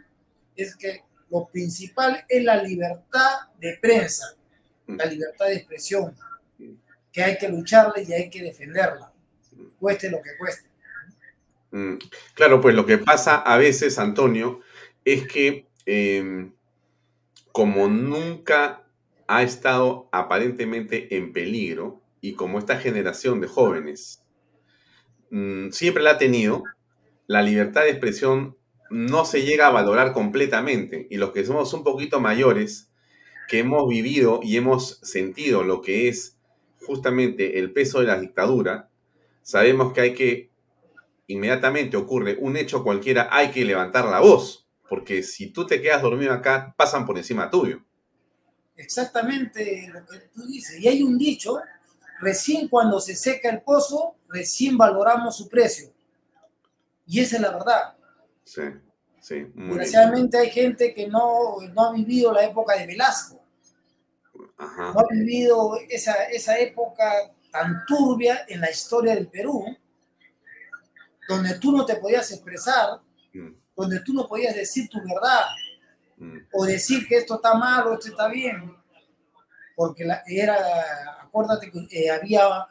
es 0.55 0.75
que 0.75 1.03
lo 1.29 1.47
principal 1.47 2.23
es 2.27 2.43
la 2.43 2.61
libertad 2.61 3.49
de 3.59 3.77
prensa, 3.81 4.35
la 4.87 5.05
libertad 5.05 5.45
de 5.47 5.55
expresión, 5.55 6.15
que 7.11 7.23
hay 7.23 7.37
que 7.37 7.49
lucharla 7.49 8.01
y 8.01 8.11
hay 8.13 8.29
que 8.29 8.41
defenderla, 8.41 9.11
cueste 9.79 10.09
lo 10.09 10.21
que 10.21 10.37
cueste. 10.37 10.69
mm. 11.71 11.97
Claro, 12.33 12.61
pues 12.61 12.75
lo 12.75 12.85
que 12.85 12.97
pasa 12.97 13.37
a 13.37 13.57
veces, 13.57 13.97
Antonio, 13.99 14.61
es 15.05 15.27
que 15.27 15.67
eh, 15.85 16.51
como 17.51 17.87
nunca 17.87 18.82
ha 19.35 19.43
estado 19.43 20.09
aparentemente 20.11 21.15
en 21.17 21.33
peligro 21.33 22.01
y 22.21 22.33
como 22.33 22.59
esta 22.59 22.77
generación 22.77 23.41
de 23.41 23.47
jóvenes 23.47 24.23
mm, 25.31 25.69
siempre 25.71 26.03
la 26.03 26.11
ha 26.11 26.17
tenido, 26.17 26.63
la 27.25 27.41
libertad 27.41 27.81
de 27.81 27.89
expresión 27.89 28.57
no 28.91 29.25
se 29.25 29.43
llega 29.43 29.67
a 29.67 29.71
valorar 29.71 30.13
completamente 30.13 31.07
y 31.09 31.17
los 31.17 31.31
que 31.31 31.45
somos 31.45 31.73
un 31.73 31.83
poquito 31.83 32.19
mayores, 32.19 32.91
que 33.47 33.59
hemos 33.59 33.89
vivido 33.89 34.39
y 34.43 34.57
hemos 34.57 34.99
sentido 35.01 35.63
lo 35.63 35.81
que 35.81 36.07
es 36.09 36.37
justamente 36.85 37.57
el 37.57 37.71
peso 37.73 38.01
de 38.01 38.07
la 38.07 38.19
dictadura, 38.19 38.89
sabemos 39.41 39.93
que 39.93 40.01
hay 40.01 40.13
que, 40.13 40.51
inmediatamente 41.25 41.97
ocurre 41.97 42.37
un 42.39 42.55
hecho 42.55 42.83
cualquiera, 42.83 43.29
hay 43.31 43.49
que 43.49 43.65
levantar 43.65 44.05
la 44.05 44.19
voz, 44.19 44.67
porque 44.87 45.23
si 45.23 45.47
tú 45.47 45.65
te 45.65 45.81
quedas 45.81 46.03
dormido 46.03 46.33
acá, 46.33 46.75
pasan 46.77 47.05
por 47.05 47.17
encima 47.17 47.49
tuyo. 47.49 47.81
Exactamente 48.75 49.89
lo 49.93 50.05
que 50.05 50.19
tú 50.33 50.45
dices. 50.47 50.79
Y 50.79 50.87
hay 50.87 51.03
un 51.03 51.17
dicho, 51.17 51.61
recién 52.19 52.67
cuando 52.67 52.99
se 52.99 53.15
seca 53.15 53.49
el 53.49 53.61
pozo, 53.61 54.15
recién 54.29 54.77
valoramos 54.77 55.37
su 55.37 55.47
precio. 55.47 55.91
Y 57.05 57.19
esa 57.19 57.35
es 57.35 57.41
la 57.41 57.51
verdad. 57.51 57.95
Sí, 58.43 58.61
sí. 59.21 59.45
Desgraciadamente 59.53 60.37
hay 60.37 60.49
gente 60.49 60.93
que 60.93 61.07
no, 61.07 61.57
no 61.73 61.81
ha 61.85 61.93
vivido 61.93 62.31
la 62.33 62.45
época 62.45 62.75
de 62.77 62.87
Velasco, 62.87 63.39
Ajá. 64.57 64.93
no 64.93 64.99
ha 64.99 65.07
vivido 65.11 65.77
esa, 65.89 66.25
esa 66.25 66.57
época 66.57 67.33
tan 67.51 67.85
turbia 67.85 68.45
en 68.47 68.61
la 68.61 68.71
historia 68.71 69.13
del 69.13 69.27
Perú, 69.27 69.65
donde 71.27 71.59
tú 71.59 71.71
no 71.71 71.85
te 71.85 71.95
podías 71.97 72.31
expresar, 72.31 72.99
Mm, 73.33 73.55
donde 73.75 73.99
tú 74.01 74.13
no 74.13 74.27
podías 74.27 74.55
decir 74.55 74.87
tu 74.89 74.99
verdad 74.99 75.41
mm, 76.17 76.37
o 76.53 76.65
decir 76.65 77.07
que 77.07 77.17
esto 77.17 77.35
está 77.35 77.53
mal 77.55 77.87
o 77.87 77.93
esto 77.93 78.09
está 78.09 78.27
bien, 78.27 78.75
porque 79.75 80.05
la- 80.05 80.23
era, 80.27 80.55
acuérdate 81.21 81.71
que 81.71 81.87
eh, 81.91 82.09
había 82.11 82.67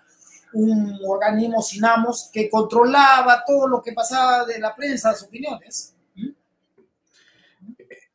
un 0.54 0.98
organismo 1.06 1.62
Sinamos 1.62 2.30
que 2.32 2.48
controlaba 2.50 3.44
todo 3.46 3.66
lo 3.68 3.82
que 3.82 3.92
pasaba 3.92 4.44
de 4.44 4.58
la 4.58 4.74
prensa, 4.76 5.10
las 5.10 5.22
opiniones. 5.22 5.94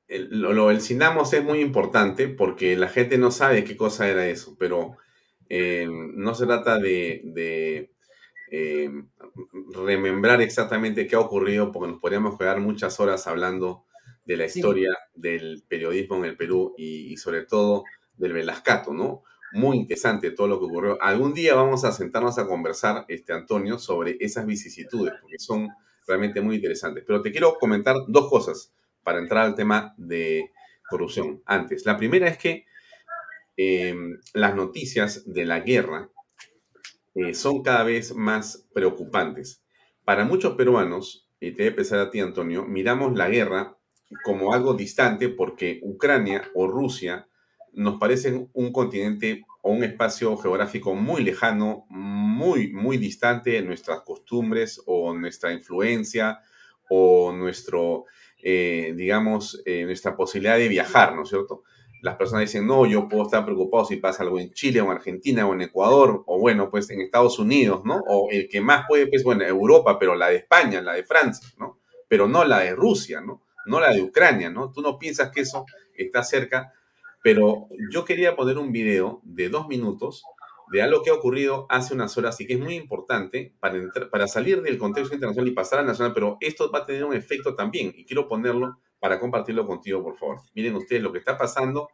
El, 0.07 0.39
lo, 0.41 0.53
lo 0.53 0.69
del 0.69 0.81
Sinamos 0.81 1.33
es 1.33 1.43
muy 1.43 1.59
importante 1.59 2.27
porque 2.29 2.75
la 2.77 2.87
gente 2.87 3.17
no 3.17 3.31
sabe 3.31 3.63
qué 3.63 3.75
cosa 3.75 4.07
era 4.07 4.25
eso, 4.27 4.55
pero 4.57 4.95
eh, 5.49 5.87
no 5.89 6.33
se 6.33 6.45
trata 6.45 6.77
de, 6.77 7.21
de, 7.25 7.91
eh, 8.51 8.91
remembrar 9.73 10.41
exactamente 10.41 11.07
qué 11.07 11.17
ha 11.17 11.21
ocurrido 11.21 11.71
porque 11.73 11.91
nos 11.93 12.01
podríamos 12.01 12.37
quedar 12.39 12.61
muchas 12.61 12.99
horas 13.01 13.27
hablando 13.27 13.85
de 14.27 14.37
la 14.37 14.49
Sí. 14.49 14.59
historia 14.59 14.95
del 15.15 15.63
periodismo 15.67 16.17
en 16.17 16.25
el 16.25 16.37
Perú 16.37 16.75
y, 16.77 17.13
y 17.13 17.17
sobre 17.17 17.43
todo 17.45 17.83
del 18.17 18.33
Velascato, 18.33 18.93
¿no? 18.93 19.23
Muy 19.53 19.77
interesante 19.77 20.31
todo 20.31 20.47
lo 20.47 20.59
que 20.59 20.65
ocurrió. 20.65 21.01
Algún 21.01 21.33
día 21.33 21.55
vamos 21.55 21.85
a 21.85 21.91
sentarnos 21.93 22.37
a 22.37 22.47
conversar, 22.47 23.05
este 23.07 23.33
Antonio, 23.33 23.79
sobre 23.79 24.17
esas 24.19 24.45
vicisitudes, 24.45 25.13
porque 25.21 25.39
son 25.39 25.69
realmente 26.05 26.41
muy 26.41 26.57
interesantes. 26.57 27.03
Pero 27.07 27.21
te 27.21 27.31
quiero 27.31 27.55
comentar 27.59 27.95
dos 28.07 28.29
cosas 28.29 28.73
para 29.03 29.19
entrar 29.19 29.45
al 29.45 29.55
tema 29.55 29.93
de 29.97 30.51
corrupción. 30.89 31.41
Antes, 31.45 31.85
la 31.85 31.97
primera 31.97 32.27
es 32.27 32.37
que 32.37 32.65
eh, 33.57 33.95
las 34.33 34.55
noticias 34.55 35.23
de 35.25 35.45
la 35.45 35.61
guerra 35.61 36.09
eh, 37.15 37.33
son 37.33 37.63
cada 37.63 37.83
vez 37.83 38.13
más 38.15 38.67
preocupantes. 38.73 39.63
Para 40.05 40.25
muchos 40.25 40.55
peruanos, 40.55 41.29
y 41.39 41.51
te 41.51 41.57
voy 41.63 41.65
a 41.67 41.69
empezar 41.69 41.99
a 41.99 42.09
ti, 42.11 42.19
Antonio, 42.19 42.65
miramos 42.65 43.15
la 43.17 43.29
guerra 43.29 43.76
como 44.23 44.53
algo 44.53 44.73
distante 44.73 45.29
porque 45.29 45.79
Ucrania 45.83 46.43
o 46.53 46.67
Rusia 46.67 47.27
nos 47.73 47.99
parecen 47.99 48.49
un 48.53 48.71
continente 48.71 49.45
o 49.61 49.71
un 49.71 49.83
espacio 49.83 50.35
geográfico 50.37 50.95
muy 50.95 51.23
lejano, 51.23 51.85
muy, 51.89 52.71
muy 52.71 52.97
distante 52.97 53.51
de 53.51 53.61
nuestras 53.61 54.01
costumbres 54.01 54.81
o 54.85 55.13
nuestra 55.13 55.51
influencia 55.53 56.39
o 56.89 57.33
nuestro, 57.33 58.05
eh, 58.41 58.93
digamos, 58.95 59.61
eh, 59.65 59.83
nuestra 59.85 60.15
posibilidad 60.15 60.57
de 60.57 60.69
viajar, 60.69 61.15
¿no 61.15 61.23
es 61.23 61.29
cierto? 61.29 61.63
Las 62.01 62.15
personas 62.15 62.41
dicen, 62.41 62.65
no, 62.65 62.85
yo 62.85 63.09
puedo 63.09 63.23
estar 63.23 63.43
preocupado 63.43 63.85
si 63.85 63.97
pasa 63.97 64.23
algo 64.23 64.39
en 64.39 64.51
Chile 64.53 64.81
o 64.81 64.85
en 64.85 64.91
Argentina 64.91 65.45
o 65.45 65.53
en 65.53 65.61
Ecuador 65.61 66.23
o 66.27 66.39
bueno, 66.39 66.69
pues 66.69 66.89
en 66.89 67.01
Estados 67.01 67.37
Unidos, 67.39 67.81
¿no? 67.83 68.01
O 68.07 68.29
el 68.31 68.47
que 68.47 68.61
más 68.61 68.85
puede, 68.87 69.07
pues 69.07 69.23
bueno, 69.23 69.43
Europa, 69.43 69.99
pero 69.99 70.15
la 70.15 70.29
de 70.29 70.37
España, 70.37 70.81
la 70.81 70.93
de 70.93 71.03
Francia, 71.03 71.49
¿no? 71.59 71.79
Pero 72.07 72.27
no 72.27 72.45
la 72.45 72.59
de 72.59 72.73
Rusia, 72.75 73.19
¿no? 73.21 73.46
No 73.67 73.79
la 73.79 73.93
de 73.93 74.01
Ucrania, 74.01 74.49
¿no? 74.49 74.71
Tú 74.71 74.81
no 74.81 74.97
piensas 74.97 75.31
que 75.31 75.41
eso 75.41 75.65
está 75.95 76.23
cerca 76.23 76.73
pero 77.27 77.67
yo 77.91 78.05
quería 78.05 78.37
poner 78.37 78.57
un 78.57 78.71
video 78.71 79.19
de 79.23 79.49
dos 79.49 79.67
minutos 79.67 80.23
de 80.71 80.81
algo 80.81 81.03
que 81.03 81.09
ha 81.09 81.13
ocurrido 81.13 81.65
hace 81.69 81.93
unas 81.93 82.17
horas 82.17 82.39
y 82.39 82.47
que 82.47 82.53
es 82.53 82.59
muy 82.59 82.75
importante 82.75 83.53
para, 83.59 83.77
para 84.09 84.29
salir 84.29 84.61
del 84.61 84.77
contexto 84.77 85.13
internacional 85.13 85.49
y 85.49 85.53
pasar 85.53 85.79
al 85.79 85.87
nacional, 85.87 86.13
pero 86.13 86.37
esto 86.39 86.71
va 86.71 86.79
a 86.79 86.85
tener 86.85 87.03
un 87.03 87.13
efecto 87.13 87.55
también 87.55 87.93
y 87.95 88.05
quiero 88.05 88.29
ponerlo 88.29 88.79
para 88.99 89.19
compartirlo 89.19 89.65
contigo, 89.65 90.03
por 90.03 90.17
favor. 90.17 90.39
Miren 90.55 90.75
ustedes 90.75 91.01
lo 91.01 91.11
que 91.11 91.19
está 91.19 91.37
pasando. 91.37 91.89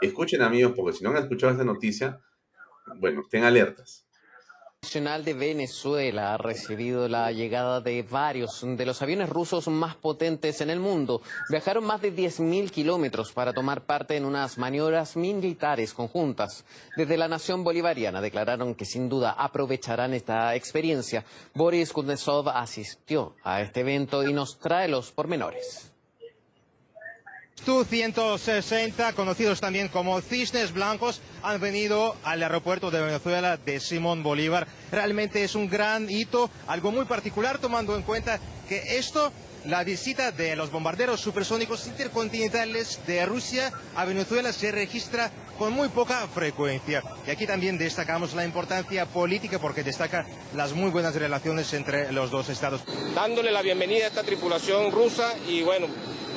Escuchen 0.00 0.42
amigos, 0.42 0.72
porque 0.76 0.96
si 0.96 1.02
no 1.02 1.10
han 1.10 1.16
escuchado 1.16 1.52
esta 1.52 1.64
noticia, 1.64 2.20
bueno, 2.96 3.22
estén 3.22 3.42
alertas. 3.42 4.07
Nacional 4.88 5.22
de 5.22 5.34
Venezuela 5.34 6.32
ha 6.32 6.38
recibido 6.38 7.08
la 7.08 7.30
llegada 7.30 7.80
de 7.82 8.02
varios 8.04 8.62
de 8.62 8.86
los 8.86 9.02
aviones 9.02 9.28
rusos 9.28 9.68
más 9.68 9.96
potentes 9.96 10.62
en 10.62 10.70
el 10.70 10.80
mundo. 10.80 11.20
Viajaron 11.50 11.84
más 11.84 12.00
de 12.00 12.14
10.000 12.14 12.70
kilómetros 12.70 13.32
para 13.32 13.52
tomar 13.52 13.84
parte 13.84 14.16
en 14.16 14.24
unas 14.24 14.56
maniobras 14.56 15.14
militares 15.14 15.92
conjuntas. 15.92 16.64
Desde 16.96 17.18
la 17.18 17.28
nación 17.28 17.64
bolivariana 17.64 18.22
declararon 18.22 18.74
que 18.74 18.86
sin 18.86 19.10
duda 19.10 19.32
aprovecharán 19.32 20.14
esta 20.14 20.54
experiencia. 20.54 21.22
Boris 21.54 21.92
Kuznetsov 21.92 22.48
asistió 22.48 23.34
a 23.42 23.60
este 23.60 23.80
evento 23.80 24.26
y 24.26 24.32
nos 24.32 24.58
trae 24.58 24.88
los 24.88 25.12
pormenores. 25.12 25.92
Tu-160, 27.64 29.14
conocidos 29.14 29.60
también 29.60 29.88
como 29.88 30.20
cisnes 30.20 30.72
blancos, 30.72 31.20
han 31.42 31.60
venido 31.60 32.16
al 32.24 32.42
aeropuerto 32.42 32.90
de 32.90 33.00
Venezuela 33.00 33.56
de 33.56 33.80
Simón 33.80 34.22
Bolívar. 34.22 34.66
Realmente 34.90 35.44
es 35.44 35.54
un 35.54 35.68
gran 35.68 36.08
hito, 36.08 36.50
algo 36.66 36.90
muy 36.90 37.04
particular 37.04 37.58
tomando 37.58 37.96
en 37.96 38.02
cuenta 38.02 38.38
que 38.68 38.98
esto 38.98 39.32
la 39.64 39.84
visita 39.84 40.32
de 40.32 40.56
los 40.56 40.70
bombarderos 40.70 41.20
supersónicos 41.20 41.86
intercontinentales 41.86 43.00
de 43.06 43.26
Rusia 43.26 43.72
a 43.96 44.04
Venezuela 44.04 44.52
se 44.52 44.72
registra 44.72 45.30
con 45.58 45.72
muy 45.72 45.88
poca 45.88 46.26
frecuencia. 46.28 47.02
Y 47.26 47.30
aquí 47.30 47.46
también 47.46 47.76
destacamos 47.76 48.34
la 48.34 48.44
importancia 48.44 49.04
política 49.06 49.58
porque 49.58 49.82
destaca 49.82 50.24
las 50.54 50.72
muy 50.72 50.90
buenas 50.90 51.14
relaciones 51.16 51.72
entre 51.74 52.12
los 52.12 52.30
dos 52.30 52.48
estados. 52.48 52.82
Dándole 53.14 53.50
la 53.50 53.62
bienvenida 53.62 54.04
a 54.04 54.08
esta 54.08 54.22
tripulación 54.22 54.92
rusa 54.92 55.34
y 55.48 55.62
bueno, 55.62 55.88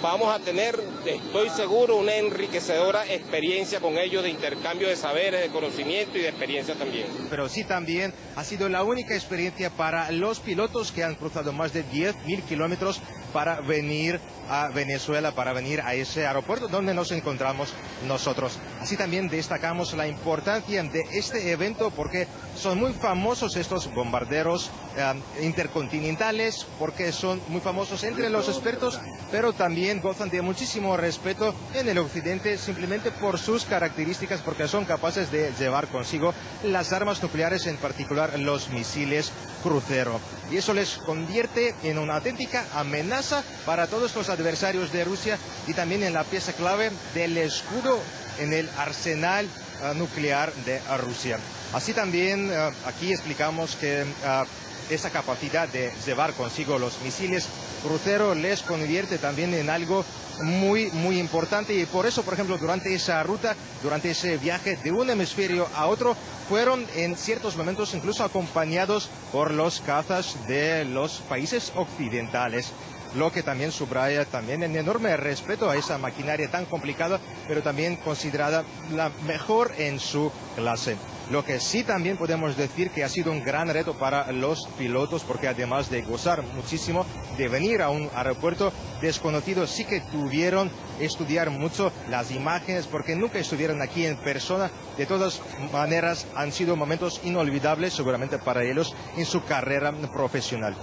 vamos 0.01 0.33
a 0.33 0.39
tener, 0.39 0.79
estoy 1.05 1.49
seguro, 1.49 1.97
una 1.97 2.15
enriquecedora 2.15 3.05
experiencia 3.05 3.79
con 3.79 3.97
ellos 3.97 4.23
de 4.23 4.29
intercambio 4.29 4.87
de 4.87 4.95
saberes, 4.95 5.41
de 5.41 5.49
conocimiento 5.49 6.17
y 6.17 6.21
de 6.21 6.29
experiencia 6.29 6.75
también. 6.75 7.07
Pero 7.29 7.47
sí 7.47 7.63
también 7.63 8.13
ha 8.35 8.43
sido 8.43 8.67
la 8.69 8.83
única 8.83 9.13
experiencia 9.13 9.69
para 9.69 10.11
los 10.11 10.39
pilotos 10.39 10.91
que 10.91 11.03
han 11.03 11.15
cruzado 11.15 11.53
más 11.53 11.73
de 11.73 11.85
10.000 11.85 12.43
kilómetros 12.43 12.99
para 13.33 13.61
venir 13.61 14.19
a 14.49 14.67
Venezuela, 14.69 15.31
para 15.31 15.53
venir 15.53 15.81
a 15.81 15.93
ese 15.93 16.27
aeropuerto 16.27 16.67
donde 16.67 16.93
nos 16.93 17.11
encontramos 17.11 17.73
nosotros. 18.07 18.59
Así 18.81 18.97
también 18.97 19.29
destacamos 19.29 19.93
la 19.93 20.07
importancia 20.07 20.83
de 20.83 21.05
este 21.13 21.51
evento 21.51 21.91
porque 21.91 22.27
son 22.55 22.79
muy 22.79 22.93
famosos 22.93 23.55
estos 23.55 23.93
bombarderos 23.93 24.69
eh, 24.97 25.13
intercontinentales, 25.43 26.65
porque 26.79 27.11
son 27.11 27.41
muy 27.47 27.61
famosos 27.61 28.03
entre 28.03 28.29
los 28.29 28.49
expertos, 28.49 28.99
pero 29.31 29.53
también 29.53 30.01
gozan 30.01 30.29
de 30.29 30.41
muchísimo 30.41 30.97
respeto 30.97 31.53
en 31.73 31.87
el 31.87 31.97
occidente 31.97 32.57
simplemente 32.57 33.11
por 33.11 33.39
sus 33.39 33.65
características, 33.65 34.41
porque 34.41 34.67
son 34.67 34.85
capaces 34.85 35.31
de 35.31 35.51
llevar 35.57 35.87
consigo 35.87 36.33
las 36.63 36.91
armas 36.93 37.23
nucleares, 37.23 37.67
en 37.67 37.77
particular 37.77 38.37
los 38.39 38.69
misiles 38.69 39.31
crucero. 39.61 40.19
Y 40.51 40.57
eso 40.57 40.73
les 40.73 40.97
convierte 40.97 41.73
en 41.83 41.97
una 41.97 42.15
auténtica 42.15 42.65
amenaza 42.73 43.43
para 43.65 43.87
todos 43.87 44.15
los 44.15 44.29
adversarios 44.29 44.91
de 44.91 45.03
Rusia 45.03 45.37
y 45.67 45.73
también 45.73 46.03
en 46.03 46.13
la 46.13 46.23
pieza 46.23 46.53
clave 46.53 46.91
del 47.13 47.37
escudo 47.37 47.99
en 48.39 48.53
el 48.53 48.69
arsenal 48.77 49.47
ah, 49.83 49.93
nuclear 49.95 50.53
de 50.65 50.79
Rusia. 50.97 51.37
Así 51.73 51.93
también 51.93 52.51
ah, 52.51 52.71
aquí 52.85 53.11
explicamos 53.11 53.75
que 53.75 54.03
ah, 54.25 54.45
esa 54.89 55.09
capacidad 55.09 55.67
de 55.67 55.91
llevar 56.05 56.33
consigo 56.33 56.79
los 56.79 57.01
misiles 57.01 57.47
crucero 57.83 58.35
les 58.35 58.61
convierte 58.61 59.17
también 59.17 59.53
en 59.53 59.69
algo 59.69 60.05
muy, 60.43 60.89
muy 60.91 61.19
importante 61.19 61.73
y 61.73 61.85
por 61.85 62.05
eso, 62.05 62.23
por 62.23 62.33
ejemplo, 62.33 62.57
durante 62.57 62.93
esa 62.93 63.21
ruta, 63.23 63.55
durante 63.83 64.11
ese 64.11 64.37
viaje 64.37 64.77
de 64.77 64.91
un 64.91 65.09
hemisferio 65.09 65.67
a 65.75 65.87
otro, 65.87 66.15
fueron 66.49 66.85
en 66.95 67.15
ciertos 67.15 67.55
momentos 67.55 67.93
incluso 67.93 68.23
acompañados 68.23 69.09
por 69.31 69.51
los 69.51 69.81
cazas 69.81 70.35
de 70.47 70.85
los 70.85 71.21
países 71.29 71.71
occidentales 71.75 72.71
lo 73.15 73.31
que 73.31 73.43
también 73.43 73.71
subraya 73.71 74.25
también 74.25 74.63
el 74.63 74.75
enorme 74.75 75.15
respeto 75.17 75.69
a 75.69 75.75
esa 75.75 75.97
maquinaria 75.97 76.49
tan 76.49 76.65
complicada, 76.65 77.19
pero 77.47 77.61
también 77.61 77.97
considerada 77.97 78.63
la 78.93 79.11
mejor 79.27 79.73
en 79.77 79.99
su 79.99 80.31
clase. 80.55 80.95
Lo 81.29 81.45
que 81.45 81.59
sí 81.59 81.83
también 81.83 82.17
podemos 82.17 82.57
decir 82.57 82.91
que 82.91 83.03
ha 83.03 83.09
sido 83.09 83.31
un 83.31 83.43
gran 83.43 83.69
reto 83.69 83.97
para 83.97 84.31
los 84.31 84.67
pilotos 84.77 85.23
porque 85.23 85.47
además 85.47 85.89
de 85.89 86.01
gozar 86.01 86.41
muchísimo 86.55 87.05
de 87.37 87.47
venir 87.47 87.81
a 87.81 87.89
un 87.89 88.09
aeropuerto 88.13 88.73
desconocido, 89.01 89.67
sí 89.67 89.85
que 89.85 90.01
tuvieron 90.01 90.69
estudiar 90.99 91.49
mucho 91.49 91.91
las 92.09 92.31
imágenes 92.31 92.87
porque 92.87 93.15
nunca 93.15 93.39
estuvieron 93.39 93.81
aquí 93.81 94.05
en 94.05 94.17
persona. 94.17 94.69
De 94.97 95.05
todas 95.05 95.41
maneras, 95.71 96.27
han 96.35 96.51
sido 96.51 96.75
momentos 96.75 97.21
inolvidables 97.23 97.93
seguramente 97.93 98.37
para 98.37 98.63
ellos 98.63 98.93
en 99.17 99.25
su 99.25 99.43
carrera 99.43 99.93
profesional. 100.13 100.75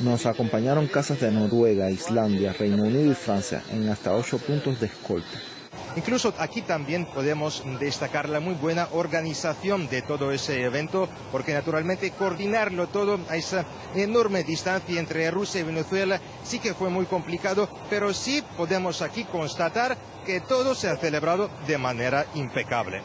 Nos 0.00 0.26
acompañaron 0.26 0.86
casas 0.86 1.20
de 1.20 1.30
Noruega, 1.30 1.90
Islandia, 1.90 2.52
Reino 2.52 2.84
Unido 2.84 3.12
y 3.12 3.14
Francia 3.14 3.62
en 3.70 3.88
hasta 3.88 4.14
ocho 4.14 4.38
puntos 4.38 4.80
de 4.80 4.86
escolta. 4.86 5.49
Incluso 5.96 6.32
aquí 6.38 6.62
también 6.62 7.04
podemos 7.04 7.64
destacar 7.80 8.28
la 8.28 8.38
muy 8.38 8.54
buena 8.54 8.88
organización 8.92 9.88
de 9.88 10.02
todo 10.02 10.30
ese 10.30 10.62
evento, 10.62 11.08
porque 11.32 11.52
naturalmente 11.52 12.12
coordinarlo 12.12 12.86
todo 12.86 13.18
a 13.28 13.36
esa 13.36 13.66
enorme 13.96 14.44
distancia 14.44 15.00
entre 15.00 15.30
Rusia 15.32 15.60
y 15.60 15.64
Venezuela 15.64 16.20
sí 16.44 16.60
que 16.60 16.74
fue 16.74 16.90
muy 16.90 17.06
complicado, 17.06 17.68
pero 17.90 18.14
sí 18.14 18.42
podemos 18.56 19.02
aquí 19.02 19.24
constatar 19.24 19.96
que 20.24 20.40
todo 20.40 20.76
se 20.76 20.88
ha 20.88 20.96
celebrado 20.96 21.50
de 21.66 21.78
manera 21.78 22.24
impecable. 22.34 23.02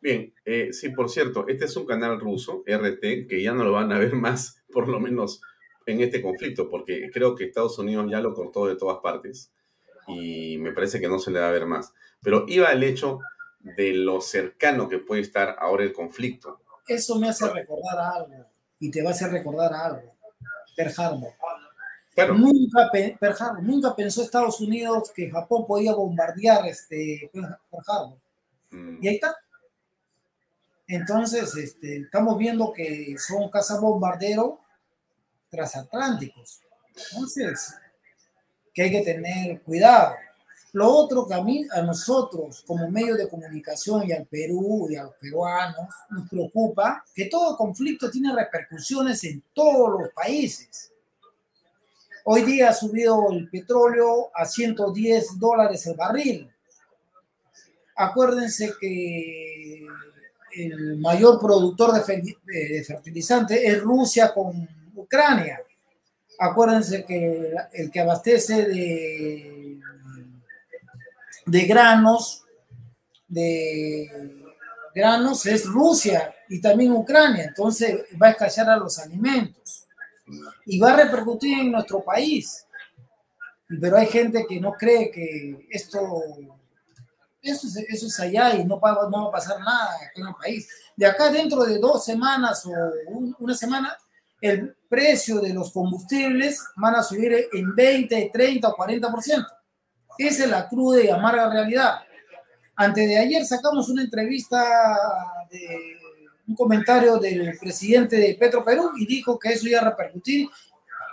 Bien, 0.00 0.34
eh, 0.44 0.72
sí, 0.72 0.90
por 0.90 1.08
cierto, 1.08 1.46
este 1.48 1.64
es 1.64 1.76
un 1.76 1.86
canal 1.86 2.20
ruso, 2.20 2.62
RT, 2.66 3.26
que 3.26 3.42
ya 3.42 3.52
no 3.52 3.64
lo 3.64 3.72
van 3.72 3.90
a 3.92 3.98
ver 3.98 4.14
más, 4.14 4.62
por 4.70 4.88
lo 4.88 5.00
menos 5.00 5.40
en 5.86 6.00
este 6.00 6.20
conflicto, 6.20 6.68
porque 6.68 7.08
creo 7.10 7.34
que 7.34 7.44
Estados 7.44 7.78
Unidos 7.78 8.06
ya 8.10 8.20
lo 8.20 8.34
cortó 8.34 8.66
de 8.66 8.76
todas 8.76 8.98
partes 9.02 9.52
y 10.06 10.58
me 10.58 10.72
parece 10.72 11.00
que 11.00 11.08
no 11.08 11.18
se 11.18 11.30
le 11.30 11.40
va 11.40 11.48
a 11.48 11.52
ver 11.52 11.66
más. 11.66 11.92
Pero 12.22 12.44
iba 12.48 12.68
al 12.68 12.82
hecho 12.82 13.20
de 13.60 13.92
lo 13.92 14.20
cercano 14.20 14.88
que 14.88 14.98
puede 14.98 15.22
estar 15.22 15.56
ahora 15.58 15.84
el 15.84 15.92
conflicto. 15.92 16.60
Eso 16.86 17.18
me 17.18 17.28
hace 17.28 17.48
recordar 17.48 17.98
algo 17.98 18.46
y 18.80 18.90
te 18.90 19.02
va 19.02 19.10
a 19.10 19.12
hacer 19.12 19.30
recordar 19.30 19.72
algo. 19.72 20.14
Pearl 20.76 20.92
Harbor. 20.96 21.32
Nunca, 22.36 22.90
Pearl 22.92 23.36
Harbor. 23.38 23.62
Nunca 23.62 23.94
pensó 23.94 24.22
Estados 24.22 24.60
Unidos 24.60 25.12
que 25.14 25.30
Japón 25.30 25.66
podía 25.66 25.94
bombardear 25.94 26.66
este 26.66 27.30
Pearl 27.32 27.84
Harbor. 27.86 28.18
Mm. 28.70 28.98
Y 29.02 29.08
ahí 29.08 29.14
está. 29.14 29.36
Entonces, 30.88 31.56
este, 31.56 31.98
estamos 31.98 32.36
viendo 32.36 32.72
que 32.72 33.14
son 33.18 33.48
cazabombarderos 33.48 34.54
transatlánticos. 35.48 36.60
Entonces, 37.10 37.74
que 38.72 38.82
hay 38.82 38.90
que 38.90 39.02
tener 39.02 39.60
cuidado. 39.62 40.14
Lo 40.72 40.88
otro 40.90 41.26
que 41.26 41.34
a 41.34 41.42
mí, 41.42 41.66
a 41.70 41.82
nosotros 41.82 42.64
como 42.66 42.90
medio 42.90 43.14
de 43.14 43.28
comunicación 43.28 44.08
y 44.08 44.12
al 44.12 44.26
Perú 44.26 44.88
y 44.90 44.96
a 44.96 45.04
los 45.04 45.14
peruanos 45.16 45.86
nos 46.08 46.28
preocupa 46.30 47.04
que 47.14 47.26
todo 47.26 47.56
conflicto 47.58 48.10
tiene 48.10 48.34
repercusiones 48.34 49.22
en 49.24 49.42
todos 49.52 50.00
los 50.00 50.12
países. 50.12 50.90
Hoy 52.24 52.42
día 52.42 52.70
ha 52.70 52.72
subido 52.72 53.30
el 53.32 53.50
petróleo 53.50 54.30
a 54.34 54.46
110 54.46 55.38
dólares 55.38 55.86
el 55.86 55.94
barril. 55.94 56.50
Acuérdense 57.94 58.72
que 58.80 59.86
el 60.56 60.98
mayor 60.98 61.38
productor 61.38 61.92
de 61.92 62.84
fertilizantes 62.84 63.60
es 63.62 63.80
Rusia 63.82 64.32
con 64.32 64.66
Ucrania 64.94 65.60
Acuérdense 66.44 67.04
que 67.04 67.54
el 67.72 67.88
que 67.88 68.00
abastece 68.00 68.66
de, 68.66 69.80
de 71.46 71.60
granos, 71.66 72.44
de 73.28 74.10
granos 74.92 75.46
es 75.46 75.64
Rusia 75.66 76.34
y 76.48 76.60
también 76.60 76.90
Ucrania. 76.90 77.44
Entonces 77.44 78.06
va 78.20 78.26
a 78.26 78.30
escasear 78.30 78.68
a 78.70 78.76
los 78.76 78.98
alimentos 78.98 79.86
y 80.66 80.80
va 80.80 80.94
a 80.94 80.96
repercutir 80.96 81.60
en 81.60 81.70
nuestro 81.70 82.02
país. 82.02 82.66
Pero 83.80 83.96
hay 83.96 84.06
gente 84.06 84.44
que 84.48 84.58
no 84.60 84.72
cree 84.72 85.12
que 85.12 85.68
esto, 85.70 86.24
eso, 87.40 87.68
es, 87.68 87.76
eso 87.88 88.06
es 88.08 88.18
allá 88.18 88.56
y 88.56 88.64
no 88.64 88.80
va, 88.80 89.08
no 89.08 89.22
va 89.22 89.28
a 89.28 89.32
pasar 89.32 89.60
nada 89.60 89.96
en 90.16 90.26
el 90.26 90.34
país. 90.34 90.68
De 90.96 91.06
acá 91.06 91.30
dentro 91.30 91.62
de 91.62 91.78
dos 91.78 92.04
semanas 92.04 92.66
o 92.66 92.72
una 93.38 93.54
semana, 93.54 93.96
el 94.42 94.76
precio 94.88 95.40
de 95.40 95.54
los 95.54 95.72
combustibles 95.72 96.62
van 96.76 96.96
a 96.96 97.02
subir 97.02 97.46
en 97.52 97.74
20, 97.74 98.30
30 98.32 98.68
o 98.68 98.76
40%. 98.76 99.46
Esa 100.18 100.44
es 100.44 100.50
la 100.50 100.68
cruda 100.68 101.00
y 101.00 101.08
amarga 101.08 101.48
realidad. 101.48 102.00
Antes 102.74 103.08
de 103.08 103.18
ayer 103.18 103.44
sacamos 103.46 103.88
una 103.88 104.02
entrevista 104.02 104.60
de 105.48 105.96
un 106.48 106.56
comentario 106.56 107.18
del 107.18 107.56
presidente 107.58 108.16
de 108.16 108.34
Petro 108.34 108.64
Perú 108.64 108.90
y 108.98 109.06
dijo 109.06 109.38
que 109.38 109.50
eso 109.50 109.68
iba 109.68 109.80
a 109.80 109.90
repercutir 109.90 110.48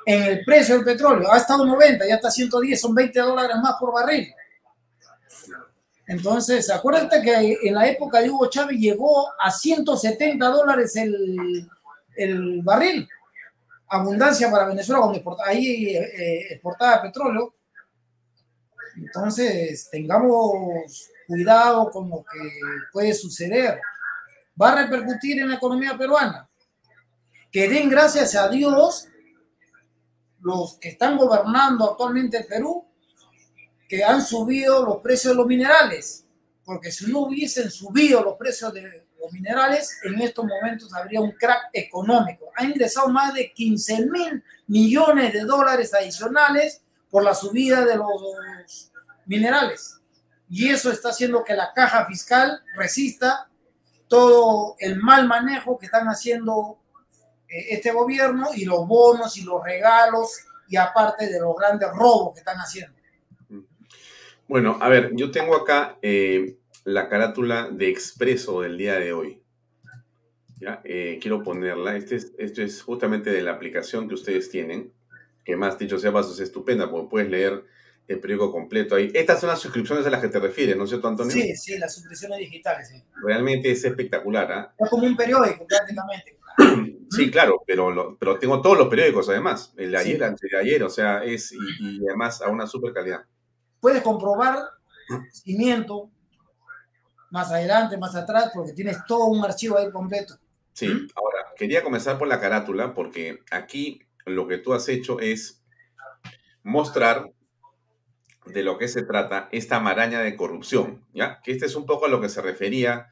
en 0.06 0.24
el 0.24 0.44
precio 0.44 0.76
del 0.76 0.84
petróleo. 0.84 1.32
Ha 1.32 1.38
estado 1.38 1.66
90, 1.66 2.08
ya 2.08 2.16
está 2.16 2.32
110, 2.32 2.82
son 2.82 2.96
20 2.96 3.20
dólares 3.20 3.58
más 3.62 3.76
por 3.80 3.94
barril. 3.94 4.28
Entonces, 6.08 6.68
acuérdate 6.72 7.22
que 7.22 7.60
en 7.62 7.76
la 7.76 7.88
época 7.88 8.20
de 8.20 8.32
Hugo 8.32 8.50
Chávez 8.50 8.80
llegó 8.80 9.30
a 9.40 9.52
170 9.52 10.44
dólares 10.48 10.96
el, 10.96 11.70
el 12.16 12.62
barril. 12.64 13.08
Abundancia 13.90 14.52
para 14.52 14.68
Venezuela 14.68 15.02
cuando 15.02 15.44
ahí 15.44 15.96
eh, 15.96 16.54
exportaba 16.54 17.02
petróleo. 17.02 17.56
Entonces, 18.96 19.90
tengamos 19.92 21.10
cuidado 21.28 21.90
con 21.90 22.10
lo 22.10 22.24
que 22.24 22.50
puede 22.92 23.14
suceder. 23.14 23.80
Va 24.62 24.74
a 24.74 24.84
repercutir 24.84 25.40
en 25.40 25.50
la 25.50 25.56
economía 25.56 25.98
peruana. 25.98 26.50
Que 27.52 27.68
den 27.68 27.90
gracias 27.90 28.36
a 28.36 28.48
Dios 28.48 29.08
los 30.42 30.78
que 30.78 30.90
están 30.90 31.18
gobernando 31.18 31.92
actualmente 31.92 32.38
el 32.38 32.46
Perú, 32.46 32.86
que 33.88 34.04
han 34.04 34.22
subido 34.22 34.86
los 34.86 34.98
precios 34.98 35.34
de 35.34 35.38
los 35.38 35.48
minerales. 35.48 36.26
Porque 36.64 36.92
si 36.92 37.12
no 37.12 37.22
hubiesen 37.22 37.72
subido 37.72 38.24
los 38.24 38.36
precios 38.38 38.74
de 38.74 39.08
los 39.20 39.32
minerales, 39.32 40.00
en 40.04 40.22
estos 40.22 40.46
momentos 40.46 40.94
habría 40.94 41.22
un 41.22 41.32
crack 41.32 41.70
económico. 41.74 42.52
Ha 42.56 42.66
ingresado 42.66 43.10
más 43.10 43.34
de 43.34 43.52
15 43.52 44.06
mil 44.06 44.44
millones 44.68 45.34
de 45.34 45.42
dólares 45.42 45.94
adicionales 45.94 46.82
por 47.10 47.24
la 47.24 47.34
subida 47.34 47.86
de 47.86 47.96
los 47.96 48.92
minerales 49.26 50.00
y 50.50 50.70
eso 50.70 50.92
está 50.92 51.10
haciendo 51.10 51.44
que 51.44 51.54
la 51.54 51.72
caja 51.74 52.06
fiscal 52.06 52.62
resista 52.76 53.48
todo 54.08 54.76
el 54.80 54.98
mal 54.98 55.28
manejo 55.28 55.78
que 55.78 55.86
están 55.86 56.08
haciendo 56.08 56.80
eh, 57.48 57.68
este 57.70 57.92
gobierno 57.92 58.50
y 58.56 58.66
los 58.66 58.88
bonos 58.88 59.38
y 59.38 59.44
los 59.44 59.64
regalos 59.64 60.40
y 60.68 60.76
aparte 60.76 61.28
de 61.28 61.40
los 61.40 61.56
grandes 61.56 61.90
robos 61.92 62.34
que 62.34 62.40
están 62.40 62.58
haciendo. 62.58 62.98
Bueno, 64.48 64.80
a 64.82 64.90
ver, 64.90 65.12
yo 65.14 65.30
tengo 65.30 65.56
acá 65.56 65.98
eh, 66.02 66.58
la 66.86 67.10
carátula 67.10 67.70
de 67.72 67.90
Expreso 67.90 68.62
del 68.62 68.78
día 68.78 68.96
de 68.96 69.14
hoy. 69.14 69.42
¿Ya? 70.60 70.82
Eh, 70.84 71.20
quiero 71.22 71.44
ponerla. 71.44 71.96
Este 71.96 72.16
es, 72.16 72.34
esto 72.38 72.62
es 72.62 72.82
justamente 72.82 73.30
de 73.30 73.42
la 73.42 73.52
aplicación 73.52 74.08
que 74.08 74.16
ustedes 74.16 74.50
tienen, 74.50 74.92
que 75.46 75.56
más 75.56 75.78
dicho 75.78 75.98
sea 76.00 76.12
paso 76.12 76.34
es 76.34 76.40
estupenda, 76.40 76.90
porque 76.90 77.10
puedes 77.10 77.30
leer 77.30 77.64
el 78.10 78.20
periódico 78.20 78.52
completo 78.52 78.96
ahí. 78.96 79.12
Estas 79.14 79.40
son 79.40 79.50
las 79.50 79.60
suscripciones 79.60 80.06
a 80.06 80.10
las 80.10 80.20
que 80.20 80.30
te 80.30 80.40
refieres, 80.40 80.76
¿no 80.76 80.84
es 80.84 80.90
cierto, 80.90 81.08
Antonio? 81.08 81.32
Sí, 81.32 81.56
sí, 81.56 81.78
las 81.78 81.94
suscripciones 81.94 82.40
digitales, 82.40 82.90
sí. 82.90 83.04
Realmente 83.24 83.72
es 83.72 83.84
espectacular, 83.86 84.52
¿ah? 84.52 84.74
Es 84.78 84.90
como 84.90 85.06
un 85.06 85.16
periódico, 85.16 85.66
prácticamente. 85.66 86.38
Sí, 87.12 87.32
claro, 87.32 87.64
pero, 87.66 88.18
pero 88.20 88.38
tengo 88.38 88.62
todos 88.62 88.78
los 88.78 88.88
periódicos 88.88 89.30
además, 89.30 89.74
el 89.78 89.90
de 89.90 89.98
ayer, 89.98 90.24
antes 90.24 90.48
de 90.48 90.56
ayer, 90.56 90.84
o 90.84 90.92
sea, 90.92 91.24
es 91.24 91.52
y, 91.52 92.08
además 92.08 92.40
a 92.44 92.50
una 92.50 92.68
super 92.68 92.94
calidad. 92.94 93.22
Puedes 93.80 94.04
comprobar 94.04 94.60
cimiento 95.32 96.12
más 97.32 97.52
adelante, 97.52 97.98
más 97.98 98.16
atrás, 98.16 98.52
porque 98.54 98.74
tienes 98.74 98.98
todo 99.08 99.26
un 99.26 99.44
archivo 99.44 99.78
ahí 99.78 99.92
completo. 99.92 100.36
Sí, 100.74 100.88
ahora, 101.16 101.48
quería 101.56 101.84
comenzar 101.84 102.18
por 102.18 102.28
la 102.28 102.40
carátula, 102.40 102.94
porque 102.94 103.40
aquí 103.52 104.02
lo 104.26 104.48
que 104.48 104.58
tú 104.58 104.74
has 104.74 104.88
hecho 104.90 105.20
es 105.20 105.62
mostrar 106.64 107.32
de 108.46 108.64
lo 108.64 108.78
que 108.78 108.88
se 108.88 109.04
trata 109.04 109.50
esta 109.52 109.80
maraña 109.80 110.22
de 110.22 110.36
corrupción, 110.36 111.06
¿ya? 111.14 111.42
Que 111.42 111.52
este 111.52 111.66
es 111.66 111.76
un 111.76 111.86
poco 111.86 112.06
a 112.06 112.10
lo 112.10 112.22
que 112.22 112.30
se 112.30 112.42
refería 112.42 113.10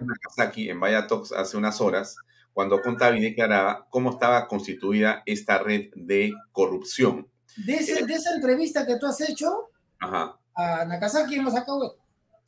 Nakazaki 0.00 0.70
en 0.70 0.80
Vaya 0.80 1.06
Talks 1.06 1.32
hace 1.32 1.56
unas 1.56 1.80
horas, 1.80 2.16
cuando 2.52 2.80
contaba 2.80 3.16
y 3.16 3.20
declaraba 3.20 3.86
cómo 3.90 4.10
estaba 4.10 4.48
constituida 4.48 5.22
esta 5.26 5.58
red 5.58 5.90
de 5.94 6.32
corrupción. 6.52 7.28
De, 7.56 7.74
esa 7.74 8.34
entrevista 8.34 8.86
que 8.86 8.96
tú 8.96 9.06
has 9.06 9.20
hecho 9.20 9.70
a 10.00 10.84
Nakazaki 10.86 11.36
hemos 11.36 11.54
sacado 11.54 11.99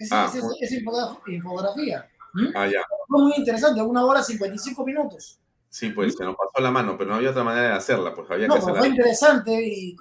esa, 0.02 0.26
ah, 0.26 1.20
infografía. 1.26 2.08
Ah, 2.54 2.66
ya. 2.66 2.80
Fue 3.08 3.22
muy 3.22 3.34
interesante, 3.36 3.82
una 3.82 4.04
hora 4.04 4.22
55 4.22 4.84
minutos. 4.84 5.38
Sí, 5.68 5.90
pues 5.90 6.14
se 6.16 6.24
nos 6.24 6.36
pasó 6.36 6.62
la 6.62 6.70
mano, 6.70 6.96
pero 6.98 7.10
no 7.10 7.16
había 7.16 7.30
otra 7.30 7.44
manera 7.44 7.68
de 7.68 7.74
hacerla, 7.74 8.14
pues 8.14 8.30
había 8.30 8.46
no, 8.46 8.54
que 8.54 8.60
hacerla. 8.60 8.78
Fue 8.80 8.88
interesante 8.88 9.52
y, 9.52 9.96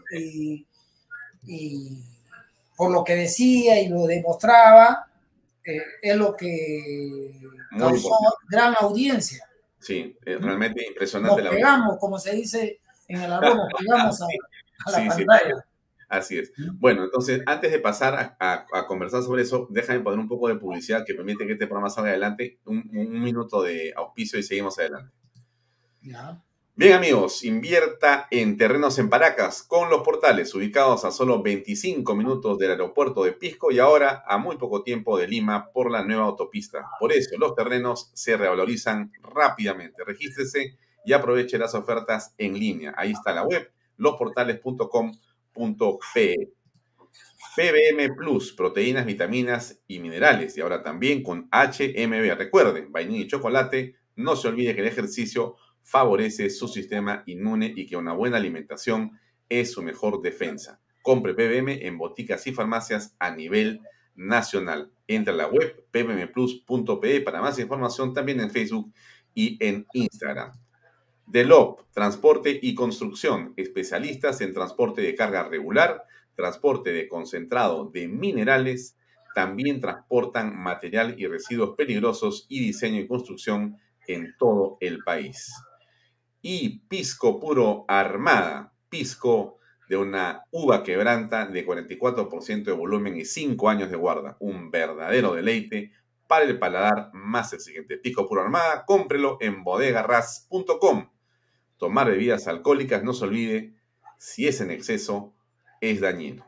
y 1.44 2.04
por 2.76 2.92
lo 2.92 3.04
que 3.04 3.16
decía 3.16 3.80
y 3.80 3.90
lo 3.90 4.06
demostraba, 4.06 5.08
eh, 5.64 5.84
es 6.02 6.16
lo 6.16 6.36
que 6.36 7.32
causó 7.78 8.10
gran 8.50 8.74
audiencia. 8.80 9.48
Sí, 9.80 10.18
realmente 10.24 10.88
impresionante. 10.88 11.44
Nos 11.44 11.54
pegamos, 11.54 11.98
como 12.00 12.18
se 12.18 12.36
dice 12.36 12.80
en 13.08 13.22
el 13.22 13.32
arroz, 13.32 13.56
nos 13.56 13.74
pegamos 13.78 14.22
a, 14.86 14.92
la 14.92 15.08
pantalla. 15.10 15.66
Así 16.12 16.38
es. 16.38 16.52
Bueno, 16.74 17.06
entonces, 17.06 17.42
antes 17.46 17.72
de 17.72 17.80
pasar 17.80 18.36
a, 18.38 18.86
conversar 18.86 19.24
sobre 19.24 19.44
eso, 19.44 19.66
déjame 19.70 20.02
poner 20.02 20.20
un 20.20 20.28
poco 20.28 20.50
de 20.50 20.56
publicidad 20.56 21.06
que 21.06 21.16
permite 21.16 21.48
que 21.48 21.54
este 21.54 21.68
programa 21.68 21.90
salga 21.90 22.10
adelante. 22.10 22.60
Un, 22.66 22.84
un 22.94 23.22
minuto 23.22 23.64
de 23.64 23.94
auspicio 23.96 24.38
y 24.38 24.44
seguimos 24.44 24.78
adelante. 24.78 25.14
Ya. 26.02 26.44
Bien 26.76 26.94
amigos, 26.94 27.46
invierta 27.46 28.28
en 28.30 28.58
terrenos 28.58 29.00
en 29.00 29.10
Paracas 29.10 29.64
con 29.64 29.90
los 29.90 30.02
portales 30.02 30.54
ubicados 30.54 31.06
a 31.06 31.12
solo 31.12 31.42
25 31.42 32.14
minutos 32.14 32.58
del 32.58 32.72
aeropuerto 32.72 33.24
de 33.24 33.32
Pisco 33.32 33.72
y 33.72 33.80
ahora 33.80 34.24
a 34.28 34.38
muy 34.38 34.58
poco 34.58 34.84
tiempo 34.84 35.18
de 35.18 35.30
Lima 35.30 35.72
por 35.72 35.90
la 35.90 36.04
nueva 36.04 36.26
autopista. 36.26 36.90
Por 37.00 37.14
eso 37.14 37.38
los 37.38 37.56
terrenos 37.56 38.12
se 38.14 38.36
revalorizan 38.36 39.14
rápidamente. 39.22 40.04
Regístrese 40.06 40.78
y 41.06 41.14
aproveche 41.14 41.58
las 41.58 41.74
ofertas 41.74 42.34
en 42.38 42.60
línea. 42.60 42.94
Ahí 42.98 43.12
está 43.12 43.34
la 43.34 43.44
web, 43.44 43.72
losportales.com.pe. 43.96 45.31
PBM 47.56 48.16
Plus, 48.16 48.54
proteínas, 48.54 49.06
vitaminas 49.06 49.82
y 49.88 50.00
minerales. 50.00 50.58
Y 50.58 50.62
ahora 50.62 50.84
también 50.84 51.22
con 51.22 51.50
HMB. 51.52 52.38
Recuerden, 52.38 52.92
vainilla 52.92 53.26
y 53.26 53.28
chocolate. 53.28 53.96
No 54.16 54.36
se 54.36 54.48
olvide 54.48 54.74
que 54.74 54.82
el 54.82 54.88
ejercicio 54.88 55.56
favorece 55.84 56.50
su 56.50 56.68
sistema 56.68 57.24
inmune 57.26 57.74
y 57.76 57.86
que 57.86 57.98
una 57.98 58.14
buena 58.14 58.38
alimentación 58.38 59.20
es 59.50 59.72
su 59.72 59.82
mejor 59.82 60.22
defensa. 60.22 60.80
Compre 61.02 61.34
PBM 61.34 61.86
en 61.86 61.98
boticas 61.98 62.46
y 62.48 62.54
farmacias 62.54 63.16
a 63.20 63.36
nivel 63.36 63.82
nacional. 64.16 64.92
Entra 65.08 65.34
a 65.34 65.38
la 65.38 65.48
web 65.48 65.86
pbmplus.pe 65.92 67.22
para 67.22 67.42
más 67.42 67.60
información 67.60 68.14
también 68.14 68.40
en 68.40 68.52
Facebook 68.52 68.94
y 69.34 69.58
en 69.60 69.86
Instagram. 69.94 70.52
Delop, 71.32 71.82
Transporte 71.94 72.60
y 72.62 72.76
Construcción, 72.76 73.54
especialistas 73.58 74.42
en 74.42 74.54
transporte 74.54 75.02
de 75.02 75.16
carga 75.16 75.44
regular, 75.44 76.04
transporte 76.36 76.92
de 76.92 77.08
concentrado 77.08 77.86
de 77.86 78.08
minerales, 78.08 78.98
también 79.34 79.80
transportan 79.80 80.58
material 80.58 81.16
y 81.18 81.28
residuos 81.28 81.76
peligrosos 81.76 82.46
y 82.50 82.60
diseño 82.60 83.00
y 83.00 83.08
construcción 83.08 83.78
en 84.08 84.36
todo 84.38 84.78
el 84.82 85.00
país 85.04 85.52
y 86.42 86.80
pisco 86.88 87.40
puro 87.40 87.86
armada, 87.88 88.74
pisco 88.90 89.60
de 89.88 89.98
una 89.98 90.46
uva 90.52 90.84
quebranta 90.84 91.46
de 91.46 91.66
44% 91.66 92.64
de 92.64 92.72
volumen 92.72 93.18
y 93.18 93.26
5 93.26 93.70
años 93.70 93.90
de 93.92 93.98
guarda. 93.98 94.38
Un 94.40 94.72
verdadero 94.72 95.34
deleite 95.34 95.92
para 96.28 96.46
el 96.46 96.58
paladar 96.58 97.10
más 97.14 97.54
exigente. 97.54 97.98
Pisco 97.98 98.28
puro 98.28 98.42
armada, 98.42 98.86
cómprelo 98.86 99.38
en 99.42 99.64
bodegarras.com. 99.64 101.10
Tomar 101.82 102.10
bebidas 102.10 102.48
alcohólicas, 102.48 103.04
no 103.04 103.12
se 103.12 103.26
olvide, 103.26 103.74
si 104.18 104.48
es 104.48 104.62
en 104.62 104.72
exceso, 104.72 105.34
es 105.82 106.00
dañino. 106.00 106.46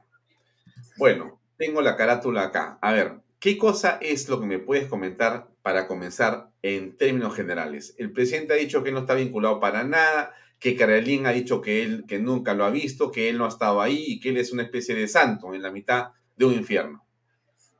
Bueno, 0.97 1.41
tengo 1.57 1.81
la 1.81 1.97
carátula 1.97 2.43
acá. 2.43 2.77
A 2.81 2.93
ver, 2.93 3.19
¿qué 3.39 3.57
cosa 3.57 3.97
es 3.99 4.29
lo 4.29 4.39
que 4.39 4.45
me 4.45 4.59
puedes 4.59 4.87
comentar 4.87 5.49
para 5.63 5.87
comenzar 5.87 6.51
en 6.61 6.95
términos 6.97 7.35
generales. 7.35 7.95
El 7.97 8.11
presidente 8.11 8.53
ha 8.53 8.57
dicho 8.57 8.83
que 8.83 8.91
no 8.91 8.99
está 8.99 9.15
vinculado 9.15 9.59
para 9.59 9.83
nada, 9.83 10.33
que 10.59 10.75
Carolín 10.75 11.25
ha 11.25 11.31
dicho 11.31 11.61
que 11.61 11.81
él 11.81 12.05
que 12.07 12.19
nunca 12.19 12.53
lo 12.53 12.65
ha 12.65 12.69
visto, 12.69 13.11
que 13.11 13.29
él 13.29 13.37
no 13.37 13.45
ha 13.45 13.49
estado 13.49 13.81
ahí 13.81 14.03
y 14.07 14.19
que 14.19 14.29
él 14.29 14.37
es 14.37 14.51
una 14.51 14.63
especie 14.63 14.93
de 14.93 15.07
santo 15.07 15.53
en 15.53 15.61
la 15.61 15.71
mitad 15.71 16.09
de 16.35 16.45
un 16.45 16.53
infierno. 16.53 17.05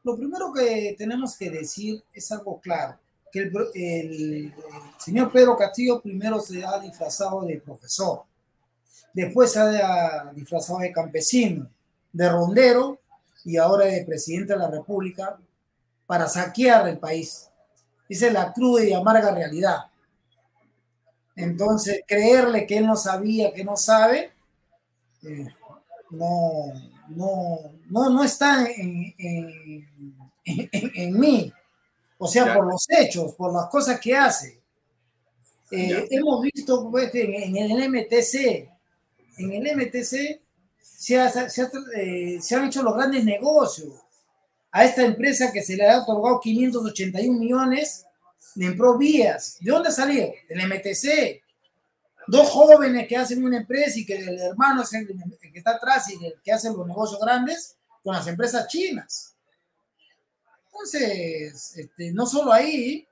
Lo 0.03 0.17
primero 0.17 0.51
que 0.53 0.95
tenemos 0.97 1.37
que 1.37 1.49
decir 1.49 2.03
es 2.13 2.31
algo 2.31 2.59
claro, 2.59 2.99
que 3.33 3.39
el, 3.39 3.51
el 3.73 4.53
señor 4.99 5.31
Pedro 5.31 5.57
Castillo 5.57 5.99
primero 5.99 6.39
se 6.39 6.63
ha 6.63 6.77
disfrazado 6.77 7.41
de 7.41 7.59
profesor, 7.59 8.21
después 9.11 9.51
se 9.51 9.59
ha 9.59 10.31
disfrazado 10.35 10.79
de 10.79 10.91
campesino, 10.91 11.67
de 12.11 12.29
rondero 12.29 12.99
y 13.43 13.57
ahora 13.57 13.87
de 13.87 14.05
presidente 14.05 14.53
de 14.53 14.59
la 14.59 14.69
República 14.69 15.39
para 16.05 16.27
saquear 16.27 16.87
el 16.87 16.99
país. 16.99 17.49
Esa 18.07 18.27
es 18.27 18.33
la 18.33 18.53
cruda 18.53 18.83
y 18.83 18.93
amarga 18.93 19.33
realidad. 19.33 19.79
Entonces, 21.35 22.01
creerle 22.07 22.67
que 22.67 22.77
él 22.77 22.85
no 22.85 22.95
sabía, 22.95 23.51
que 23.51 23.63
no 23.63 23.75
sabe, 23.75 24.31
eh, 25.23 25.47
no, 26.11 26.71
no, 27.07 27.57
no, 27.87 28.09
no 28.11 28.23
está 28.23 28.67
en, 28.69 29.15
en, 29.17 29.89
en, 30.45 30.69
en 30.71 31.19
mí. 31.19 31.51
O 32.23 32.27
sea, 32.27 32.45
Ya. 32.47 32.53
por 32.55 32.65
los 32.71 32.85
hechos, 32.89 33.33
por 33.35 33.53
las 33.53 33.67
cosas 33.69 33.99
que 33.99 34.15
hace. 34.15 34.59
Eh, 35.71 36.07
hemos 36.11 36.41
visto 36.41 36.89
pues, 36.91 37.13
en, 37.15 37.33
en 37.57 37.71
el 37.71 37.89
MTC, 37.89 38.69
en 39.37 39.51
el 39.53 39.75
MTC 39.75 40.41
se, 40.81 41.19
ha- 41.19 41.49
se 41.49 41.61
ha- 41.63 41.71
eh, 41.95 42.37
se 42.41 42.55
han 42.55 42.65
hecho 42.67 42.83
los 42.83 42.95
grandes 42.95 43.23
negocios. 43.25 43.93
A 44.71 44.85
esta 44.85 45.03
empresa 45.03 45.51
que 45.51 45.61
se 45.61 45.75
le 45.75 45.87
ha 45.89 46.01
otorgado 46.01 46.39
581 46.39 47.39
millones 47.39 48.05
en 48.55 48.75
Provías. 48.77 49.57
¿De 49.59 49.71
dónde 49.71 49.91
salió? 49.91 50.31
Del 50.49 50.61
MTC. 50.67 51.41
Dos 52.27 52.49
jóvenes 52.49 53.07
que 53.07 53.17
hacen 53.17 53.43
una 53.43 53.57
empresa 53.57 53.99
y 53.99 54.05
que 54.05 54.15
el 54.15 54.39
hermano 54.39 54.81
es 54.83 54.93
el 54.93 55.07
que 55.07 55.57
está 55.59 55.71
atrás 55.71 56.09
y 56.09 56.25
el 56.25 56.35
que 56.43 56.51
hace 56.51 56.69
los 56.71 56.87
negocios 56.87 57.19
grandes 57.19 57.75
con 58.03 58.15
las 58.15 58.25
empresas 58.27 58.67
chinas. 58.67 59.32
Entonces, 60.73 61.77
este, 61.77 62.11
no 62.11 62.25
solo 62.25 62.51
ahí, 62.51 63.07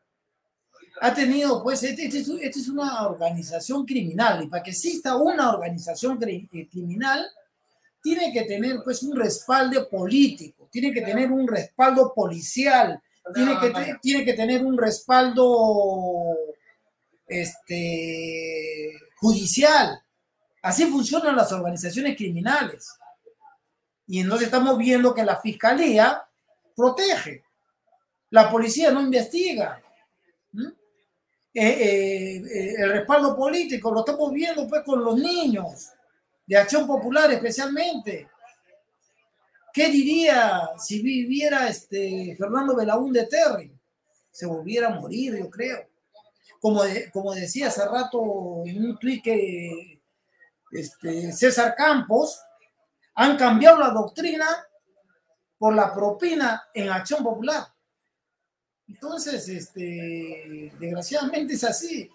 ha 0.99 1.14
tenido, 1.14 1.62
pues, 1.64 1.84
este, 1.84 2.05
este 2.05 2.20
es, 2.20 2.30
este 2.30 2.59
es 2.59 2.68
una 2.68 3.07
organización 3.07 3.86
criminal 3.86 4.43
y 4.43 4.47
para 4.47 4.64
que 4.64 4.72
exista 4.72 5.16
una 5.16 5.51
organización 5.51 6.20
eh, 6.28 6.68
criminal, 6.70 7.26
tiene 8.01 8.34
que 8.34 8.43
tener, 8.43 8.82
pues, 8.84 9.03
un 9.03 9.16
respaldo 9.16 9.88
político, 9.88 10.68
tiene 10.72 10.91
que 10.91 11.01
tener 11.01 11.32
un 11.32 11.47
respaldo 11.47 12.14
policial, 12.14 12.99
tiene 13.34 13.59
que, 13.59 13.95
tiene 14.01 14.26
que 14.26 14.34
tener 14.34 14.66
un 14.66 14.78
respaldo 14.78 16.36
este, 17.28 18.91
judicial. 19.18 20.01
Así 20.64 20.86
funcionan 20.86 21.36
las 21.36 21.51
organizaciones 21.51 22.18
criminales. 22.18 22.89
Y 24.07 24.20
entonces 24.20 24.47
estamos 24.47 24.78
viendo 24.78 25.14
que 25.14 25.24
la 25.24 25.39
fiscalía 25.39 26.24
protege, 26.76 27.43
la 28.32 28.49
policía 28.49 28.91
no 28.91 29.01
investiga. 29.01 29.82
Eh, 31.53 31.61
eh, 31.63 32.38
eh, 32.38 32.75
el 32.77 32.91
respaldo 32.91 33.36
político 33.36 33.91
lo 33.91 33.99
estamos 33.99 34.32
viendo 34.32 34.67
pues 34.67 34.84
con 34.84 35.03
los 35.03 35.15
niños 35.17 35.89
de 36.45 36.57
Acción 36.57 36.88
Popular 36.88 37.29
especialmente. 37.32 38.29
¿Qué 39.73 39.89
diría 39.89 40.69
si 40.77 41.01
viviera 41.01 41.67
este 41.67 42.36
Fernando 42.38 42.75
Belaúnde 42.75 43.27
Terry? 43.27 43.71
Se 44.32 44.45
volviera 44.45 44.88
a 44.88 44.99
morir, 44.99 45.38
yo 45.38 45.49
creo. 45.49 45.88
Como, 46.59 46.84
de- 46.84 47.09
como 47.11 47.34
decía 47.34 47.67
hace 47.67 47.86
rato 47.86 48.63
en 48.65 48.86
un 48.86 48.97
tuit 48.99 49.23
que 49.23 50.01
este, 50.71 51.32
César 51.34 51.73
Campos, 51.75 52.39
han 53.15 53.36
cambiado 53.38 53.77
la 53.79 53.89
doctrina 53.89 54.47
por 55.57 55.75
la 55.75 55.93
propina 55.93 56.63
en 56.73 56.89
Acción 56.89 57.23
Popular. 57.23 57.67
Entonces, 58.91 59.47
este, 59.47 60.73
desgraciadamente 60.77 61.53
es 61.53 61.63
así. 61.63 62.09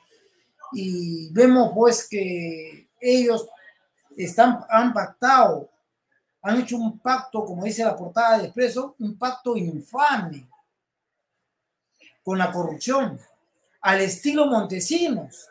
Y 0.72 1.32
vemos 1.32 1.72
pues 1.74 2.06
que 2.06 2.90
ellos 3.00 3.48
están, 4.14 4.60
han 4.68 4.92
pactado, 4.92 5.70
han 6.42 6.60
hecho 6.60 6.76
un 6.76 6.98
pacto, 6.98 7.46
como 7.46 7.64
dice 7.64 7.82
la 7.82 7.96
portada 7.96 8.38
de 8.38 8.44
Expreso, 8.44 8.94
un 8.98 9.16
pacto 9.16 9.56
infame 9.56 10.46
con 12.22 12.36
la 12.38 12.52
corrupción, 12.52 13.18
al 13.80 14.00
estilo 14.02 14.46
Montesinos. 14.46 15.48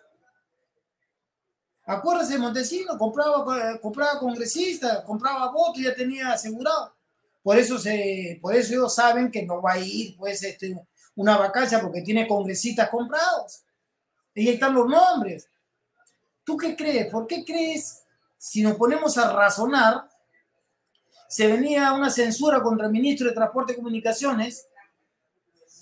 Acuérdense, 1.87 2.37
Montesinos 2.37 2.97
compraba, 2.97 3.79
compraba 3.79 4.19
congresistas, 4.19 5.03
compraba 5.03 5.51
votos 5.51 5.81
ya 5.81 5.95
tenía 5.95 6.33
asegurado. 6.33 6.93
Por 7.41 7.57
eso, 7.57 7.79
se, 7.79 8.37
por 8.41 8.55
eso 8.55 8.73
ellos 8.73 8.93
saben 8.93 9.31
que 9.31 9.43
no 9.43 9.61
va 9.61 9.73
a 9.73 9.79
ir 9.79 10.15
pues, 10.17 10.43
este, 10.43 10.75
una 11.15 11.37
vacancia 11.37 11.81
porque 11.81 12.01
tiene 12.01 12.27
congresistas 12.27 12.89
comprados. 12.89 13.63
Y 14.33 14.47
ahí 14.47 14.53
están 14.55 14.73
los 14.73 14.87
nombres. 14.87 15.49
¿Tú 16.43 16.57
qué 16.57 16.75
crees? 16.75 17.11
¿Por 17.11 17.25
qué 17.25 17.43
crees, 17.43 18.03
si 18.37 18.61
nos 18.61 18.75
ponemos 18.75 19.17
a 19.17 19.31
razonar, 19.31 20.09
se 21.27 21.47
venía 21.47 21.93
una 21.93 22.09
censura 22.09 22.61
contra 22.61 22.85
el 22.85 22.91
ministro 22.91 23.27
de 23.27 23.33
Transporte 23.33 23.73
y 23.73 23.75
Comunicaciones 23.77 24.67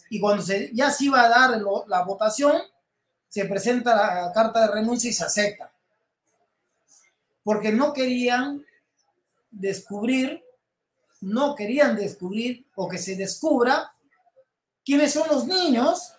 y 0.09 0.19
cuando 0.19 0.43
ya 0.73 0.91
se 0.91 1.05
iba 1.05 1.23
a 1.23 1.29
dar 1.29 1.59
la 1.87 2.03
votación, 2.03 2.61
se 3.29 3.45
presenta 3.45 3.95
la 3.95 4.31
carta 4.31 4.61
de 4.61 4.73
renuncia 4.73 5.09
y 5.09 5.13
se 5.13 5.23
acepta. 5.23 5.73
Porque 7.43 7.71
no 7.71 7.93
querían 7.93 8.63
descubrir, 9.49 10.43
no 11.21 11.55
querían 11.55 11.95
descubrir 11.95 12.67
o 12.75 12.87
que 12.87 12.99
se 12.99 13.15
descubra 13.15 13.92
quiénes 14.85 15.13
son 15.13 15.27
los 15.29 15.45
niños 15.45 16.13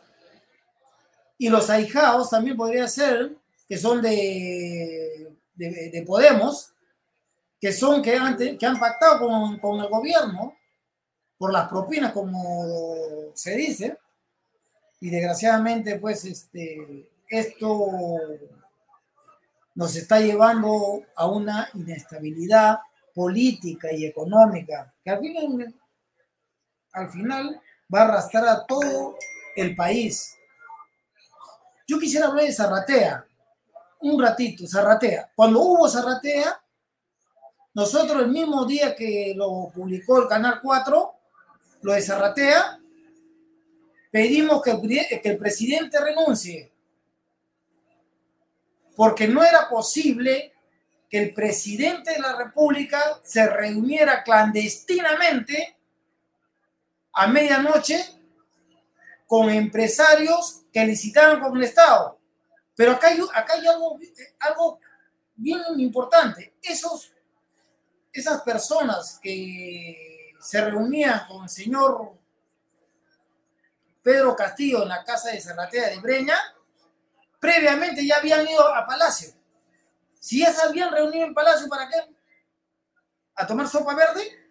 y 1.39 1.49
los 1.49 1.69
ahijados 1.71 2.31
también 2.31 2.57
podría 2.57 2.89
ser 2.89 3.37
que 3.69 3.79
son 3.79 4.03
de, 4.03 5.33
de, 5.55 5.91
de 5.91 6.03
Podemos, 6.07 6.73
que 7.61 7.73
son 7.73 8.03
que 8.03 8.15
han, 8.15 8.37
que 8.37 8.67
han 8.67 8.79
pactado 8.79 9.27
con, 9.27 9.59
con 9.59 9.81
el 9.81 9.89
gobierno 9.89 10.57
por 11.39 11.53
las 11.53 11.69
propinas, 11.69 12.13
como 12.13 13.33
se 13.35 13.57
dice, 13.57 13.99
y 15.01 15.11
desgraciadamente, 15.11 15.99
pues, 15.99 16.25
este, 16.25 17.11
esto 17.29 17.91
nos 19.75 19.97
está 19.97 20.21
llevando 20.21 21.03
a 21.17 21.27
una 21.27 21.69
inestabilidad 21.75 22.79
política 23.15 23.93
y 23.93 24.07
económica, 24.07 24.95
que 25.05 25.11
al 25.11 25.21
final, 25.21 25.75
al 26.93 27.11
final 27.11 27.61
va 27.95 28.01
a 28.01 28.05
arrastrar 28.05 28.49
a 28.49 28.67
todo 28.67 29.17
el 29.55 29.75
país. 29.77 30.37
Yo 31.87 31.99
quisiera 31.99 32.27
hablar 32.27 32.47
de 32.47 32.53
Zarratea, 32.53 33.27
un 34.01 34.21
ratito, 34.21 34.67
Zarratea. 34.67 35.31
Cuando 35.35 35.61
hubo 35.61 35.89
Zarratea, 35.89 36.61
nosotros 37.75 38.23
el 38.23 38.29
mismo 38.29 38.65
día 38.65 38.95
que 38.95 39.35
lo 39.37 39.71
publicó 39.75 40.23
el 40.23 40.29
Canal 40.29 40.61
4, 40.63 41.15
lo 41.83 41.93
de 41.93 42.03
Zarratea, 42.03 42.81
pedimos 44.11 44.63
que 44.63 44.71
el, 44.71 44.81
que 45.21 45.29
el 45.29 45.39
presidente 45.39 45.99
renuncie, 46.01 46.73
porque 48.97 49.29
no 49.29 49.43
era 49.43 49.69
posible 49.69 50.53
que 51.11 51.19
el 51.19 51.35
presidente 51.35 52.13
de 52.13 52.21
la 52.21 52.37
República 52.37 53.21
se 53.23 53.47
reuniera 53.49 54.23
clandestinamente 54.23 55.77
a 57.15 57.27
medianoche 57.27 58.05
con 59.27 59.49
empresarios 59.51 60.63
que 60.73 60.85
licitaban 60.85 61.41
con 61.41 61.57
el 61.57 61.65
Estado. 61.65 62.19
Pero 62.75 62.93
acá 62.93 63.09
hay, 63.09 63.21
acá 63.33 63.55
hay 63.55 63.67
algo, 63.67 63.99
algo 64.41 64.81
bien 65.37 65.63
importante. 65.79 66.55
Esos, 66.61 67.13
esas 68.13 68.43
personas 68.43 69.19
que 69.23 70.35
se 70.41 70.61
reunían 70.65 71.27
con 71.27 71.45
el 71.45 71.49
señor 71.49 72.13
Pedro 74.03 74.37
Castillo 74.37 74.83
en 74.83 74.89
la 74.89 75.03
casa 75.05 75.31
de 75.31 75.41
Serratea 75.41 75.89
de 75.89 76.01
Breña, 76.01 76.37
previamente 77.41 78.07
ya 78.07 78.17
habían 78.17 78.47
ido 78.47 78.75
a 78.75 78.87
Palacio. 78.87 79.33
Si 80.21 80.41
ya 80.41 80.53
se 80.53 80.63
habían 80.63 80.93
reunido 80.93 81.25
en 81.25 81.35
Palacio, 81.35 81.69
¿para 81.69 81.89
qué? 81.89 81.97
A 83.37 83.47
tomar 83.47 83.69
sopa 83.69 83.95
verde. 83.95 84.44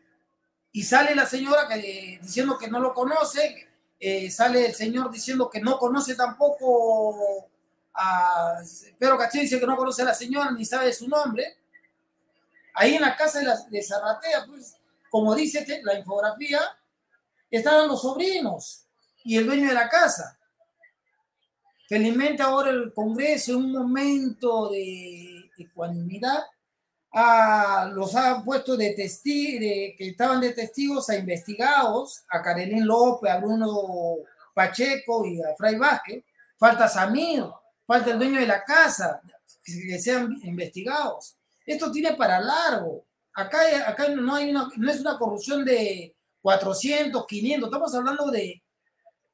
Y 0.73 0.83
sale 0.83 1.15
la 1.15 1.25
señora 1.27 1.67
que, 1.67 2.19
diciendo 2.21 2.57
que 2.57 2.67
no 2.67 2.79
lo 2.79 2.93
conoce, 2.93 3.67
eh, 3.99 4.29
sale 4.31 4.65
el 4.65 4.73
señor 4.73 5.11
diciendo 5.11 5.49
que 5.49 5.61
no 5.61 5.77
conoce 5.77 6.15
tampoco 6.15 7.47
a 7.93 8.57
Pedro 8.97 9.17
Castillo, 9.17 9.43
dice 9.43 9.59
que 9.59 9.67
no 9.67 9.77
conoce 9.77 10.01
a 10.01 10.05
la 10.05 10.15
señora 10.15 10.51
ni 10.51 10.65
sabe 10.65 10.91
su 10.91 11.07
nombre. 11.07 11.57
Ahí 12.73 12.95
en 12.95 13.01
la 13.01 13.15
casa 13.15 13.39
de, 13.39 13.45
la, 13.45 13.55
pues, 14.47 14.75
como 15.11 15.35
dice 15.35 15.59
este- 15.59 15.83
la 15.83 15.93
infografía, 15.97 16.59
estaban 17.51 17.87
los 17.87 18.01
sobrinos 18.01 18.87
y 19.23 19.37
el 19.37 19.45
dueño 19.45 19.67
de 19.67 19.75
la 19.75 19.87
casa. 19.87 20.39
Felizmente 21.87 22.41
ahora 22.41 22.71
el 22.71 22.91
Congreso 22.93 23.51
en 23.51 23.57
un 23.57 23.71
momento 23.73 24.69
de 24.69 25.51
ecuanimidad, 25.55 26.43
a, 27.13 27.91
los 27.93 28.15
ha 28.15 28.43
puesto 28.43 28.75
de 28.75 28.91
testigos, 28.93 29.61
que 29.97 30.09
estaban 30.09 30.41
de 30.41 30.51
testigos 30.51 31.09
a 31.09 31.15
investigados, 31.15 32.23
a 32.29 32.41
Karelín 32.41 32.87
López, 32.87 33.31
a 33.31 33.39
Bruno 33.39 34.17
Pacheco 34.53 35.25
y 35.25 35.39
a 35.41 35.55
Fray 35.55 35.75
Vázquez, 35.75 36.23
falta 36.57 36.87
Samir, 36.87 37.45
falta 37.85 38.11
el 38.11 38.17
dueño 38.17 38.39
de 38.39 38.47
la 38.47 38.63
casa, 38.63 39.21
que 39.63 39.99
sean 39.99 40.39
investigados. 40.43 41.37
Esto 41.65 41.91
tiene 41.91 42.13
para 42.13 42.39
largo. 42.39 43.05
Acá, 43.35 43.59
acá 43.87 44.09
no, 44.09 44.35
hay 44.35 44.49
una, 44.49 44.69
no 44.75 44.91
es 44.91 44.99
una 44.99 45.17
corrupción 45.17 45.63
de 45.63 46.15
400, 46.41 47.25
500, 47.25 47.67
estamos 47.67 47.95
hablando 47.95 48.29
de, 48.31 48.61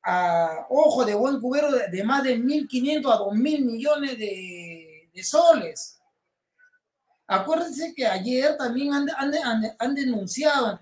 a 0.03 0.65
ojo 0.69 1.05
de 1.05 1.15
buen 1.15 1.39
cubero, 1.39 1.71
de, 1.71 2.03
más 2.03 2.23
de 2.23 2.37
1.500 2.37 3.11
a 3.11 3.19
2.000 3.19 3.65
millones 3.65 4.17
de, 4.17 5.09
de 5.13 5.23
soles. 5.23 5.98
Acuérdense 7.31 7.93
que 7.93 8.07
ayer 8.07 8.57
también 8.57 8.91
han, 8.91 9.07
han, 9.77 9.93
denunciado, 9.93 10.79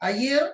ayer 0.00 0.52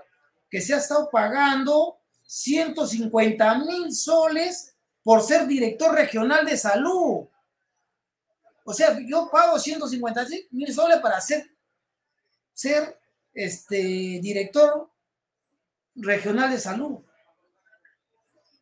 que 0.50 0.60
se 0.60 0.74
ha 0.74 0.76
estado 0.76 1.08
pagando 1.10 1.98
150 2.26 3.54
mil 3.60 3.94
soles 3.94 4.74
por 5.02 5.22
ser 5.22 5.46
director 5.46 5.94
regional 5.94 6.44
de 6.44 6.58
salud. 6.58 7.26
O 8.62 8.74
sea, 8.74 8.98
yo 9.06 9.30
pago 9.32 9.58
150 9.58 10.26
mil 10.50 10.70
soles 10.70 10.98
para 10.98 11.18
ser, 11.18 11.50
ser 12.52 13.00
este, 13.32 13.78
director 14.20 14.90
regional 15.94 16.50
de 16.50 16.58
salud. 16.58 16.98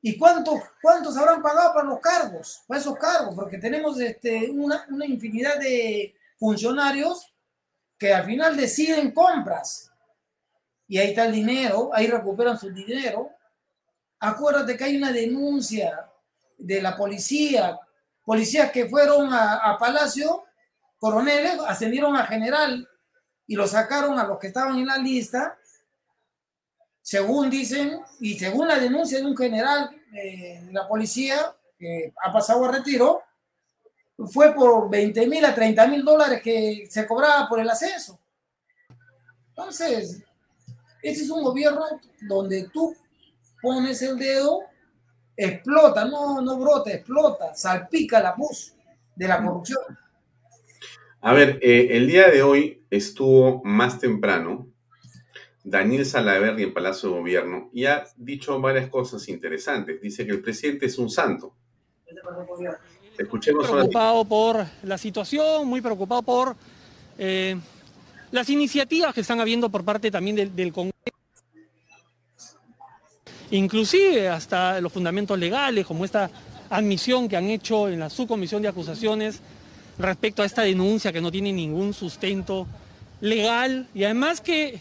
¿Y 0.03 0.17
cuántos, 0.17 0.61
cuántos 0.81 1.17
habrán 1.17 1.43
pagado 1.43 1.75
para 1.75 1.89
los 1.89 1.99
cargos? 1.99 2.63
Para 2.69 2.79
esos 2.81 2.97
cargos, 2.97 3.35
porque 3.35 3.59
tenemos 3.59 3.99
este, 3.99 4.49
una, 4.51 4.87
una 4.89 5.05
infinidad 5.05 5.59
de 5.59 6.15
funcionarios 6.41 7.33
que 7.99 8.15
al 8.15 8.25
final 8.25 8.57
deciden 8.57 9.13
compras. 9.13 9.93
Y 10.89 10.99
ahí 10.99 11.11
está 11.11 11.27
el 11.27 11.33
dinero, 11.33 11.91
ahí 11.93 12.07
recuperan 12.07 12.59
su 12.59 12.71
dinero. 12.71 13.31
Acuérdate 14.19 14.77
que 14.77 14.85
hay 14.85 14.97
una 14.97 15.13
denuncia 15.13 16.11
de 16.57 16.83
la 16.83 16.97
policía, 16.97 17.79
policías 18.25 18.73
que 18.73 18.89
fueron 18.89 19.29
a, 19.33 19.77
Palacio, 19.79 20.45
coroneles, 20.99 21.59
ascendieron 21.67 22.17
a 22.17 22.27
general 22.27 22.89
y 23.47 23.55
lo 23.55 23.69
sacaron 23.69 24.19
a 24.19 24.25
los 24.25 24.39
que 24.39 24.49
estaban 24.49 24.79
en 24.79 24.87
la 24.87 24.97
lista, 24.97 25.59
según 27.03 27.51
dicen, 27.51 28.01
y 28.21 28.39
según 28.39 28.69
la 28.69 28.79
denuncia 28.79 29.19
de 29.19 29.27
un 29.27 29.37
general 29.37 29.91
eh, 30.15 30.63
de 30.65 30.73
la 30.73 30.89
policía 30.89 31.55
que 31.79 32.13
ha 32.23 32.33
pasado 32.33 32.65
a 32.65 32.73
retiro, 32.73 33.23
fue 34.27 34.55
por 34.55 34.91
20 34.91 35.27
mil 35.27 35.45
a 35.45 35.55
30 35.55 35.87
mil 35.87 36.05
dólares 36.05 36.41
que 36.43 36.87
se 36.89 37.07
cobraba 37.07 37.49
por 37.49 37.61
el 37.61 37.71
ascenso. 37.71 38.19
Entonces, 39.49 40.23
este 41.03 41.23
es 41.23 41.31
un 41.31 41.43
gobierno 41.43 41.85
donde 42.23 42.69
tú 42.73 42.95
pones 43.63 44.03
el 44.03 44.19
dedo, 44.19 44.61
explota, 45.37 46.05
no, 46.05 46.41
no 46.41 46.59
brota, 46.59 46.93
explota, 46.93 47.55
salpica 47.55 48.21
la 48.21 48.35
pus 48.35 48.75
de 49.15 49.29
la 49.29 49.43
corrupción. 49.43 49.83
A 51.23 51.35
ver, 51.35 51.59
eh, 51.63 51.89
el 51.91 52.07
día 52.07 52.31
de 52.31 52.43
hoy 52.43 52.83
estuvo 52.91 53.63
más 53.65 53.99
temprano 53.99 54.67
Daniel 55.63 56.07
Salaverri 56.07 56.63
en 56.63 56.73
Palacio 56.73 57.11
de 57.11 57.19
Gobierno 57.19 57.71
y 57.73 57.85
ha 57.85 58.05
dicho 58.17 58.59
varias 58.61 58.89
cosas 58.89 59.29
interesantes. 59.29 60.01
Dice 60.01 60.25
que 60.25 60.33
el 60.33 60.41
presidente 60.41 60.87
es 60.87 60.99
un 60.99 61.11
santo. 61.11 61.55
Escuchemos 63.21 63.71
preocupado 63.71 64.25
por 64.25 64.67
la 64.83 64.97
situación, 64.97 65.69
muy 65.69 65.83
preocupado 65.83 66.23
por 66.23 66.57
eh, 67.19 67.55
las 68.33 68.49
iniciativas 68.49 69.13
que 69.13 69.21
están 69.21 69.41
habiendo 69.41 69.69
por 69.69 69.85
parte 69.85 70.11
también 70.11 70.37
del, 70.37 70.73
Congreso. 70.73 70.95
Inclusive 73.51 74.31
hasta 74.31 74.81
los 74.81 74.91
fundamentos 74.91 75.39
legales, 75.39 75.85
como 75.85 76.07
esta 76.07 76.31
admisión 76.71 77.29
que 77.29 77.37
han 77.37 77.51
hecho 77.51 77.91
en 77.91 78.01
la 78.01 78.09
subcomisión 78.09 78.63
de 78.63 78.69
acusaciones 78.69 79.41
respecto 79.99 80.43
a 80.43 80.47
esta 80.47 80.63
denuncia 80.63 81.13
que 81.13 81.21
no 81.21 81.31
tiene 81.31 81.53
ningún 81.53 81.93
sustento 81.93 82.67
legal 83.21 83.87
y 83.95 84.05
además 84.05 84.41
que 84.41 84.81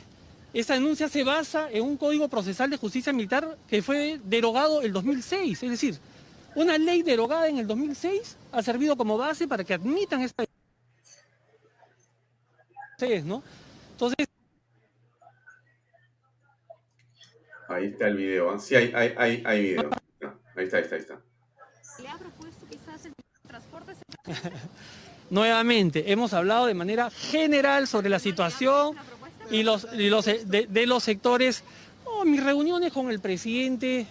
esta 0.53 0.75
denuncia 0.75 1.09
se 1.09 1.25
basa 1.25 1.69
en 1.69 1.83
un 1.83 1.97
código 1.97 2.29
procesal 2.29 2.69
de 2.69 2.77
justicia 2.77 3.11
militar 3.11 3.57
que 3.67 3.81
fue 3.81 4.21
derogado 4.23 4.81
el 4.81 4.93
2006, 4.93 5.61
es 5.61 5.69
decir, 5.69 5.99
una 6.59 6.77
ley 6.77 7.03
derogada 7.03 7.47
en 7.47 7.57
el 7.57 7.67
2006 7.67 8.35
ha 8.51 8.61
servido 8.61 8.97
como 8.97 9.17
base 9.17 9.47
para 9.47 9.63
que 9.63 9.73
admitan 9.73 10.21
esta... 10.21 10.43
¿no? 13.23 13.41
Entonces... 13.93 14.27
Ahí 17.69 17.85
está 17.85 18.07
el 18.07 18.17
video. 18.17 18.53
¿eh? 18.53 18.59
Sí, 18.59 18.75
hay, 18.75 18.91
hay, 18.93 19.13
hay, 19.17 19.43
hay 19.45 19.61
video. 19.61 19.89
Ahí 20.57 20.65
está, 20.65 20.77
ahí 20.77 20.83
está, 20.83 20.95
ahí 20.95 21.01
está. 21.01 21.21
¿Le 22.01 22.09
ha 22.09 22.17
propuesto 22.17 22.65
quizás 22.69 23.05
el 23.05 23.13
transporte? 23.47 23.93
Nuevamente, 25.29 26.11
hemos 26.11 26.33
hablado 26.33 26.65
de 26.65 26.73
manera 26.73 27.09
general 27.09 27.87
sobre 27.87 28.09
la 28.09 28.19
situación 28.19 28.97
y 29.49 29.63
los, 29.63 29.87
y 29.93 30.09
los 30.09 30.25
de, 30.25 30.67
de, 30.69 30.85
los 30.87 31.03
sectores. 31.03 31.63
Oh, 32.03 32.25
mis 32.25 32.43
reuniones 32.43 32.91
con 32.91 33.09
el 33.11 33.21
presidente 33.21 34.07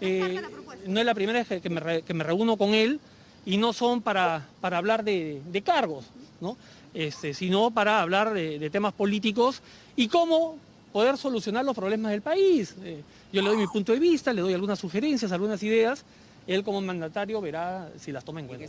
eh, 0.00 0.40
no 0.88 1.00
es 1.00 1.06
la 1.06 1.14
primera 1.14 1.44
vez 1.44 1.62
que 1.62 1.70
me, 2.14 2.24
reúno 2.24 2.56
con 2.56 2.74
él 2.74 3.00
y 3.46 3.56
no 3.56 3.72
son 3.72 4.02
para, 4.02 4.46
para 4.60 4.78
hablar 4.78 5.04
de, 5.04 5.62
cargos, 5.64 6.06
¿no? 6.40 6.56
Este, 6.94 7.34
sino 7.34 7.70
para 7.70 8.00
hablar 8.00 8.32
de, 8.32 8.70
temas 8.70 8.92
políticos 8.92 9.62
y 9.96 10.08
cómo 10.08 10.56
poder 10.92 11.16
solucionar 11.16 11.64
los 11.64 11.76
problemas 11.76 12.10
del 12.10 12.22
país. 12.22 12.74
Eh, 12.82 13.02
yo 13.32 13.42
le 13.42 13.48
doy 13.48 13.58
mi 13.58 13.66
punto 13.66 13.92
de 13.92 13.98
vista, 13.98 14.32
le 14.32 14.40
doy 14.40 14.54
algunas 14.54 14.78
sugerencias, 14.78 15.30
algunas 15.32 15.62
ideas. 15.62 16.04
Él 16.46 16.64
como 16.64 16.80
mandatario 16.80 17.42
verá 17.42 17.90
si 17.98 18.10
las 18.10 18.24
toma 18.24 18.40
en 18.40 18.46
cuenta. 18.46 18.64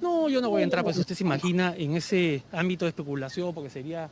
No, 0.00 0.28
yo 0.30 0.40
no 0.40 0.48
voy 0.48 0.62
a 0.62 0.64
entrar, 0.64 0.82
pues 0.82 0.96
usted 0.96 1.14
se 1.14 1.22
imagina 1.22 1.74
en 1.76 1.96
ese 1.96 2.42
ámbito 2.50 2.86
de 2.86 2.90
especulación, 2.90 3.52
porque 3.52 3.68
sería 3.68 4.08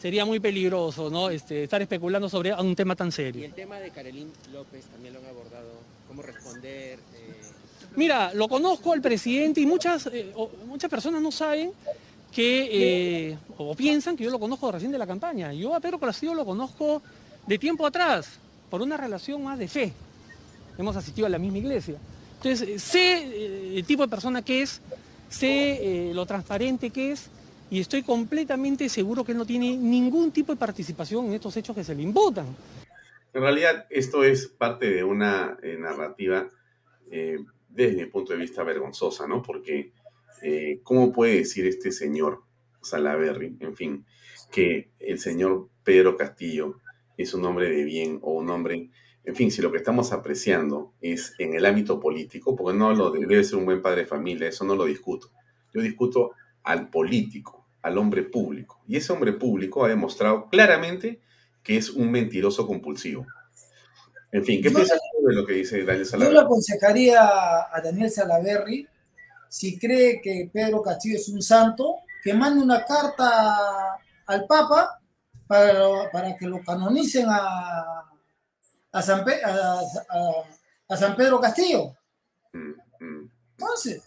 sería 0.00 0.24
muy 0.24 0.40
peligroso, 0.40 1.10
¿no? 1.10 1.30
Este, 1.30 1.64
estar 1.64 1.80
especulando 1.80 2.28
sobre 2.28 2.52
un 2.54 2.76
tema 2.76 2.94
tan 2.94 3.10
serio. 3.12 3.42
Y 3.42 3.44
el 3.46 3.54
tema 3.54 3.78
de 3.78 3.90
Carolín 3.90 4.32
López 4.52 4.84
también 4.86 5.14
lo 5.14 5.20
han 5.20 5.26
abordado, 5.26 5.70
cómo 6.08 6.22
responder. 6.22 6.98
Eh, 7.14 7.34
Mira, 7.96 8.34
lo 8.34 8.48
conozco 8.48 8.92
al 8.92 9.00
presidente 9.00 9.60
y 9.60 9.66
muchas, 9.66 10.06
eh, 10.12 10.32
muchas 10.66 10.90
personas 10.90 11.22
no 11.22 11.30
saben 11.30 11.72
que, 12.32 13.30
eh, 13.30 13.38
o 13.56 13.74
piensan 13.74 14.16
que 14.16 14.24
yo 14.24 14.30
lo 14.30 14.40
conozco 14.40 14.70
recién 14.72 14.90
de 14.90 14.98
la 14.98 15.06
campaña. 15.06 15.52
Yo 15.52 15.74
a 15.74 15.80
Pedro 15.80 15.98
Castillo 15.98 16.34
lo 16.34 16.44
conozco 16.44 17.00
de 17.46 17.58
tiempo 17.58 17.86
atrás, 17.86 18.28
por 18.68 18.82
una 18.82 18.96
relación 18.96 19.42
más 19.42 19.58
de 19.58 19.68
fe. 19.68 19.92
Hemos 20.76 20.96
asistido 20.96 21.26
a 21.26 21.30
la 21.30 21.38
misma 21.38 21.58
iglesia. 21.58 21.94
Entonces, 22.42 22.82
sé 22.82 23.76
el 23.78 23.84
tipo 23.84 24.02
de 24.02 24.08
persona 24.08 24.42
que 24.42 24.62
es, 24.62 24.80
sé 25.30 26.10
lo 26.12 26.26
transparente 26.26 26.90
que 26.90 27.12
es, 27.12 27.30
y 27.70 27.80
estoy 27.80 28.02
completamente 28.02 28.88
seguro 28.88 29.24
que 29.24 29.32
él 29.32 29.38
no 29.38 29.46
tiene 29.46 29.76
ningún 29.76 30.32
tipo 30.32 30.52
de 30.52 30.58
participación 30.58 31.26
en 31.26 31.34
estos 31.34 31.56
hechos 31.56 31.74
que 31.74 31.84
se 31.84 31.94
le 31.94 32.02
imputan. 32.02 32.46
En 33.32 33.42
realidad, 33.42 33.86
esto 33.90 34.22
es 34.22 34.46
parte 34.46 34.88
de 34.90 35.02
una 35.02 35.58
eh, 35.62 35.76
narrativa, 35.78 36.48
eh, 37.10 37.38
desde 37.68 38.04
mi 38.04 38.06
punto 38.06 38.32
de 38.32 38.38
vista, 38.38 38.62
vergonzosa, 38.62 39.26
¿no? 39.26 39.42
Porque, 39.42 39.92
eh, 40.42 40.80
¿cómo 40.84 41.12
puede 41.12 41.38
decir 41.38 41.66
este 41.66 41.90
señor 41.90 42.44
Salaberry, 42.80 43.56
en 43.60 43.74
fin, 43.74 44.06
que 44.52 44.90
el 45.00 45.18
señor 45.18 45.68
Pedro 45.82 46.16
Castillo 46.16 46.80
es 47.16 47.34
un 47.34 47.44
hombre 47.44 47.70
de 47.70 47.82
bien 47.82 48.20
o 48.22 48.34
un 48.34 48.50
hombre, 48.50 48.90
en 49.24 49.34
fin, 49.34 49.50
si 49.50 49.62
lo 49.62 49.72
que 49.72 49.78
estamos 49.78 50.12
apreciando 50.12 50.92
es 51.00 51.34
en 51.38 51.54
el 51.54 51.64
ámbito 51.66 51.98
político, 51.98 52.54
porque 52.54 52.78
no 52.78 52.94
lo 52.94 53.10
debe 53.10 53.42
ser 53.42 53.58
un 53.58 53.64
buen 53.64 53.82
padre 53.82 54.02
de 54.02 54.06
familia, 54.06 54.48
eso 54.48 54.64
no 54.64 54.76
lo 54.76 54.84
discuto. 54.84 55.30
Yo 55.72 55.80
discuto 55.80 56.32
al 56.64 56.88
político, 56.88 57.66
al 57.82 57.98
hombre 57.98 58.22
público. 58.22 58.82
Y 58.88 58.96
ese 58.96 59.12
hombre 59.12 59.34
público 59.34 59.84
ha 59.84 59.88
demostrado 59.88 60.48
claramente 60.48 61.20
que 61.62 61.76
es 61.76 61.90
un 61.90 62.10
mentiroso 62.10 62.66
compulsivo. 62.66 63.26
En 64.32 64.44
fin, 64.44 64.62
¿qué 64.62 64.70
piensas 64.70 64.98
de 65.26 65.34
lo 65.34 65.46
que 65.46 65.52
dice 65.52 65.84
Daniel 65.84 66.06
Salaverry? 66.06 66.34
Yo 66.34 66.40
le 66.40 66.44
aconsejaría 66.44 67.20
a 67.72 67.80
Daniel 67.82 68.10
Salaverry, 68.10 68.88
si 69.48 69.78
cree 69.78 70.20
que 70.20 70.50
Pedro 70.52 70.82
Castillo 70.82 71.16
es 71.16 71.28
un 71.28 71.40
santo, 71.40 71.98
que 72.22 72.34
mande 72.34 72.62
una 72.62 72.84
carta 72.84 73.96
al 74.26 74.46
Papa 74.46 75.00
para, 75.46 76.10
para 76.10 76.36
que 76.36 76.46
lo 76.46 76.62
canonicen 76.64 77.26
a, 77.28 78.10
a, 78.90 79.02
San, 79.02 79.24
a, 80.88 80.96
San 80.96 81.14
Pedro 81.14 81.40
Castillo. 81.40 81.94
Mm, 82.52 83.04
mm. 83.04 83.30
Entonces, 83.52 84.02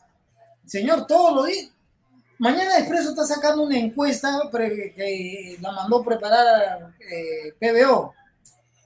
señor, 0.65 1.07
todo 1.07 1.35
lo 1.35 1.43
dice 1.45 1.76
Mañana 2.39 2.77
Expreso 2.77 3.09
está 3.09 3.25
sacando 3.25 3.63
una 3.63 3.77
encuesta 3.77 4.41
que 4.51 5.57
la 5.59 5.71
mandó 5.71 6.03
preparar 6.03 6.93
eh, 6.99 7.53
PBO. 7.59 8.13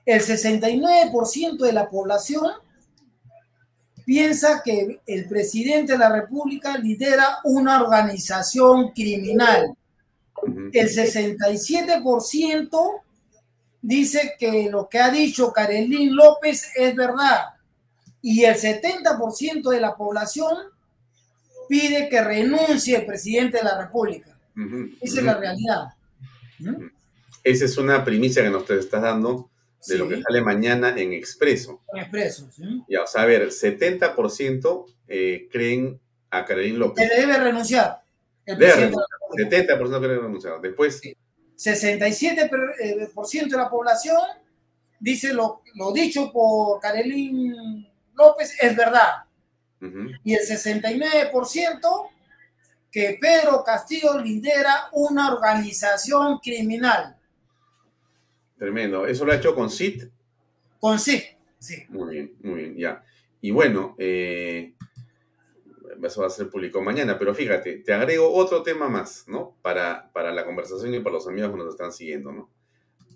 El 0.05 0.21
69% 0.21 1.57
de 1.57 1.73
la 1.73 1.89
población 1.89 2.49
piensa 4.05 4.61
que 4.63 5.01
el 5.05 5.27
presidente 5.27 5.93
de 5.93 5.99
la 5.99 6.09
República 6.09 6.77
lidera 6.77 7.39
una 7.43 7.81
organización 7.81 8.91
criminal. 8.91 9.75
El 10.71 10.89
67% 10.89 13.01
dice 13.81 14.35
que 14.39 14.69
lo 14.69 14.87
que 14.87 14.99
ha 14.99 15.09
dicho 15.09 15.51
Karelín 15.51 16.15
López 16.15 16.69
es 16.75 16.95
verdad 16.95 17.39
y 18.21 18.43
el 18.43 18.55
70% 18.55 19.69
de 19.69 19.79
la 19.79 19.95
población 19.95 20.55
pide 21.71 22.09
que 22.09 22.21
renuncie 22.21 22.97
el 22.97 23.05
presidente 23.05 23.59
de 23.59 23.63
la 23.63 23.81
República. 23.81 24.37
Esa 24.99 25.19
es 25.19 25.23
la 25.23 25.37
realidad. 25.37 25.93
Esa 27.45 27.63
es 27.63 27.77
una 27.77 28.03
primicia 28.03 28.43
que 28.43 28.49
nos 28.49 28.65
te 28.65 28.77
estás 28.77 29.01
dando 29.01 29.49
de 29.87 29.97
lo 29.97 30.09
que 30.09 30.21
sale 30.21 30.41
mañana 30.41 30.93
en 30.97 31.13
Expreso. 31.13 31.81
En 31.93 32.01
Expreso, 32.01 32.51
sí. 32.51 32.83
Ya, 32.89 33.03
o 33.03 33.07
sea, 33.07 33.21
a 33.21 33.25
ver, 33.25 33.47
70% 33.47 34.85
eh, 35.07 35.47
creen 35.49 35.97
a 36.29 36.43
Karelín 36.43 36.77
López. 36.77 37.09
Que 37.09 37.21
debe 37.21 37.37
renunciar. 37.37 38.01
El 38.45 38.57
Debe 38.57 38.73
presidente 38.73 38.97
de 38.97 39.67
la 39.69 39.77
renunciar. 39.77 39.79
70% 39.79 39.99
creen 40.03 40.21
renunciar. 40.21 40.61
Después, 40.61 41.01
67% 41.57 42.75
eh, 42.81 43.47
de 43.49 43.57
la 43.57 43.69
población 43.69 44.19
dice 44.99 45.33
lo, 45.33 45.61
lo 45.75 45.93
dicho 45.93 46.33
por 46.33 46.81
Karelín 46.81 47.87
López 48.13 48.57
es 48.61 48.75
verdad. 48.75 49.23
Y 50.23 50.35
el 50.35 50.41
69% 50.41 52.09
que 52.91 53.17
Pedro 53.19 53.63
Castillo 53.63 54.19
lidera 54.19 54.89
una 54.91 55.33
organización 55.33 56.39
criminal. 56.39 57.17
tremendo. 58.57 59.07
¿Eso 59.07 59.25
lo 59.25 59.31
ha 59.31 59.37
hecho 59.37 59.55
con 59.55 59.71
CIT? 59.71 60.03
Con 60.79 60.99
CIT, 60.99 61.23
sí. 61.57 61.83
Muy 61.89 62.13
bien, 62.13 62.33
muy 62.43 62.59
bien, 62.59 62.77
ya. 62.77 63.03
Y 63.41 63.49
bueno, 63.49 63.95
eh, 63.97 64.73
eso 66.03 66.21
va 66.21 66.27
a 66.27 66.29
ser 66.29 66.49
público 66.49 66.81
mañana, 66.81 67.17
pero 67.17 67.33
fíjate, 67.33 67.77
te 67.77 67.93
agrego 67.93 68.31
otro 68.31 68.61
tema 68.61 68.87
más, 68.87 69.25
¿no? 69.27 69.55
Para, 69.63 70.11
para 70.13 70.31
la 70.31 70.45
conversación 70.45 70.93
y 70.93 70.99
para 70.99 71.15
los 71.15 71.27
amigos 71.27 71.51
que 71.51 71.57
nos 71.57 71.69
están 71.69 71.91
siguiendo, 71.91 72.31
¿no? 72.31 72.49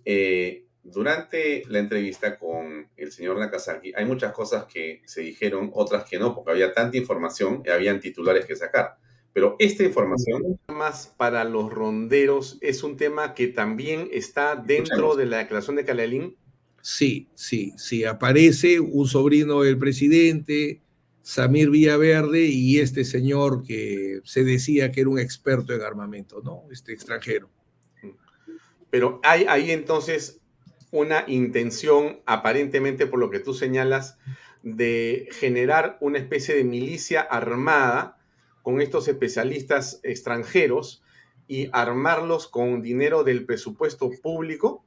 Eh, 0.04 0.65
durante 0.86 1.64
la 1.68 1.80
entrevista 1.80 2.38
con 2.38 2.88
el 2.96 3.12
señor 3.12 3.40
Nakazaki, 3.40 3.94
hay 3.96 4.06
muchas 4.06 4.32
cosas 4.34 4.66
que 4.66 5.02
se 5.06 5.22
dijeron, 5.22 5.72
otras 5.74 6.08
que 6.08 6.20
no, 6.20 6.36
porque 6.36 6.52
había 6.52 6.74
tanta 6.74 6.96
información 6.96 7.64
y 7.66 7.70
habían 7.70 8.00
titulares 8.00 8.46
que 8.46 8.56
sacar. 8.56 8.98
Pero 9.34 9.56
esta 9.60 9.84
información, 9.84 10.60
más 10.70 11.14
para 11.18 11.44
los 11.44 11.74
ronderos, 11.74 12.58
es 12.62 12.84
un 12.84 12.96
tema 12.96 13.34
que 13.34 13.48
también 13.48 14.08
está 14.14 14.56
dentro 14.56 15.16
de 15.16 15.26
la 15.26 15.40
declaración 15.40 15.76
de 15.76 15.86
Calalín. 15.86 16.38
Sí, 16.82 17.28
sí, 17.34 17.74
sí. 17.76 18.06
Aparece 18.06 18.80
un 18.80 19.08
sobrino 19.08 19.64
del 19.64 19.78
presidente, 19.78 20.82
Samir 21.22 21.72
Villaverde, 21.72 22.46
y 22.46 22.80
este 22.80 23.04
señor 23.04 23.64
que 23.64 24.22
se 24.24 24.44
decía 24.44 24.92
que 24.92 25.02
era 25.02 25.10
un 25.10 25.20
experto 25.20 25.74
en 25.74 25.82
armamento, 25.82 26.42
¿no? 26.42 26.64
Este 26.72 26.94
extranjero. 26.94 27.50
Pero 28.90 29.20
hay 29.24 29.46
ahí 29.50 29.72
entonces 29.72 30.40
una 30.96 31.26
intención, 31.28 32.22
aparentemente 32.26 33.06
por 33.06 33.20
lo 33.20 33.30
que 33.30 33.40
tú 33.40 33.54
señalas, 33.54 34.18
de 34.64 35.28
generar 35.32 35.98
una 36.02 36.18
especie 36.18 36.56
de 36.56 36.64
milicia 36.64 37.22
armada 37.22 38.18
con 38.64 38.82
estos 38.82 39.08
especialistas 39.08 40.00
extranjeros 40.04 41.04
y 41.48 41.68
armarlos 41.72 42.48
con 42.48 42.82
dinero 42.82 43.24
del 43.24 43.46
presupuesto 43.46 44.10
público? 44.24 44.84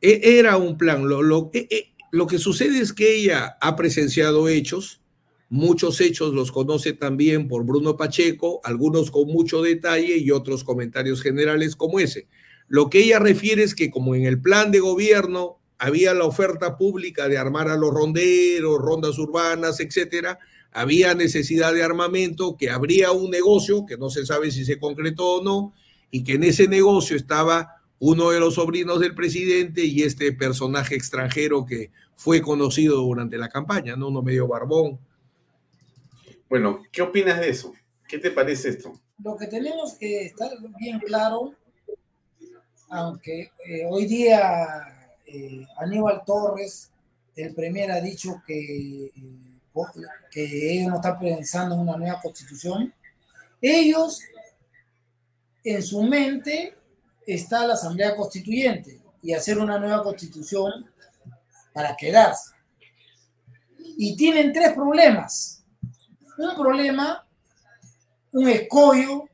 E, 0.00 0.38
Era 0.38 0.56
un 0.56 0.76
plan. 0.76 1.08
Lo, 1.08 1.22
lo, 1.22 1.50
e, 1.54 1.66
e, 1.70 1.94
lo 2.10 2.26
que 2.26 2.38
sucede 2.38 2.80
es 2.80 2.92
que 2.92 3.14
ella 3.16 3.56
ha 3.60 3.76
presenciado 3.76 4.48
hechos, 4.48 5.00
muchos 5.48 6.00
hechos 6.00 6.34
los 6.34 6.52
conoce 6.52 6.92
también 6.92 7.48
por 7.48 7.64
Bruno 7.64 7.96
Pacheco, 7.96 8.60
algunos 8.64 9.10
con 9.10 9.28
mucho 9.28 9.62
detalle 9.62 10.18
y 10.18 10.30
otros 10.32 10.64
comentarios 10.64 11.22
generales 11.22 11.76
como 11.76 12.00
ese. 12.00 12.26
Lo 12.68 12.90
que 12.90 13.00
ella 13.00 13.18
refiere 13.18 13.62
es 13.62 13.74
que 13.74 13.90
como 13.90 14.14
en 14.14 14.24
el 14.24 14.40
plan 14.40 14.70
de 14.70 14.80
gobierno 14.80 15.58
había 15.78 16.14
la 16.14 16.24
oferta 16.24 16.76
pública 16.76 17.28
de 17.28 17.38
armar 17.38 17.68
a 17.68 17.76
los 17.76 17.92
ronderos, 17.92 18.78
rondas 18.78 19.18
urbanas, 19.18 19.80
etcétera, 19.80 20.38
había 20.72 21.14
necesidad 21.14 21.72
de 21.72 21.82
armamento, 21.82 22.56
que 22.56 22.70
habría 22.70 23.12
un 23.12 23.30
negocio 23.30 23.86
que 23.86 23.96
no 23.96 24.10
se 24.10 24.26
sabe 24.26 24.50
si 24.50 24.64
se 24.64 24.78
concretó 24.78 25.36
o 25.36 25.44
no, 25.44 25.72
y 26.10 26.24
que 26.24 26.32
en 26.32 26.44
ese 26.44 26.68
negocio 26.68 27.16
estaba 27.16 27.76
uno 27.98 28.30
de 28.30 28.40
los 28.40 28.54
sobrinos 28.54 29.00
del 29.00 29.14
presidente 29.14 29.84
y 29.84 30.02
este 30.02 30.32
personaje 30.32 30.94
extranjero 30.94 31.64
que 31.64 31.90
fue 32.16 32.42
conocido 32.42 32.96
durante 32.98 33.38
la 33.38 33.48
campaña, 33.48 33.96
¿no? 33.96 34.08
Uno 34.08 34.22
medio 34.22 34.48
barbón. 34.48 34.98
Bueno, 36.48 36.82
¿qué 36.92 37.02
opinas 37.02 37.40
de 37.40 37.48
eso? 37.48 37.72
¿Qué 38.06 38.18
te 38.18 38.30
parece 38.30 38.70
esto? 38.70 38.92
Lo 39.22 39.36
que 39.36 39.46
tenemos 39.46 39.94
que 39.94 40.26
estar 40.26 40.50
bien 40.78 41.00
claro, 41.00 41.54
aunque 42.94 43.50
eh, 43.66 43.84
hoy 43.88 44.06
día 44.06 45.08
eh, 45.26 45.66
Aníbal 45.78 46.22
Torres, 46.24 46.92
el 47.34 47.52
Premier, 47.52 47.90
ha 47.90 48.00
dicho 48.00 48.40
que, 48.46 49.06
eh, 49.06 49.12
que 50.30 50.72
ellos 50.72 50.90
no 50.90 50.96
están 50.96 51.18
pensando 51.18 51.74
en 51.74 51.80
una 51.80 51.96
nueva 51.96 52.20
constitución. 52.20 52.94
Ellos, 53.60 54.20
en 55.64 55.82
su 55.82 56.04
mente, 56.04 56.76
está 57.26 57.66
la 57.66 57.74
Asamblea 57.74 58.14
Constituyente 58.14 59.00
y 59.22 59.32
hacer 59.32 59.58
una 59.58 59.78
nueva 59.78 60.04
constitución 60.04 60.88
para 61.72 61.96
quedarse. 61.96 62.52
Y 63.96 64.16
tienen 64.16 64.52
tres 64.52 64.72
problemas. 64.72 65.64
Un 66.38 66.54
problema, 66.54 67.26
un 68.32 68.48
escollo, 68.48 69.28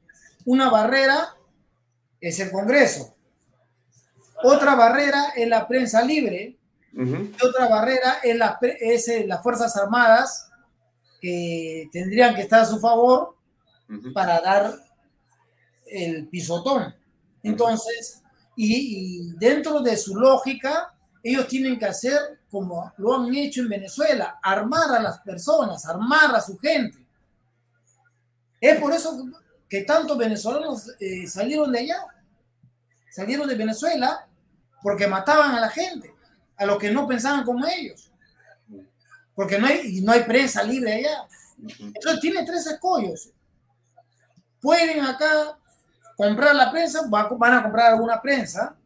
una 0.47 0.71
barrera, 0.71 1.35
es 2.21 2.41
el 2.41 2.51
Congreso. 2.51 3.15
Otra 4.43 4.75
barrera 4.75 5.33
es 5.37 5.49
la 5.49 5.67
prensa 5.67 6.03
libre. 6.03 6.57
Y 6.93 7.45
otra 7.47 7.69
barrera 7.69 8.19
es, 8.23 8.37
la, 8.37 8.59
es 8.61 9.09
eh, 9.09 9.25
las 9.27 9.43
Fuerzas 9.43 9.77
Armadas 9.77 10.51
que 11.21 11.89
tendrían 11.93 12.35
que 12.35 12.43
estar 12.43 12.63
a 12.63 12.67
su 12.67 12.81
favor 12.81 13.37
para 14.13 14.41
dar 14.41 14.75
el 15.87 16.27
pisotón. 16.29 16.95
Entonces, 17.43 18.23
y, 18.57 19.29
y, 19.29 19.33
dentro 19.37 19.81
de 19.81 19.97
su 19.97 20.17
lógica, 20.17 20.93
ellos 21.23 21.47
tienen 21.47 21.79
que 21.79 21.87
hacer 21.87 22.41
como 22.51 22.93
lo 22.97 23.15
han 23.15 23.35
hecho 23.35 23.63
en 23.63 23.69
Venezuela, 23.69 24.41
armar 24.43 24.91
a 24.93 25.01
las 25.01 25.21
personas, 25.21 25.87
armar 25.87 26.35
a 26.35 26.41
su 26.41 26.59
gente. 26.59 26.99
Es 28.61 28.79
por 28.81 28.93
eso 28.93 29.27
que 29.69 29.83
tantos 29.83 30.19
venezolanos 30.19 30.91
eh, 30.99 31.27
salieron 31.29 31.71
de 31.71 31.79
allá, 31.79 32.05
salieron 33.11 33.49
de 33.49 33.55
Venezuela 33.55 34.27
porque 34.83 35.07
mataban 35.07 35.55
a 35.55 35.61
la 35.61 35.69
gente, 35.69 36.15
a 36.57 36.67
los 36.67 36.79
que 36.79 36.91
no 36.91 37.07
pensaban 37.07 37.45
como 37.45 37.67
ellos. 37.67 38.11
Porque 39.35 39.59
no 39.59 39.67
hay, 39.67 40.01
no 40.03 40.13
hay 40.13 40.25
prensa 40.25 40.63
libre 40.63 40.95
allá. 40.95 41.27
Entonces 41.79 42.21
tiene 42.21 42.45
tres 42.45 42.67
escollos. 42.67 43.31
Pueden 44.61 45.05
acá 45.05 45.57
comprar 46.17 46.55
la 46.55 46.71
prensa, 46.71 47.03
van 47.09 47.55
a 47.55 47.63
comprar 47.63 47.93
alguna 47.93 48.21
prensa. 48.21 48.77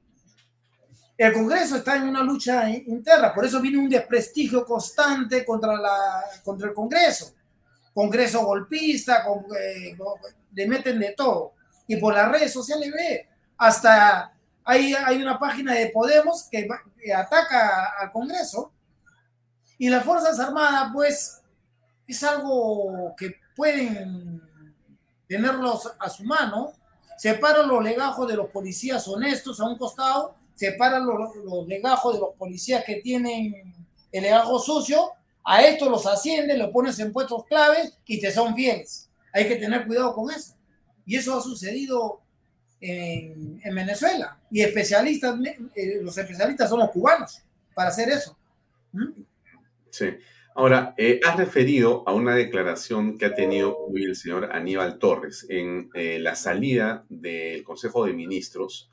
El 1.16 1.32
Congreso 1.32 1.76
está 1.76 1.96
en 1.96 2.08
una 2.08 2.22
lucha 2.22 2.68
interna, 2.68 3.32
por 3.32 3.44
eso 3.44 3.60
viene 3.60 3.78
un 3.78 3.88
desprestigio 3.88 4.64
constante 4.64 5.44
contra, 5.44 5.76
la, 5.76 6.22
contra 6.44 6.68
el 6.68 6.74
Congreso. 6.74 7.32
Congreso 7.92 8.44
golpista, 8.44 9.24
con, 9.24 9.44
eh, 9.56 9.96
le 10.52 10.66
meten 10.66 10.98
de 10.98 11.12
todo. 11.12 11.54
Y 11.86 11.96
por 11.96 12.14
las 12.14 12.30
redes 12.30 12.52
sociales 12.52 12.90
ve, 12.92 13.28
hasta 13.56 14.34
hay, 14.65 15.23
una 15.23 15.39
página 15.39 15.74
de 15.74 15.89
Podemos 15.89 16.49
que, 16.51 16.66
que 17.03 17.12
ataca 17.12 17.93
al 18.01 18.11
Congreso. 18.12 18.73
Y 19.78 19.89
las 19.89 20.05
Fuerzas 20.05 20.39
Armadas, 20.39 20.91
pues, 20.93 21.43
es 22.07 22.23
algo 22.23 23.15
que 23.16 23.35
pueden 23.55 24.43
tenerlos 25.28 25.93
a 25.99 26.09
su 26.09 26.24
mano. 26.24 26.73
Separan 27.19 27.69
los 27.69 27.82
legajos 27.82 28.28
de 28.28 28.36
los 28.36 28.49
policías 28.49 29.07
honestos 29.07 29.61
a 29.61 29.66
un 29.66 29.78
costado, 29.78 30.35
separan 30.55 31.07
los, 31.07 31.36
los 31.36 31.66
legajos 31.66 32.15
de 32.15 32.20
los 32.20 32.35
policías 32.36 32.85
que 32.85 32.97
tienen 32.97 33.74
el 34.11 34.23
legajo 34.23 34.59
sucio, 34.59 35.12
a 35.45 35.62
estos 35.62 35.89
los 35.89 36.07
ascienden, 36.07 36.59
los 36.59 36.70
pones 36.70 36.99
en 36.99 37.12
puestos 37.12 37.45
claves 37.45 37.99
y 38.07 38.20
te 38.20 38.32
son 38.32 38.55
fieles. 38.55 39.11
Hay 39.32 39.47
que 39.47 39.57
tener 39.57 39.86
cuidado 39.86 40.15
con 40.15 40.31
eso. 40.31 40.55
Y 41.05 41.16
eso 41.16 41.36
ha 41.36 41.43
sucedido 41.43 42.20
en, 42.80 43.60
en 43.62 43.74
Venezuela. 43.74 44.38
Y 44.51 44.62
especialistas, 44.62 45.38
eh, 45.74 46.01
los 46.02 46.16
especialistas 46.16 46.68
son 46.68 46.80
los 46.80 46.90
cubanos 46.90 47.42
para 47.74 47.88
hacer 47.88 48.09
eso. 48.09 48.36
¿Mm? 48.92 49.22
Sí. 49.90 50.06
Ahora, 50.56 50.94
eh, 50.96 51.18
has 51.26 51.36
referido 51.36 52.05
a 52.06 52.14
una 52.14 52.36
declaración 52.36 53.18
que 53.18 53.26
ha 53.26 53.34
tenido 53.34 53.76
hoy 53.76 54.05
el 54.05 54.14
señor 54.14 54.51
Aníbal 54.52 55.01
Torres 55.01 55.46
en 55.48 55.90
eh, 55.94 56.20
la 56.20 56.36
salida 56.36 57.05
del 57.09 57.64
Consejo 57.64 58.06
de 58.06 58.12
Ministros. 58.12 58.88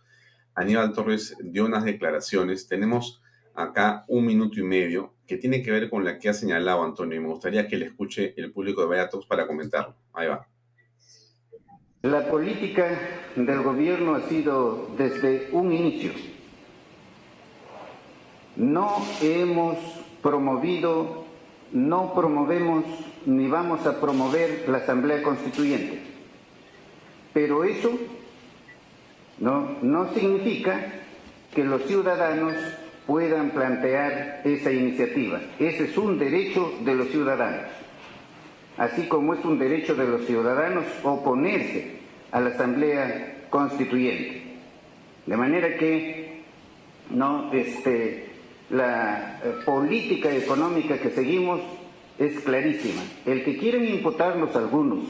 Aníbal 0.55 0.91
Torres 0.93 1.35
dio 1.39 1.65
unas 1.65 1.85
declaraciones. 1.85 2.67
Tenemos 2.67 3.21
acá 3.53 4.05
un 4.07 4.25
minuto 4.25 4.59
y 4.59 4.63
medio 4.63 5.13
que 5.27 5.37
tiene 5.37 5.61
que 5.61 5.69
ver 5.69 5.89
con 5.89 6.03
la 6.03 6.17
que 6.17 6.29
ha 6.29 6.33
señalado 6.33 6.83
Antonio 6.83 7.17
y 7.17 7.21
me 7.21 7.27
gustaría 7.27 7.67
que 7.67 7.77
le 7.77 7.85
escuche 7.85 8.33
el 8.37 8.51
público 8.51 8.81
de 8.81 8.87
Beatos 8.87 9.27
para 9.27 9.45
comentarlo. 9.45 9.95
Ahí 10.13 10.29
va. 10.29 10.47
La 12.03 12.27
política 12.29 12.97
del 13.35 13.61
gobierno 13.61 14.15
ha 14.15 14.21
sido 14.21 14.89
desde 14.97 15.49
un 15.51 15.71
inicio. 15.71 16.11
No 18.55 18.97
hemos 19.21 19.77
promovido, 20.23 21.25
no 21.71 22.13
promovemos 22.15 22.85
ni 23.27 23.47
vamos 23.47 23.85
a 23.85 24.01
promover 24.01 24.65
la 24.67 24.79
Asamblea 24.79 25.21
Constituyente. 25.21 26.01
Pero 27.33 27.63
eso 27.63 27.91
no, 29.37 29.77
no 29.83 30.11
significa 30.13 30.83
que 31.53 31.63
los 31.63 31.83
ciudadanos 31.83 32.55
puedan 33.05 33.51
plantear 33.51 34.41
esa 34.43 34.71
iniciativa. 34.71 35.39
Ese 35.59 35.85
es 35.85 35.97
un 35.97 36.17
derecho 36.17 36.73
de 36.83 36.95
los 36.95 37.09
ciudadanos, 37.09 37.67
así 38.81 39.03
como 39.03 39.35
es 39.35 39.45
un 39.45 39.59
derecho 39.59 39.93
de 39.93 40.07
los 40.07 40.25
ciudadanos 40.25 40.85
oponerse 41.03 41.99
a 42.31 42.39
la 42.39 42.49
Asamblea 42.49 43.45
Constituyente. 43.51 44.41
De 45.27 45.37
manera 45.37 45.77
que 45.77 46.41
no, 47.11 47.53
este, 47.53 48.29
la 48.71 49.39
eh, 49.43 49.53
política 49.63 50.35
económica 50.35 50.97
que 50.97 51.11
seguimos 51.11 51.61
es 52.17 52.39
clarísima. 52.39 53.03
El 53.27 53.43
que 53.43 53.55
quieren 53.55 53.87
imputarnos 53.87 54.55
algunos 54.55 55.03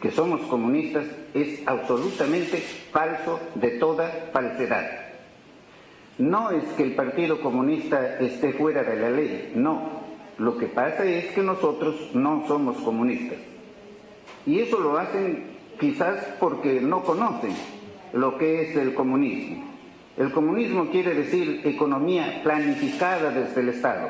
que 0.00 0.10
somos 0.10 0.40
comunistas 0.46 1.04
es 1.34 1.60
absolutamente 1.66 2.56
falso 2.90 3.40
de 3.56 3.72
toda 3.72 4.30
falsedad. 4.32 4.88
No 6.16 6.50
es 6.50 6.64
que 6.78 6.82
el 6.82 6.94
Partido 6.94 7.42
Comunista 7.42 8.18
esté 8.20 8.54
fuera 8.54 8.82
de 8.84 8.96
la 8.96 9.10
ley, 9.10 9.52
no. 9.54 9.97
Lo 10.38 10.56
que 10.56 10.66
pasa 10.66 11.04
es 11.04 11.26
que 11.32 11.42
nosotros 11.42 12.10
no 12.14 12.44
somos 12.46 12.76
comunistas. 12.78 13.38
Y 14.46 14.60
eso 14.60 14.78
lo 14.78 14.96
hacen 14.96 15.44
quizás 15.78 16.24
porque 16.38 16.80
no 16.80 17.02
conocen 17.02 17.54
lo 18.12 18.38
que 18.38 18.62
es 18.62 18.76
el 18.76 18.94
comunismo. 18.94 19.64
El 20.16 20.32
comunismo 20.32 20.90
quiere 20.90 21.14
decir 21.14 21.60
economía 21.64 22.40
planificada 22.42 23.30
desde 23.30 23.60
el 23.60 23.68
Estado. 23.68 24.08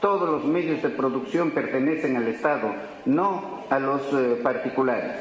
Todos 0.00 0.28
los 0.28 0.44
medios 0.44 0.82
de 0.82 0.90
producción 0.90 1.50
pertenecen 1.50 2.16
al 2.16 2.28
Estado, 2.28 2.74
no 3.06 3.64
a 3.70 3.78
los 3.78 4.02
eh, 4.12 4.38
particulares. 4.42 5.16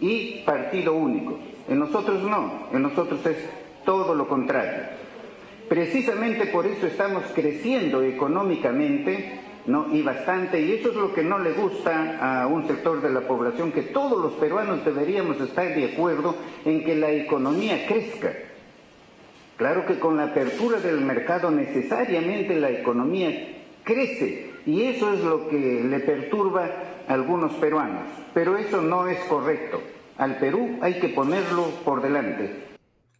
Y 0.00 0.42
partido 0.44 0.94
único. 0.94 1.38
En 1.68 1.78
nosotros 1.78 2.22
no, 2.24 2.66
en 2.72 2.82
nosotros 2.82 3.24
es 3.26 3.36
todo 3.84 4.14
lo 4.14 4.26
contrario. 4.26 4.82
Precisamente 5.68 6.46
por 6.46 6.66
eso 6.66 6.88
estamos 6.88 7.22
creciendo 7.32 8.02
económicamente, 8.02 9.38
¿no? 9.70 9.94
Y 9.94 10.02
bastante, 10.02 10.60
y 10.60 10.72
eso 10.72 10.90
es 10.90 10.96
lo 10.96 11.14
que 11.14 11.22
no 11.22 11.38
le 11.38 11.52
gusta 11.52 12.42
a 12.42 12.46
un 12.46 12.66
sector 12.66 13.00
de 13.00 13.10
la 13.10 13.20
población, 13.20 13.72
que 13.72 13.82
todos 13.82 14.22
los 14.22 14.32
peruanos 14.34 14.84
deberíamos 14.84 15.40
estar 15.40 15.74
de 15.74 15.92
acuerdo 15.92 16.34
en 16.64 16.84
que 16.84 16.96
la 16.96 17.10
economía 17.10 17.86
crezca. 17.86 18.32
Claro 19.56 19.86
que 19.86 19.98
con 19.98 20.16
la 20.16 20.24
apertura 20.24 20.80
del 20.80 21.02
mercado 21.02 21.50
necesariamente 21.50 22.58
la 22.58 22.70
economía 22.70 23.62
crece 23.84 24.50
y 24.66 24.82
eso 24.84 25.12
es 25.12 25.20
lo 25.20 25.48
que 25.48 25.84
le 25.84 26.00
perturba 26.00 26.68
a 27.06 27.12
algunos 27.12 27.52
peruanos. 27.54 28.04
Pero 28.32 28.56
eso 28.56 28.80
no 28.80 29.06
es 29.06 29.18
correcto. 29.24 29.82
Al 30.16 30.38
Perú 30.38 30.78
hay 30.80 30.98
que 30.98 31.08
ponerlo 31.08 31.66
por 31.84 32.02
delante. 32.02 32.68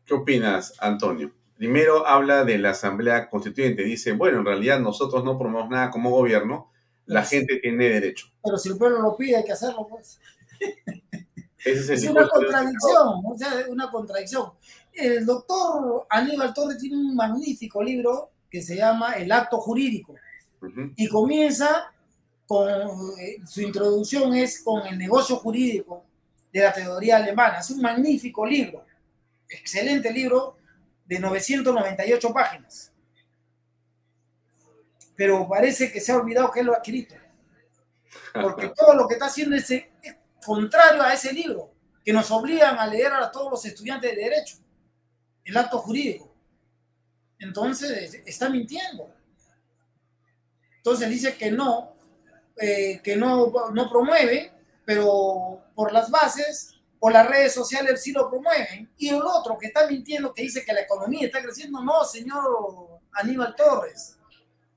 ¿Qué 0.06 0.14
opinas, 0.14 0.76
Antonio? 0.80 1.30
Primero 1.60 2.06
habla 2.06 2.42
de 2.46 2.56
la 2.56 2.70
Asamblea 2.70 3.28
Constituyente. 3.28 3.84
Dice, 3.84 4.12
bueno, 4.12 4.38
en 4.38 4.46
realidad 4.46 4.80
nosotros 4.80 5.22
no 5.24 5.38
promovemos 5.38 5.70
nada 5.70 5.90
como 5.90 6.08
gobierno, 6.08 6.72
la 7.04 7.22
gente 7.22 7.58
tiene 7.58 7.86
derecho. 7.90 8.28
Pero 8.42 8.56
si 8.56 8.70
el 8.70 8.78
pueblo 8.78 9.02
lo 9.02 9.14
pide, 9.14 9.36
hay 9.36 9.44
que 9.44 9.52
hacerlo, 9.52 9.86
pues. 9.86 10.18
Ese 11.62 11.92
es, 11.92 12.02
es 12.02 12.08
una 12.08 12.26
contradicción, 12.26 13.22
o 13.26 13.36
sea, 13.36 13.52
una 13.68 13.90
contradicción. 13.90 14.52
El 14.90 15.26
doctor 15.26 16.06
Aníbal 16.08 16.54
Torres 16.54 16.78
tiene 16.78 16.96
un 16.96 17.14
magnífico 17.14 17.82
libro 17.82 18.30
que 18.50 18.62
se 18.62 18.76
llama 18.76 19.12
El 19.12 19.30
acto 19.30 19.58
jurídico 19.58 20.14
uh 20.62 20.66
-huh. 20.66 20.94
y 20.96 21.08
comienza 21.08 21.92
con 22.46 22.70
eh, 22.70 23.36
su 23.44 23.60
introducción 23.60 24.34
es 24.34 24.62
con 24.62 24.86
el 24.86 24.96
negocio 24.96 25.36
jurídico 25.36 26.04
de 26.50 26.60
la 26.60 26.72
teoría 26.72 27.18
alemana. 27.18 27.58
Es 27.58 27.68
un 27.68 27.82
magnífico 27.82 28.46
libro, 28.46 28.82
excelente 29.46 30.10
libro 30.10 30.56
de 31.10 31.18
998 31.18 32.32
páginas. 32.32 32.92
Pero 35.16 35.48
parece 35.48 35.90
que 35.90 36.00
se 36.00 36.12
ha 36.12 36.16
olvidado 36.16 36.52
que 36.52 36.60
él 36.60 36.66
lo 36.66 36.72
ha 36.72 36.76
escrito. 36.76 37.16
Porque 38.32 38.68
todo 38.76 38.94
lo 38.94 39.08
que 39.08 39.14
está 39.14 39.26
haciendo 39.26 39.56
es, 39.56 39.68
es 39.72 39.88
contrario 40.44 41.02
a 41.02 41.12
ese 41.12 41.32
libro, 41.32 41.74
que 42.04 42.12
nos 42.12 42.30
obligan 42.30 42.78
a 42.78 42.86
leer 42.86 43.12
a 43.12 43.28
todos 43.28 43.50
los 43.50 43.64
estudiantes 43.64 44.08
de 44.08 44.22
Derecho, 44.22 44.58
el 45.44 45.56
acto 45.56 45.80
jurídico. 45.80 46.32
Entonces, 47.40 48.22
está 48.24 48.48
mintiendo. 48.48 49.12
Entonces 50.76 51.10
dice 51.10 51.36
que 51.36 51.50
no, 51.50 51.96
eh, 52.56 53.00
que 53.02 53.16
no, 53.16 53.52
no 53.72 53.90
promueve, 53.90 54.52
pero 54.84 55.60
por 55.74 55.92
las 55.92 56.08
bases 56.08 56.79
o 57.02 57.10
las 57.10 57.26
redes 57.26 57.54
sociales 57.54 58.02
sí 58.02 58.12
lo 58.12 58.28
promueven. 58.28 58.90
Y 58.98 59.08
el 59.08 59.22
otro 59.22 59.56
que 59.58 59.68
está 59.68 59.86
mintiendo, 59.86 60.32
que 60.32 60.42
dice 60.42 60.64
que 60.64 60.72
la 60.72 60.82
economía 60.82 61.26
está 61.26 61.42
creciendo, 61.42 61.82
no, 61.82 62.04
señor 62.04 63.00
Aníbal 63.12 63.56
Torres. 63.56 64.16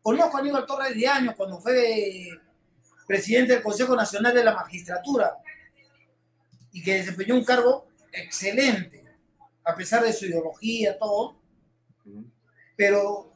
Conozco 0.02 0.38
a 0.38 0.40
Aníbal 0.40 0.66
Torres 0.66 0.95
de 0.95 1.08
años 1.08 1.36
cuando 1.36 1.60
fue 1.60 2.30
presidente 3.06 3.54
del 3.54 3.62
Consejo 3.62 3.95
Nacional 3.95 4.34
de 4.34 4.44
la 4.44 4.56
Magistratura 4.56 5.38
y 6.72 6.82
que 6.82 6.95
desempeñó 6.95 7.36
un 7.36 7.44
cargo 7.44 7.88
excelente, 8.12 9.04
a 9.66 9.76
pesar 9.76 10.04
de 10.04 10.14
su 10.14 10.26
ideología, 10.26 10.98
todo. 10.98 11.36
Pero 12.76 13.34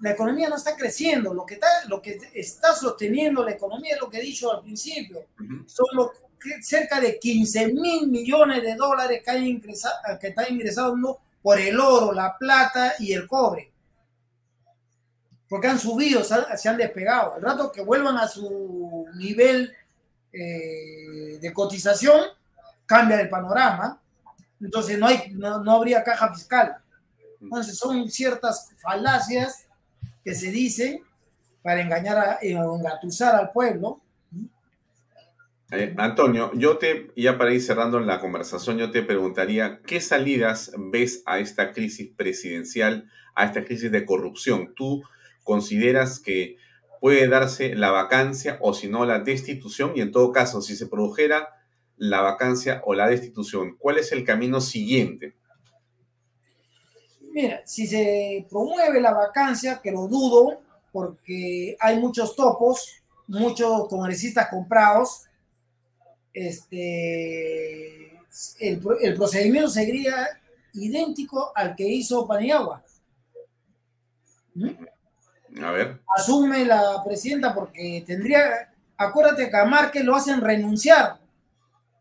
la 0.00 0.12
economía 0.12 0.48
no 0.48 0.56
está 0.56 0.76
creciendo. 0.76 1.34
Lo 1.34 1.44
que 1.44 1.54
está, 1.54 1.66
lo 1.88 2.00
que 2.00 2.18
está 2.32 2.74
sosteniendo 2.74 3.44
la 3.44 3.52
economía 3.52 3.94
es 3.94 4.00
lo 4.00 4.08
que 4.08 4.18
he 4.18 4.22
dicho 4.22 4.52
al 4.52 4.62
principio. 4.62 5.26
Son 5.66 5.86
los 5.94 6.10
cerca 6.62 7.00
de 7.00 7.18
15 7.18 7.72
mil 7.72 8.08
millones 8.08 8.62
de 8.62 8.74
dólares 8.74 9.22
que, 9.24 9.60
que 10.20 10.28
está 10.28 10.48
ingresando 10.48 11.20
por 11.42 11.58
el 11.58 11.78
oro, 11.78 12.12
la 12.12 12.36
plata 12.36 12.94
y 12.98 13.12
el 13.12 13.26
cobre. 13.26 13.70
Porque 15.48 15.68
han 15.68 15.78
subido, 15.78 16.22
se 16.22 16.68
han, 16.68 16.76
despegado. 16.76 17.34
Al 17.34 17.42
rato 17.42 17.72
que 17.72 17.80
vuelvan 17.80 18.18
a 18.18 18.28
su 18.28 19.06
nivel 19.14 19.74
eh, 20.32 21.38
de 21.40 21.52
cotización, 21.54 22.20
cambia 22.84 23.20
el 23.20 23.30
panorama. 23.30 24.00
Entonces 24.60 24.98
no, 24.98 25.06
hay, 25.06 25.32
no, 25.32 25.62
no 25.62 25.72
habría 25.72 26.04
caja 26.04 26.34
fiscal. 26.34 26.76
Entonces 27.40 27.78
son 27.78 28.10
ciertas 28.10 28.70
falacias 28.78 29.66
que 30.24 30.34
se 30.34 30.50
dicen 30.50 31.02
para 31.62 31.80
engañar, 31.80 32.18
a, 32.18 32.38
engatusar 32.42 33.34
al 33.34 33.50
pueblo 33.52 34.00
eh, 35.70 35.94
Antonio, 35.98 36.50
yo 36.54 36.78
te, 36.78 37.10
ya 37.14 37.36
para 37.36 37.52
ir 37.52 37.60
cerrando 37.60 38.00
la 38.00 38.20
conversación, 38.20 38.78
yo 38.78 38.90
te 38.90 39.02
preguntaría, 39.02 39.80
¿qué 39.86 40.00
salidas 40.00 40.72
ves 40.78 41.22
a 41.26 41.40
esta 41.40 41.72
crisis 41.72 42.10
presidencial, 42.16 43.10
a 43.34 43.44
esta 43.44 43.64
crisis 43.64 43.92
de 43.92 44.06
corrupción? 44.06 44.72
¿Tú 44.74 45.02
consideras 45.44 46.20
que 46.20 46.56
puede 47.00 47.28
darse 47.28 47.74
la 47.74 47.90
vacancia 47.90 48.58
o 48.62 48.72
si 48.72 48.88
no 48.88 49.04
la 49.04 49.18
destitución? 49.18 49.92
Y 49.94 50.00
en 50.00 50.10
todo 50.10 50.32
caso, 50.32 50.62
si 50.62 50.74
se 50.74 50.86
produjera 50.86 51.48
la 51.96 52.22
vacancia 52.22 52.80
o 52.86 52.94
la 52.94 53.08
destitución, 53.08 53.76
¿cuál 53.78 53.98
es 53.98 54.12
el 54.12 54.24
camino 54.24 54.62
siguiente? 54.62 55.34
Mira, 57.30 57.60
si 57.66 57.86
se 57.86 58.46
promueve 58.48 59.00
la 59.02 59.12
vacancia, 59.12 59.80
que 59.82 59.92
lo 59.92 60.08
dudo, 60.08 60.62
porque 60.92 61.76
hay 61.78 61.98
muchos 61.98 62.34
topos, 62.34 63.02
muchos 63.26 63.86
congresistas 63.88 64.48
comprados, 64.48 65.27
este, 66.32 68.18
el, 68.60 68.80
el, 69.00 69.14
procedimiento 69.14 69.70
sería 69.70 70.28
idéntico 70.74 71.52
al 71.54 71.74
que 71.74 71.86
hizo 71.86 72.26
Paniagua. 72.26 72.82
¿Mm? 74.54 74.70
A 75.62 75.72
ver. 75.72 76.00
Asume 76.16 76.64
la 76.64 77.02
presidenta 77.04 77.54
porque 77.54 78.04
tendría, 78.06 78.72
acuérdate 78.96 79.50
que 79.50 79.56
a 79.56 79.64
Márquez 79.64 80.04
lo 80.04 80.14
hacen 80.14 80.40
renunciar. 80.40 81.18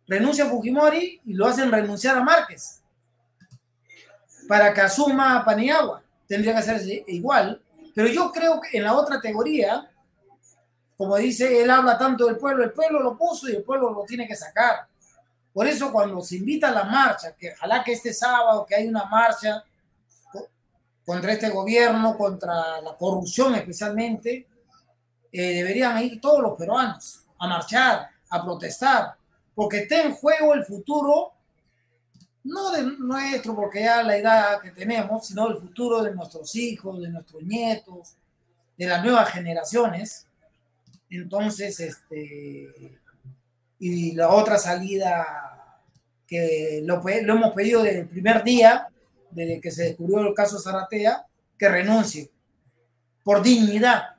Renuncia 0.08 0.46
a 0.46 0.50
Fujimori 0.50 1.22
y 1.26 1.34
lo 1.34 1.48
hacen 1.48 1.72
renunciar 1.72 2.18
a 2.18 2.24
Márquez. 2.24 2.82
Para 4.48 4.74
que 4.74 4.82
asuma 4.82 5.44
Paniagua. 5.44 6.04
Tendría 6.28 6.54
que 6.54 6.60
hacerse 6.60 7.04
igual. 7.08 7.62
Pero 7.96 8.08
yo 8.10 8.32
creo 8.32 8.62
que 8.62 8.78
en 8.78 8.84
la 8.84 8.94
otra 8.94 9.20
teoría, 9.20 9.90
como 10.98 11.16
dice, 11.18 11.62
él 11.62 11.70
habla 11.70 11.98
tanto 11.98 12.26
del 12.26 12.38
pueblo, 12.38 12.64
el 12.64 12.72
pueblo 12.72 13.00
lo 13.02 13.16
puso 13.18 13.48
y 13.48 13.56
el 13.56 13.64
pueblo 13.64 13.92
lo 13.92 14.04
tiene 14.04 14.28
que 14.28 14.36
sacar. 14.36 14.88
Por 15.54 15.68
eso 15.68 15.92
cuando 15.92 16.22
se 16.22 16.38
invita 16.38 16.70
a 16.70 16.72
la 16.72 16.84
marcha, 16.84 17.36
que 17.36 17.54
ojalá 17.54 17.84
que 17.84 17.94
este 17.94 18.14
sábado 18.14 18.66
que 18.66 18.76
hay 18.76 18.88
una 18.88 19.06
marcha, 19.06 19.64
contra 21.08 21.32
este 21.32 21.50
gobierno, 21.50 22.18
contra 22.18 22.82
la 22.82 22.98
corrupción 22.98 23.56
especialmente, 23.56 24.46
eh, 25.32 25.54
deberían 25.54 25.98
ir 26.04 26.20
todos 26.20 26.42
los 26.42 26.58
peruanos 26.58 27.22
a 27.40 27.48
marchar, 27.48 28.10
a 28.30 28.44
protestar, 28.44 29.16
porque 29.56 29.80
está 29.80 30.02
en 30.02 30.14
juego 30.16 30.54
el 30.54 30.66
futuro, 30.66 31.32
no 32.44 32.72
de 32.72 32.84
nuestro, 32.84 33.56
porque 33.56 33.84
ya 33.84 34.04
la 34.04 34.18
edad 34.18 34.60
que 34.60 34.72
tenemos, 34.72 35.28
sino 35.28 35.48
el 35.48 35.58
futuro 35.58 36.04
de 36.04 36.14
nuestros 36.14 36.54
hijos, 36.56 37.02
de 37.02 37.10
nuestros 37.10 37.42
nietos, 37.42 38.16
de 38.78 38.86
las 38.86 39.02
nuevas 39.02 39.30
generaciones. 39.32 40.27
Entonces, 41.10 41.80
este, 41.80 43.00
y 43.80 44.12
la 44.14 44.30
otra 44.30 44.58
salida 44.58 45.26
que 46.28 46.82
lo, 46.84 46.98
lo 46.98 47.34
hemos 47.34 47.54
pedido 47.54 47.84
desde 47.84 48.02
el 48.02 48.08
primer 48.08 48.44
día, 48.44 48.88
desde 49.32 49.62
que 49.62 49.72
se 49.72 49.84
descubrió 49.84 50.28
el 50.28 50.34
caso 50.34 50.60
Zaratea, 50.60 51.26
que 51.58 51.70
renuncie 51.70 52.30
por 53.24 53.42
dignidad. 53.42 54.16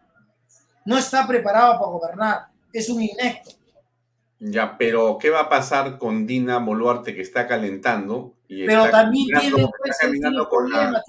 No 0.84 0.96
está 0.96 1.26
preparado 1.26 1.78
para 1.78 1.90
gobernar, 1.90 2.46
es 2.72 2.88
un 2.88 3.02
inecto. 3.02 3.50
Ya, 4.40 4.78
pero 4.78 5.18
¿qué 5.20 5.30
va 5.30 5.40
a 5.40 5.48
pasar 5.48 5.98
con 5.98 6.26
Dina 6.26 6.58
Boluarte 6.58 7.14
que 7.14 7.22
está 7.22 7.46
calentando? 7.46 8.34
Y 8.46 8.64
pero 8.66 8.88
también 8.90 9.26
tiene, 9.40 9.68
pues, 9.78 9.98
tiene 9.98 10.30
problemas, 10.48 11.02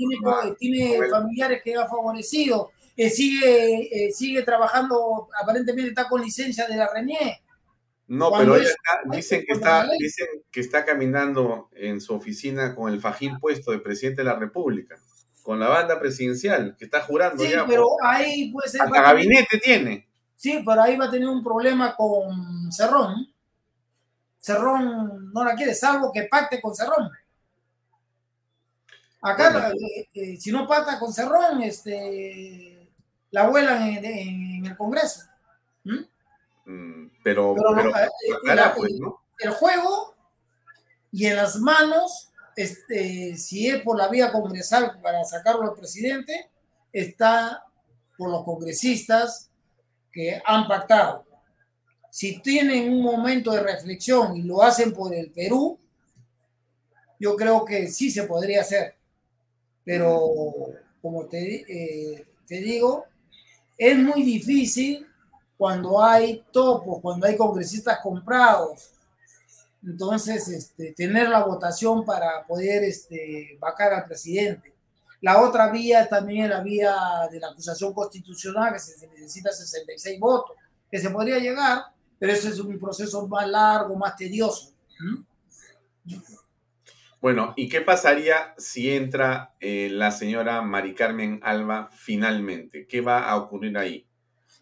tiene, 0.60 1.10
familiares 1.10 1.61
que 1.64 1.76
ha 1.76 1.88
favorecido, 1.88 2.72
eh, 2.99 3.09
sigue, 3.09 4.07
eh, 4.07 4.11
sigue 4.11 4.43
trabajando, 4.43 5.30
aparentemente 5.41 5.88
está 5.88 6.09
con 6.09 6.21
licencia 6.21 6.67
de 6.67 6.76
la 6.76 6.91
René. 6.93 7.41
No, 8.07 8.30
pero 8.30 8.57
ella 8.57 8.73
dicen, 9.05 9.45
que 9.47 9.53
está, 9.53 9.88
dicen 9.97 10.27
que 10.51 10.59
está 10.59 10.84
caminando 10.84 11.69
en 11.76 12.01
su 12.01 12.13
oficina 12.13 12.76
con 12.76 12.91
el 12.91 12.99
fajín 12.99 13.39
puesto 13.39 13.71
de 13.71 13.80
presidente 13.80 14.21
de 14.21 14.26
la 14.26 14.35
República, 14.35 14.97
con 15.43 15.61
la 15.61 15.69
banda 15.69 15.97
presidencial, 15.97 16.76
que 16.77 16.84
está 16.84 16.99
jurando 16.99 17.41
sí, 17.41 17.51
ya. 17.51 17.65
pero 17.65 17.88
ahí 18.03 18.51
puede 18.51 18.67
ser. 18.67 18.81
Hasta 18.81 19.01
gabinete 19.01 19.59
tiene. 19.59 20.09
Sí, 20.35 20.61
pero 20.65 20.81
ahí 20.81 20.97
va 20.97 21.05
a 21.05 21.11
tener 21.11 21.30
un 21.30 21.41
problema 21.41 21.95
con 21.95 22.69
Cerrón. 22.69 23.34
Cerrón 24.39 25.31
no 25.31 25.45
la 25.45 25.55
quiere, 25.55 25.73
salvo 25.73 26.11
que 26.11 26.23
pacte 26.23 26.59
con 26.59 26.76
Cerrón. 26.76 27.09
Acá, 29.21 29.71
eh, 29.71 30.07
eh, 30.13 30.38
si 30.38 30.51
no 30.51 30.67
pacta 30.67 30.97
con 30.99 31.13
Cerrón, 31.13 31.61
este, 31.61 32.69
la 33.31 33.47
vuelan 33.47 33.84
en, 33.84 34.65
el 34.65 34.77
Congreso. 34.77 35.22
¿Mm? 35.84 35.99
Mm, 36.65 37.11
pero, 37.23 37.56
eh, 37.56 37.91
pues, 38.76 38.91
el, 39.39 39.51
juego 39.51 40.15
y 41.11 41.26
en 41.26 41.35
las 41.35 41.57
manos, 41.57 42.31
este, 42.56 43.35
si 43.38 43.68
es 43.68 43.81
por 43.81 43.97
la 43.97 44.07
vía 44.07 44.31
congresal 44.31 44.99
para 45.01 45.23
sacarlo 45.23 45.64
al 45.64 45.73
presidente, 45.73 46.49
está 46.91 47.64
por 48.18 48.30
los 48.30 48.43
congresistas 48.43 49.49
que 50.11 50.41
han 50.45 50.68
pactado. 50.68 51.26
Si 52.11 52.39
tienen 52.41 52.91
un 52.91 53.01
momento 53.01 53.51
de 53.51 53.61
reflexión 53.61 54.35
y 54.35 54.41
lo 54.41 54.61
hacen 54.61 54.93
por 54.93 55.14
el 55.14 55.31
Perú, 55.31 55.80
yo 57.19 57.35
creo 57.35 57.64
que 57.65 57.88
sí 57.88 58.10
se 58.10 58.23
podría 58.23 58.61
hacer. 58.61 58.95
Pero, 59.84 60.19
como 61.01 61.27
te, 61.27 61.65
eh, 61.68 62.27
te 62.47 62.56
digo, 62.56 63.06
es 63.80 63.97
muy 63.97 64.23
difícil 64.23 65.07
cuando 65.57 66.03
hay 66.03 66.43
topos, 66.51 66.99
cuando 67.01 67.26
hay 67.26 67.38
congresistas 67.38 67.99
comprados. 68.03 68.91
Entonces, 69.81 70.47
este, 70.49 70.91
tener 70.91 71.30
la 71.30 71.45
votación 71.45 72.06
para 72.06 72.45
poder 72.45 72.84
este, 72.84 73.57
vacar 73.57 73.93
al 73.93 74.06
presidente. 74.06 74.73
La 75.22 75.41
otra 75.41 75.72
vía 75.72 76.07
también 76.10 76.45
es 76.45 76.49
la 76.49 76.61
vía 76.61 76.93
de 77.31 77.39
la 77.39 77.47
acusación 77.47 77.93
constitucional, 77.93 78.73
que 78.73 78.80
se 78.80 79.07
necesita 79.07 79.51
66 79.51 80.19
votos, 80.19 80.57
que 80.91 80.99
se 80.99 81.10
podría 81.10 81.39
llegar, 81.39 81.84
pero 82.18 82.34
ese 82.34 82.49
es 82.49 82.60
un 82.60 82.77
proceso 82.77 83.26
más 83.27 83.47
largo, 83.47 83.95
más 83.95 84.15
tedioso. 84.18 84.73
Bueno, 87.22 87.54
¿y 87.58 87.68
qué 87.68 87.82
pasaría 87.82 88.54
si 88.58 88.91
entra 88.91 89.54
eh, 89.60 89.90
la 89.91 90.12
señora 90.12 90.62
Mari 90.62 90.94
Carmen 90.94 91.40
Alba 91.44 91.90
finalmente? 91.91 92.88
¿Qué 92.88 93.02
va 93.02 93.30
a 93.30 93.36
ocurrir 93.36 93.78
ahí? 93.78 94.10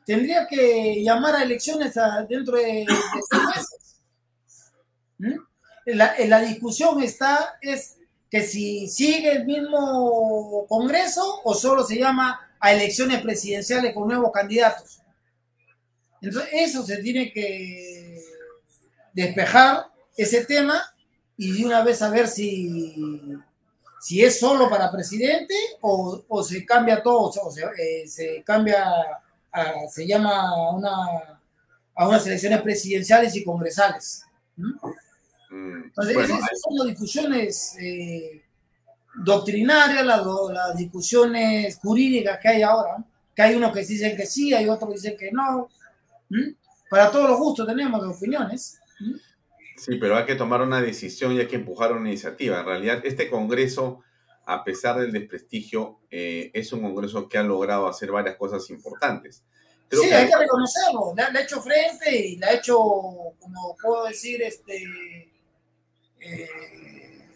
tendría 0.07 0.47
que 0.47 1.03
llamar 1.03 1.35
a 1.35 1.43
elecciones 1.43 1.93
dentro 2.29 2.55
de, 2.55 2.85
seis 3.29 3.43
meses. 3.55 4.01
¿Mm? 5.17 5.35
La, 5.85 6.39
discusión 6.39 7.03
está, 7.03 7.57
es 7.61 7.97
que 8.31 8.41
si 8.41 8.87
sigue 8.87 9.33
el 9.33 9.45
mismo 9.45 10.65
Congreso 10.69 11.41
o 11.43 11.53
solo 11.53 11.83
se 11.83 11.97
llama 11.99 12.39
a 12.59 12.71
elecciones 12.71 13.21
presidenciales 13.21 13.93
con 13.93 14.07
nuevos 14.07 14.31
candidatos. 14.31 15.01
Entonces, 16.21 16.51
eso 16.53 16.83
se 16.83 16.97
tiene 16.97 17.31
que 17.33 18.23
despejar, 19.13 19.87
ese 20.15 20.45
tema, 20.45 20.81
y 21.37 21.51
de 21.51 21.65
una 21.65 21.83
vez 21.83 21.99
saber 21.99 22.27
si, 22.27 22.95
si 24.01 24.23
es 24.23 24.39
solo 24.39 24.69
para 24.69 24.91
presidente 24.91 25.53
o, 25.81 26.43
se 26.43 26.65
cambia 26.65 27.01
todo, 27.01 27.29
o 27.29 27.51
sea, 27.51 27.69
eh, 27.77 28.07
se 28.07 28.43
cambia 28.43 28.83
se 29.89 30.07
llama 30.07 30.49
a, 30.49 30.71
una, 30.71 30.95
a 31.95 32.07
unas 32.07 32.25
elecciones 32.27 32.61
presidenciales 32.61 33.35
y 33.35 33.43
congresales. 33.43 34.23
Mm, 34.55 35.83
Entonces, 35.85 36.17
esas 36.17 36.61
son 36.61 36.77
las 36.77 36.87
discusiones 36.87 37.75
eh, 37.79 38.43
doctrinarias, 39.23 40.05
las, 40.05 40.25
las, 40.25 40.77
discusiones 40.77 41.77
jurídicas 41.81 42.39
que 42.39 42.49
hay 42.49 42.61
ahora, 42.61 43.03
que 43.35 43.41
hay 43.41 43.55
unos 43.55 43.71
que 43.71 43.85
dicen 43.85 44.15
que 44.15 44.25
sí, 44.25 44.53
hay 44.53 44.67
otros 44.67 44.89
que 44.89 44.95
dicen 44.95 45.17
que 45.17 45.31
no. 45.31 45.69
Para 46.89 47.11
todos 47.11 47.29
los 47.29 47.39
gustos 47.39 47.67
tenemos 47.67 48.03
opiniones. 48.03 48.79
Sí, 49.77 49.95
pero 49.95 50.17
hay 50.17 50.25
que 50.25 50.35
tomar 50.35 50.61
una 50.61 50.81
decisión 50.81 51.31
y 51.33 51.39
hay 51.39 51.47
que 51.47 51.55
empujar 51.55 51.93
una 51.93 52.09
iniciativa. 52.09 52.59
En 52.59 52.65
realidad, 52.65 53.01
este 53.05 53.29
Congreso 53.29 54.03
a 54.47 54.63
pesar 54.63 54.97
del 54.97 55.11
desprestigio, 55.11 55.99
eh, 56.09 56.51
es 56.53 56.71
un 56.71 56.81
Congreso 56.81 57.27
que 57.27 57.37
ha 57.37 57.43
logrado 57.43 57.85
hacer 57.85 58.11
varias 58.11 58.37
cosas 58.37 58.69
importantes. 58.69 59.43
sí, 59.91 60.09
hay 60.09 60.25
que 60.25 60.37
reconocerlo. 60.37 61.13
Le, 61.15 61.23
ha 61.23 61.43
hecho 61.43 61.61
frente 61.61 62.15
y 62.15 62.37
le 62.37 62.45
ha 62.45 62.53
hecho, 62.53 62.77
como 62.77 63.75
puedo 63.81 64.05
decir, 64.05 64.41
este, 64.41 65.29
eh, 66.21 67.27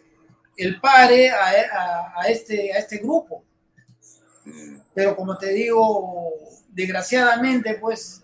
el 0.56 0.80
pare 0.80 1.30
a, 1.30 2.22
este, 2.28 2.72
a 2.72 2.78
este 2.78 2.96
grupo. 2.96 3.44
Pero 4.94 5.14
como 5.14 5.36
te 5.36 5.52
digo, 5.52 6.32
desgraciadamente, 6.70 7.74
pues 7.74 8.22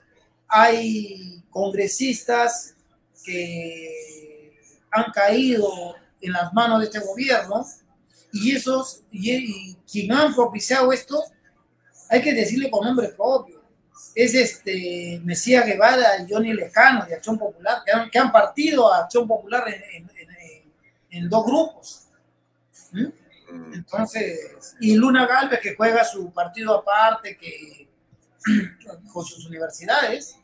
hay 0.49 1.45
congresistas 1.51 2.75
que 3.29 4.53
han 4.91 5.13
caído 5.13 5.97
en 6.21 6.33
las 6.33 6.53
manos 6.53 6.81
de 6.81 6.87
este 6.87 7.01
gobierno 7.01 7.67
y 8.33 8.55
esos, 8.55 9.03
y, 9.11 9.75
quien 9.91 10.13
han 10.13 10.35
propiciado 10.35 10.93
esto, 10.93 11.23
hay 12.09 12.23
que 12.23 12.33
decirle 12.33 12.71
con 12.71 12.85
nombre 12.85 13.09
propio. 13.09 13.63
Es 14.15 14.35
este 14.35 15.21
Mesías 15.25 15.67
Guevara 15.67 16.23
y 16.23 16.33
Johnny 16.33 16.53
Lescano 16.53 17.05
de 17.05 17.15
Acción 17.15 17.39
Popular, 17.39 17.83
que 18.11 18.19
han, 18.19 18.33
partido 18.33 18.93
a 18.93 19.01
Acción 19.01 19.27
Popular 19.29 19.65
en, 21.11 21.29
dos 21.29 21.45
grupos. 21.45 22.07
Mm. 22.93 23.75
Entonces, 23.75 24.77
y 24.81 24.95
Luna 24.95 25.27
Galvez 25.27 25.61
que 25.61 25.75
juega 25.75 26.05
su 26.05 26.31
partido 26.33 26.79
aparte, 26.79 27.37
que 27.37 27.89
con 29.13 29.25
sus 29.25 29.47
universidades. 29.47 30.38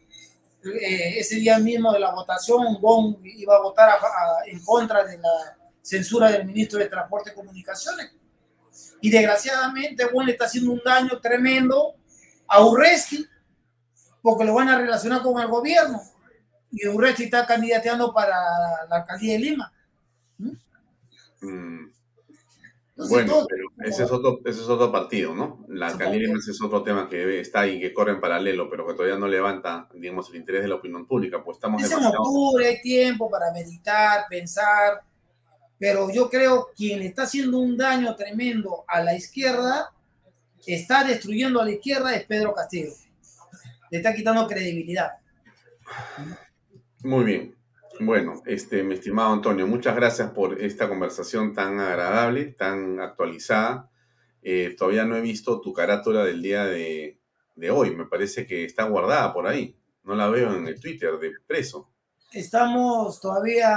Eh, 0.64 1.18
ese 1.18 1.36
día 1.36 1.58
mismo 1.58 1.92
de 1.92 2.00
la 2.00 2.12
votación, 2.12 2.78
Gon 2.80 3.18
iba 3.22 3.56
a 3.56 3.60
votar 3.62 3.98
en 4.46 4.64
contra 4.64 5.04
de 5.04 5.18
la 5.18 5.56
censura 5.82 6.30
del 6.30 6.46
ministro 6.46 6.78
de 6.78 6.86
Transporte 6.86 7.30
y 7.30 7.34
Comunicaciones. 7.34 8.12
Y 9.00 9.10
desgraciadamente, 9.10 10.06
bueno, 10.06 10.26
le 10.26 10.32
está 10.32 10.46
haciendo 10.46 10.72
un 10.72 10.80
daño 10.84 11.20
tremendo 11.20 11.94
a 12.48 12.64
Urresti, 12.64 13.26
porque 14.22 14.44
lo 14.44 14.54
van 14.54 14.70
a 14.70 14.78
relacionar 14.78 15.22
con 15.22 15.40
el 15.40 15.48
gobierno. 15.48 16.00
Y 16.70 16.88
Urresti 16.88 17.24
está 17.24 17.46
candidateando 17.46 18.12
para 18.12 18.34
la 18.88 18.96
alcaldía 18.96 19.34
de 19.34 19.38
Lima. 19.38 19.72
Mm. 21.40 21.92
Bueno, 22.96 23.46
pero 23.48 23.68
ese 23.88 24.04
es, 24.04 24.10
otro, 24.10 24.40
ese 24.44 24.60
es 24.60 24.68
otro 24.68 24.92
partido, 24.92 25.34
¿no? 25.34 25.64
La 25.68 25.88
alcaldía 25.88 26.20
de 26.20 26.26
Lima 26.26 26.38
es 26.38 26.62
otro 26.62 26.82
tema 26.82 27.08
que 27.08 27.40
está 27.40 27.60
ahí, 27.60 27.80
que 27.80 27.92
corre 27.92 28.12
en 28.12 28.20
paralelo, 28.20 28.70
pero 28.70 28.86
que 28.86 28.94
todavía 28.94 29.18
no 29.18 29.26
levanta, 29.26 29.88
digamos, 29.94 30.30
el 30.30 30.36
interés 30.36 30.62
de 30.62 30.68
la 30.68 30.76
opinión 30.76 31.06
pública. 31.06 31.42
Pues 31.42 31.56
estamos 31.56 31.82
es 31.82 31.90
en 31.90 32.04
octubre, 32.04 32.66
hay 32.66 32.80
tiempo 32.80 33.28
para 33.30 33.52
meditar, 33.52 34.26
pensar 34.28 35.02
pero 35.78 36.10
yo 36.10 36.30
creo 36.30 36.68
que 36.68 36.74
quien 36.76 37.02
está 37.02 37.24
haciendo 37.24 37.58
un 37.58 37.76
daño 37.76 38.14
tremendo 38.16 38.84
a 38.88 39.02
la 39.02 39.14
izquierda, 39.14 39.92
está 40.66 41.04
destruyendo 41.04 41.60
a 41.60 41.64
la 41.64 41.72
izquierda, 41.72 42.14
es 42.14 42.24
Pedro 42.24 42.54
Castillo. 42.54 42.92
Le 43.90 43.98
está 43.98 44.14
quitando 44.14 44.46
credibilidad. 44.46 45.10
Muy 47.02 47.24
bien. 47.24 47.54
Bueno, 48.00 48.42
este, 48.46 48.82
mi 48.82 48.94
estimado 48.94 49.32
Antonio, 49.32 49.66
muchas 49.66 49.94
gracias 49.94 50.30
por 50.32 50.60
esta 50.60 50.88
conversación 50.88 51.54
tan 51.54 51.78
agradable, 51.80 52.46
tan 52.46 53.00
actualizada. 53.00 53.90
eh, 54.42 54.74
todavía 54.76 55.04
no 55.04 55.16
he 55.16 55.20
visto 55.22 55.60
tu 55.60 55.72
carátula 55.72 56.24
del 56.24 56.42
día 56.42 56.64
de, 56.66 57.20
de 57.54 57.70
hoy. 57.70 57.94
Me 57.96 58.06
parece 58.06 58.46
que 58.46 58.64
está 58.64 58.84
guardada 58.84 59.32
por 59.32 59.46
ahí. 59.46 59.78
No 60.02 60.14
la 60.14 60.28
veo 60.28 60.54
en 60.54 60.66
el 60.68 60.78
Twitter 60.80 61.18
de 61.18 61.32
preso. 61.46 61.90
Estamos 62.32 63.20
todavía 63.20 63.68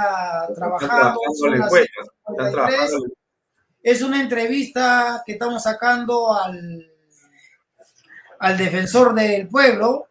trabajando. 0.54 0.88
trabajando 0.88 1.20
son 1.34 1.50
la 1.52 1.56
las 1.58 1.66
encuesta, 1.68 2.02
7:43. 2.26 2.30
están 2.32 2.52
trabajando 2.52 2.96
Es 3.82 4.02
una 4.02 4.20
entrevista 4.20 5.22
que 5.24 5.32
estamos 5.32 5.62
sacando 5.62 6.34
al, 6.34 6.92
al 8.40 8.58
defensor 8.58 9.14
del 9.14 9.48
pueblo 9.48 10.07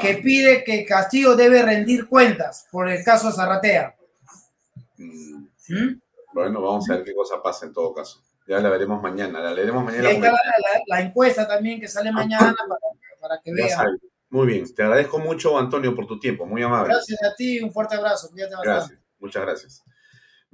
Que 0.00 0.14
pide 0.16 0.64
que 0.64 0.84
Castillo 0.86 1.36
debe 1.36 1.62
rendir 1.62 2.06
cuentas 2.08 2.66
por 2.70 2.88
el 2.88 3.04
caso 3.04 3.30
Zarratea. 3.30 3.94
Mm, 4.96 5.44
¿Mm? 5.68 6.00
Bueno, 6.32 6.60
vamos 6.62 6.88
a 6.90 6.94
ver 6.96 7.04
qué 7.04 7.14
cosa 7.14 7.42
pasa 7.42 7.66
en 7.66 7.72
todo 7.72 7.92
caso. 7.94 8.22
Ya 8.46 8.58
la 8.60 8.68
veremos 8.68 9.00
mañana. 9.02 9.40
La 9.40 9.52
leeremos 9.52 9.82
Y 9.82 9.86
mañana. 9.86 10.08
ahí 10.08 10.14
con 10.16 10.24
está 10.24 10.36
la, 10.36 10.72
la- 10.78 10.82
la 10.86 11.00
encuesta 11.00 11.46
también 11.48 11.80
que 11.80 11.88
sale 11.88 12.10
mañana 12.12 12.54
para, 12.68 12.80
para 13.20 13.40
que 13.42 13.52
vean. 13.52 13.98
Muy 14.30 14.46
bien. 14.46 14.74
Te 14.74 14.82
agradezco 14.82 15.18
mucho, 15.18 15.56
Antonio, 15.58 15.94
por 15.94 16.06
tu 16.06 16.18
tiempo. 16.18 16.44
Muy 16.44 16.62
amable. 16.62 16.92
Gracias 16.92 17.22
a 17.22 17.34
ti, 17.34 17.60
un 17.60 17.72
fuerte 17.72 17.94
abrazo. 17.94 18.30
Cuídate 18.30 18.54
bastante. 18.56 18.78
Gracias, 18.78 19.00
muchas 19.20 19.42
gracias. 19.42 19.84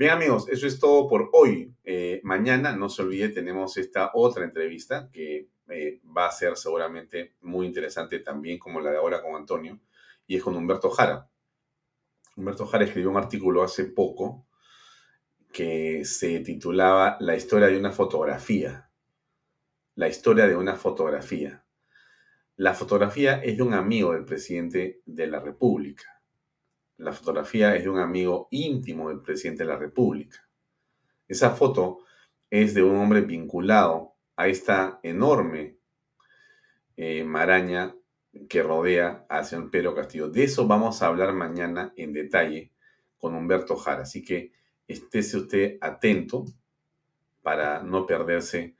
Bien 0.00 0.12
amigos, 0.12 0.48
eso 0.48 0.66
es 0.66 0.80
todo 0.80 1.06
por 1.06 1.28
hoy. 1.34 1.74
Eh, 1.84 2.22
mañana, 2.24 2.74
no 2.74 2.88
se 2.88 3.02
olvide, 3.02 3.28
tenemos 3.28 3.76
esta 3.76 4.12
otra 4.14 4.44
entrevista 4.44 5.10
que 5.12 5.50
eh, 5.68 6.00
va 6.16 6.26
a 6.26 6.32
ser 6.32 6.56
seguramente 6.56 7.34
muy 7.42 7.66
interesante 7.66 8.20
también 8.20 8.58
como 8.58 8.80
la 8.80 8.92
de 8.92 8.96
ahora 8.96 9.20
con 9.20 9.34
Antonio, 9.34 9.78
y 10.26 10.36
es 10.36 10.42
con 10.42 10.56
Humberto 10.56 10.88
Jara. 10.88 11.28
Humberto 12.34 12.64
Jara 12.64 12.84
escribió 12.84 13.10
un 13.10 13.18
artículo 13.18 13.62
hace 13.62 13.84
poco 13.84 14.46
que 15.52 16.06
se 16.06 16.40
titulaba 16.40 17.18
La 17.20 17.36
historia 17.36 17.68
de 17.68 17.76
una 17.76 17.92
fotografía. 17.92 18.90
La 19.96 20.08
historia 20.08 20.46
de 20.46 20.56
una 20.56 20.76
fotografía. 20.76 21.62
La 22.56 22.72
fotografía 22.72 23.42
es 23.42 23.58
de 23.58 23.62
un 23.64 23.74
amigo 23.74 24.14
del 24.14 24.24
presidente 24.24 25.02
de 25.04 25.26
la 25.26 25.40
República. 25.40 26.19
La 27.00 27.12
fotografía 27.12 27.74
es 27.74 27.84
de 27.84 27.88
un 27.88 27.98
amigo 27.98 28.48
íntimo 28.50 29.08
del 29.08 29.22
presidente 29.22 29.62
de 29.62 29.70
la 29.70 29.78
República. 29.78 30.46
Esa 31.26 31.50
foto 31.52 32.00
es 32.50 32.74
de 32.74 32.82
un 32.82 32.94
hombre 32.96 33.22
vinculado 33.22 34.16
a 34.36 34.48
esta 34.48 35.00
enorme 35.02 35.78
eh, 36.98 37.24
maraña 37.24 37.96
que 38.50 38.62
rodea 38.62 39.24
al 39.30 39.46
señor 39.46 39.70
Pedro 39.70 39.94
Castillo. 39.94 40.28
De 40.28 40.44
eso 40.44 40.66
vamos 40.66 41.00
a 41.00 41.06
hablar 41.06 41.32
mañana 41.32 41.94
en 41.96 42.12
detalle 42.12 42.74
con 43.16 43.34
Humberto 43.34 43.76
Jara. 43.76 44.02
Así 44.02 44.22
que 44.22 44.52
estése 44.86 45.38
usted 45.38 45.78
atento 45.80 46.44
para 47.40 47.82
no 47.82 48.04
perderse 48.04 48.76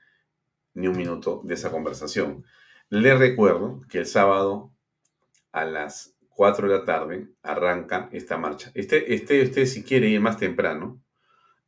ni 0.75 0.87
un 0.87 0.95
minuto 0.95 1.41
de 1.43 1.55
esa 1.55 1.71
conversación. 1.71 2.45
Le 2.89 3.15
recuerdo 3.15 3.81
que 3.89 3.97
el 3.97 4.05
sábado 4.05 4.71
a 5.51 5.65
las 5.65 6.15
4 6.41 6.67
de 6.67 6.75
la 6.75 6.83
tarde 6.83 7.27
arranca 7.43 8.09
esta 8.11 8.35
marcha. 8.35 8.71
Este, 8.73 9.13
este, 9.13 9.43
usted 9.43 9.63
si 9.67 9.83
quiere 9.83 10.07
ir 10.07 10.19
más 10.19 10.37
temprano, 10.37 10.99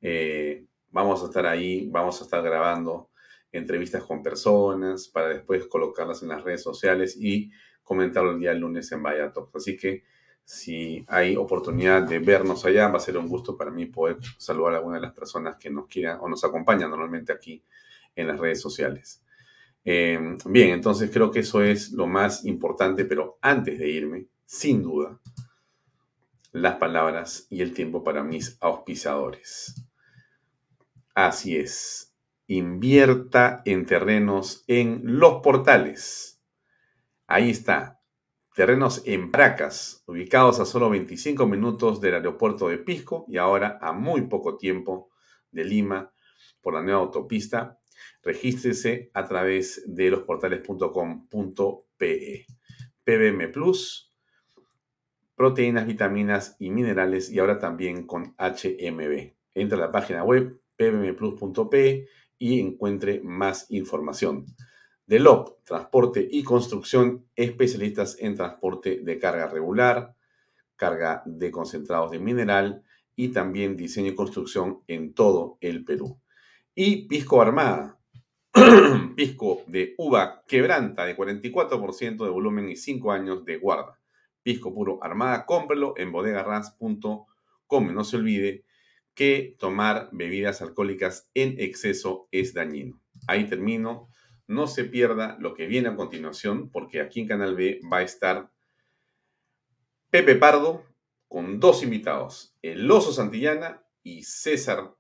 eh, 0.02 0.66
vamos 0.90 1.22
a 1.22 1.28
estar 1.28 1.46
ahí, 1.46 1.88
vamos 1.92 2.20
a 2.20 2.24
estar 2.24 2.42
grabando 2.42 3.12
entrevistas 3.52 4.04
con 4.04 4.24
personas 4.24 5.10
para 5.10 5.28
después 5.28 5.68
colocarlas 5.68 6.24
en 6.24 6.30
las 6.30 6.44
redes 6.44 6.64
sociales 6.64 7.16
y 7.22 7.52
comentarlo 7.84 8.32
el 8.32 8.40
día 8.40 8.52
lunes 8.56 8.92
en 8.92 9.04
Vaya. 9.04 9.32
Así 9.54 9.78
que 9.78 10.06
si 10.44 11.06
hay 11.08 11.36
oportunidad 11.36 12.02
de 12.02 12.18
vernos 12.18 12.66
allá, 12.66 12.88
va 12.88 12.98
a 12.98 13.00
ser 13.00 13.16
un 13.16 13.28
gusto 13.28 13.56
para 13.56 13.70
mí 13.70 13.86
poder 13.86 14.18
saludar 14.40 14.74
a 14.74 14.78
alguna 14.78 14.96
de 14.96 15.04
las 15.04 15.14
personas 15.14 15.56
que 15.58 15.70
nos 15.70 15.86
quieran 15.86 16.18
o 16.20 16.28
nos 16.28 16.44
acompañan 16.44 16.90
normalmente 16.90 17.32
aquí 17.32 17.64
en 18.16 18.28
las 18.28 18.40
redes 18.40 18.60
sociales. 18.60 19.24
Eh, 19.86 20.18
bien, 20.48 20.72
entonces 20.72 21.12
creo 21.14 21.30
que 21.30 21.42
eso 21.42 21.62
es 21.62 21.92
lo 21.92 22.08
más 22.08 22.44
importante, 22.44 23.06
pero 23.06 23.38
antes 23.40 23.78
de 23.78 23.88
irme, 23.88 24.33
sin 24.54 24.84
duda, 24.84 25.20
las 26.52 26.76
palabras 26.76 27.48
y 27.50 27.64
el 27.64 27.74
tiempo 27.74 28.04
para 28.04 28.24
mis 28.24 28.56
auspiciadores. 28.62 29.84
Así 31.16 31.58
es, 31.58 32.14
invierta 32.46 33.64
en 33.66 33.88
terrenos 33.88 34.64
en 34.68 35.18
los 35.18 35.42
portales. 35.42 36.40
Ahí 37.26 37.50
está, 37.50 38.00
terrenos 38.54 39.02
en 39.06 39.32
Bracas, 39.32 40.04
ubicados 40.06 40.60
a 40.60 40.66
solo 40.66 40.92
25 40.92 41.48
minutos 41.48 42.00
del 42.00 42.14
aeropuerto 42.14 42.70
de 42.70 42.78
Pisco 42.78 43.26
y 43.28 43.38
ahora 43.38 43.80
a 43.82 43.92
muy 43.92 44.28
poco 44.28 44.56
tiempo 44.56 45.10
de 45.50 45.66
Lima 45.66 46.14
por 46.62 46.76
la 46.76 46.84
nueva 46.84 47.00
autopista. 47.00 47.80
Regístrese 48.22 49.10
a 49.16 49.28
través 49.28 49.82
de 49.88 50.12
losportales.com.pe. 50.12 52.46
PBM 53.04 53.52
Plus, 53.52 54.13
proteínas, 55.36 55.86
vitaminas 55.86 56.56
y 56.60 56.70
minerales 56.70 57.32
y 57.32 57.40
ahora 57.40 57.60
también 57.60 58.06
con 58.06 58.36
HMB. 58.38 59.34
Entra 59.54 59.78
a 59.78 59.82
la 59.82 59.92
página 59.92 60.24
web 60.24 60.60
pbmplus.pe 60.76 62.08
y 62.40 62.60
encuentre 62.60 63.22
más 63.24 63.70
información. 63.70 64.46
DELOP, 65.06 65.64
Transporte 65.64 66.28
y 66.30 66.44
Construcción, 66.44 67.26
especialistas 67.36 68.18
en 68.20 68.36
transporte 68.36 69.02
de 69.04 69.20
carga 69.20 69.48
regular, 69.48 70.16
carga 70.76 71.24
de 71.26 71.52
concentrados 71.52 72.12
de 72.12 72.20
mineral 72.20 72.84
y 73.16 73.30
también 73.30 73.78
diseño 73.78 74.12
y 74.12 74.16
construcción 74.16 74.82
en 74.88 75.14
todo 75.14 75.58
el 75.62 75.84
Perú. 75.84 76.20
Y 76.74 77.08
Pisco 77.08 77.42
Armada, 77.42 78.00
pisco 79.16 79.64
de 79.68 79.96
uva 79.98 80.44
quebranta 80.48 81.06
de 81.06 81.16
44% 81.18 82.24
de 82.24 82.30
volumen 82.30 82.70
y 82.70 82.76
5 82.76 83.12
años 83.12 83.46
de 83.46 83.58
guarda. 83.58 84.00
Pisco 84.44 84.74
puro 84.74 85.00
Armada, 85.02 85.46
cómprelo 85.46 85.94
en 85.98 86.12
bodegarras.com. 86.12 87.94
No 87.94 88.04
se 88.04 88.18
olvide 88.18 88.66
que 89.16 89.56
tomar 89.58 90.10
bebidas 90.12 90.62
alcohólicas 90.62 91.30
en 91.34 91.60
exceso 91.60 92.28
es 92.32 92.54
dañino. 92.54 93.02
Ahí 93.28 93.48
termino. 93.48 94.10
No 94.48 94.68
se 94.68 94.84
pierda 94.84 95.38
lo 95.40 95.54
que 95.54 95.68
viene 95.68 95.90
a 95.90 95.96
continuación, 95.96 96.70
porque 96.70 97.02
aquí 97.02 97.22
en 97.22 97.28
Canal 97.28 97.56
B 97.56 97.80
va 97.92 97.98
a 97.98 98.04
estar 98.04 98.52
Pepe 100.10 100.36
Pardo 100.36 100.86
con 101.28 101.60
dos 101.60 101.82
invitados, 101.82 102.56
el 102.62 102.90
Oso 102.92 103.12
Santillana 103.12 103.84
y 104.04 104.24
César. 104.24 104.94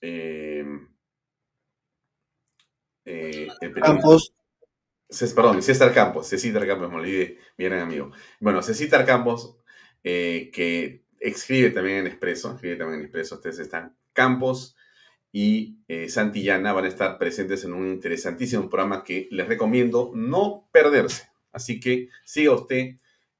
eh, 0.00 0.64
eh. 3.04 3.48
Perdón, 5.34 5.62
César 5.62 5.92
Campos, 5.92 6.28
César 6.28 6.66
Campos, 6.66 6.88
me 6.90 6.96
olvidé, 6.96 7.38
mi 7.56 7.64
gran 7.64 7.80
amigo. 7.80 8.12
Bueno, 8.38 8.62
César 8.62 9.04
Campos, 9.04 9.56
eh, 10.04 10.50
que 10.52 11.04
escribe 11.18 11.70
también 11.70 11.98
en 11.98 12.06
Expreso, 12.06 12.54
escribe 12.54 12.76
también 12.76 13.00
en 13.00 13.06
Expreso, 13.06 13.34
ustedes 13.36 13.58
están, 13.58 13.96
Campos 14.12 14.76
y 15.32 15.78
eh, 15.88 16.08
Santillana 16.08 16.72
van 16.72 16.84
a 16.84 16.88
estar 16.88 17.18
presentes 17.18 17.64
en 17.64 17.72
un 17.72 17.88
interesantísimo 17.88 18.68
programa 18.68 19.04
que 19.04 19.28
les 19.30 19.46
recomiendo 19.46 20.10
no 20.14 20.68
perderse. 20.72 21.30
Así 21.52 21.80
que 21.80 22.08
siga 22.24 22.52
usted 22.52 22.96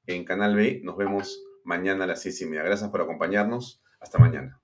en 0.07 0.23
Canal 0.25 0.55
B, 0.55 0.81
nos 0.83 0.97
vemos 0.97 1.43
mañana 1.63 2.05
a 2.05 2.07
las 2.07 2.21
seis 2.21 2.41
y 2.41 2.45
media. 2.45 2.63
Gracias 2.63 2.89
por 2.89 3.01
acompañarnos, 3.01 3.81
hasta 3.99 4.17
mañana. 4.19 4.60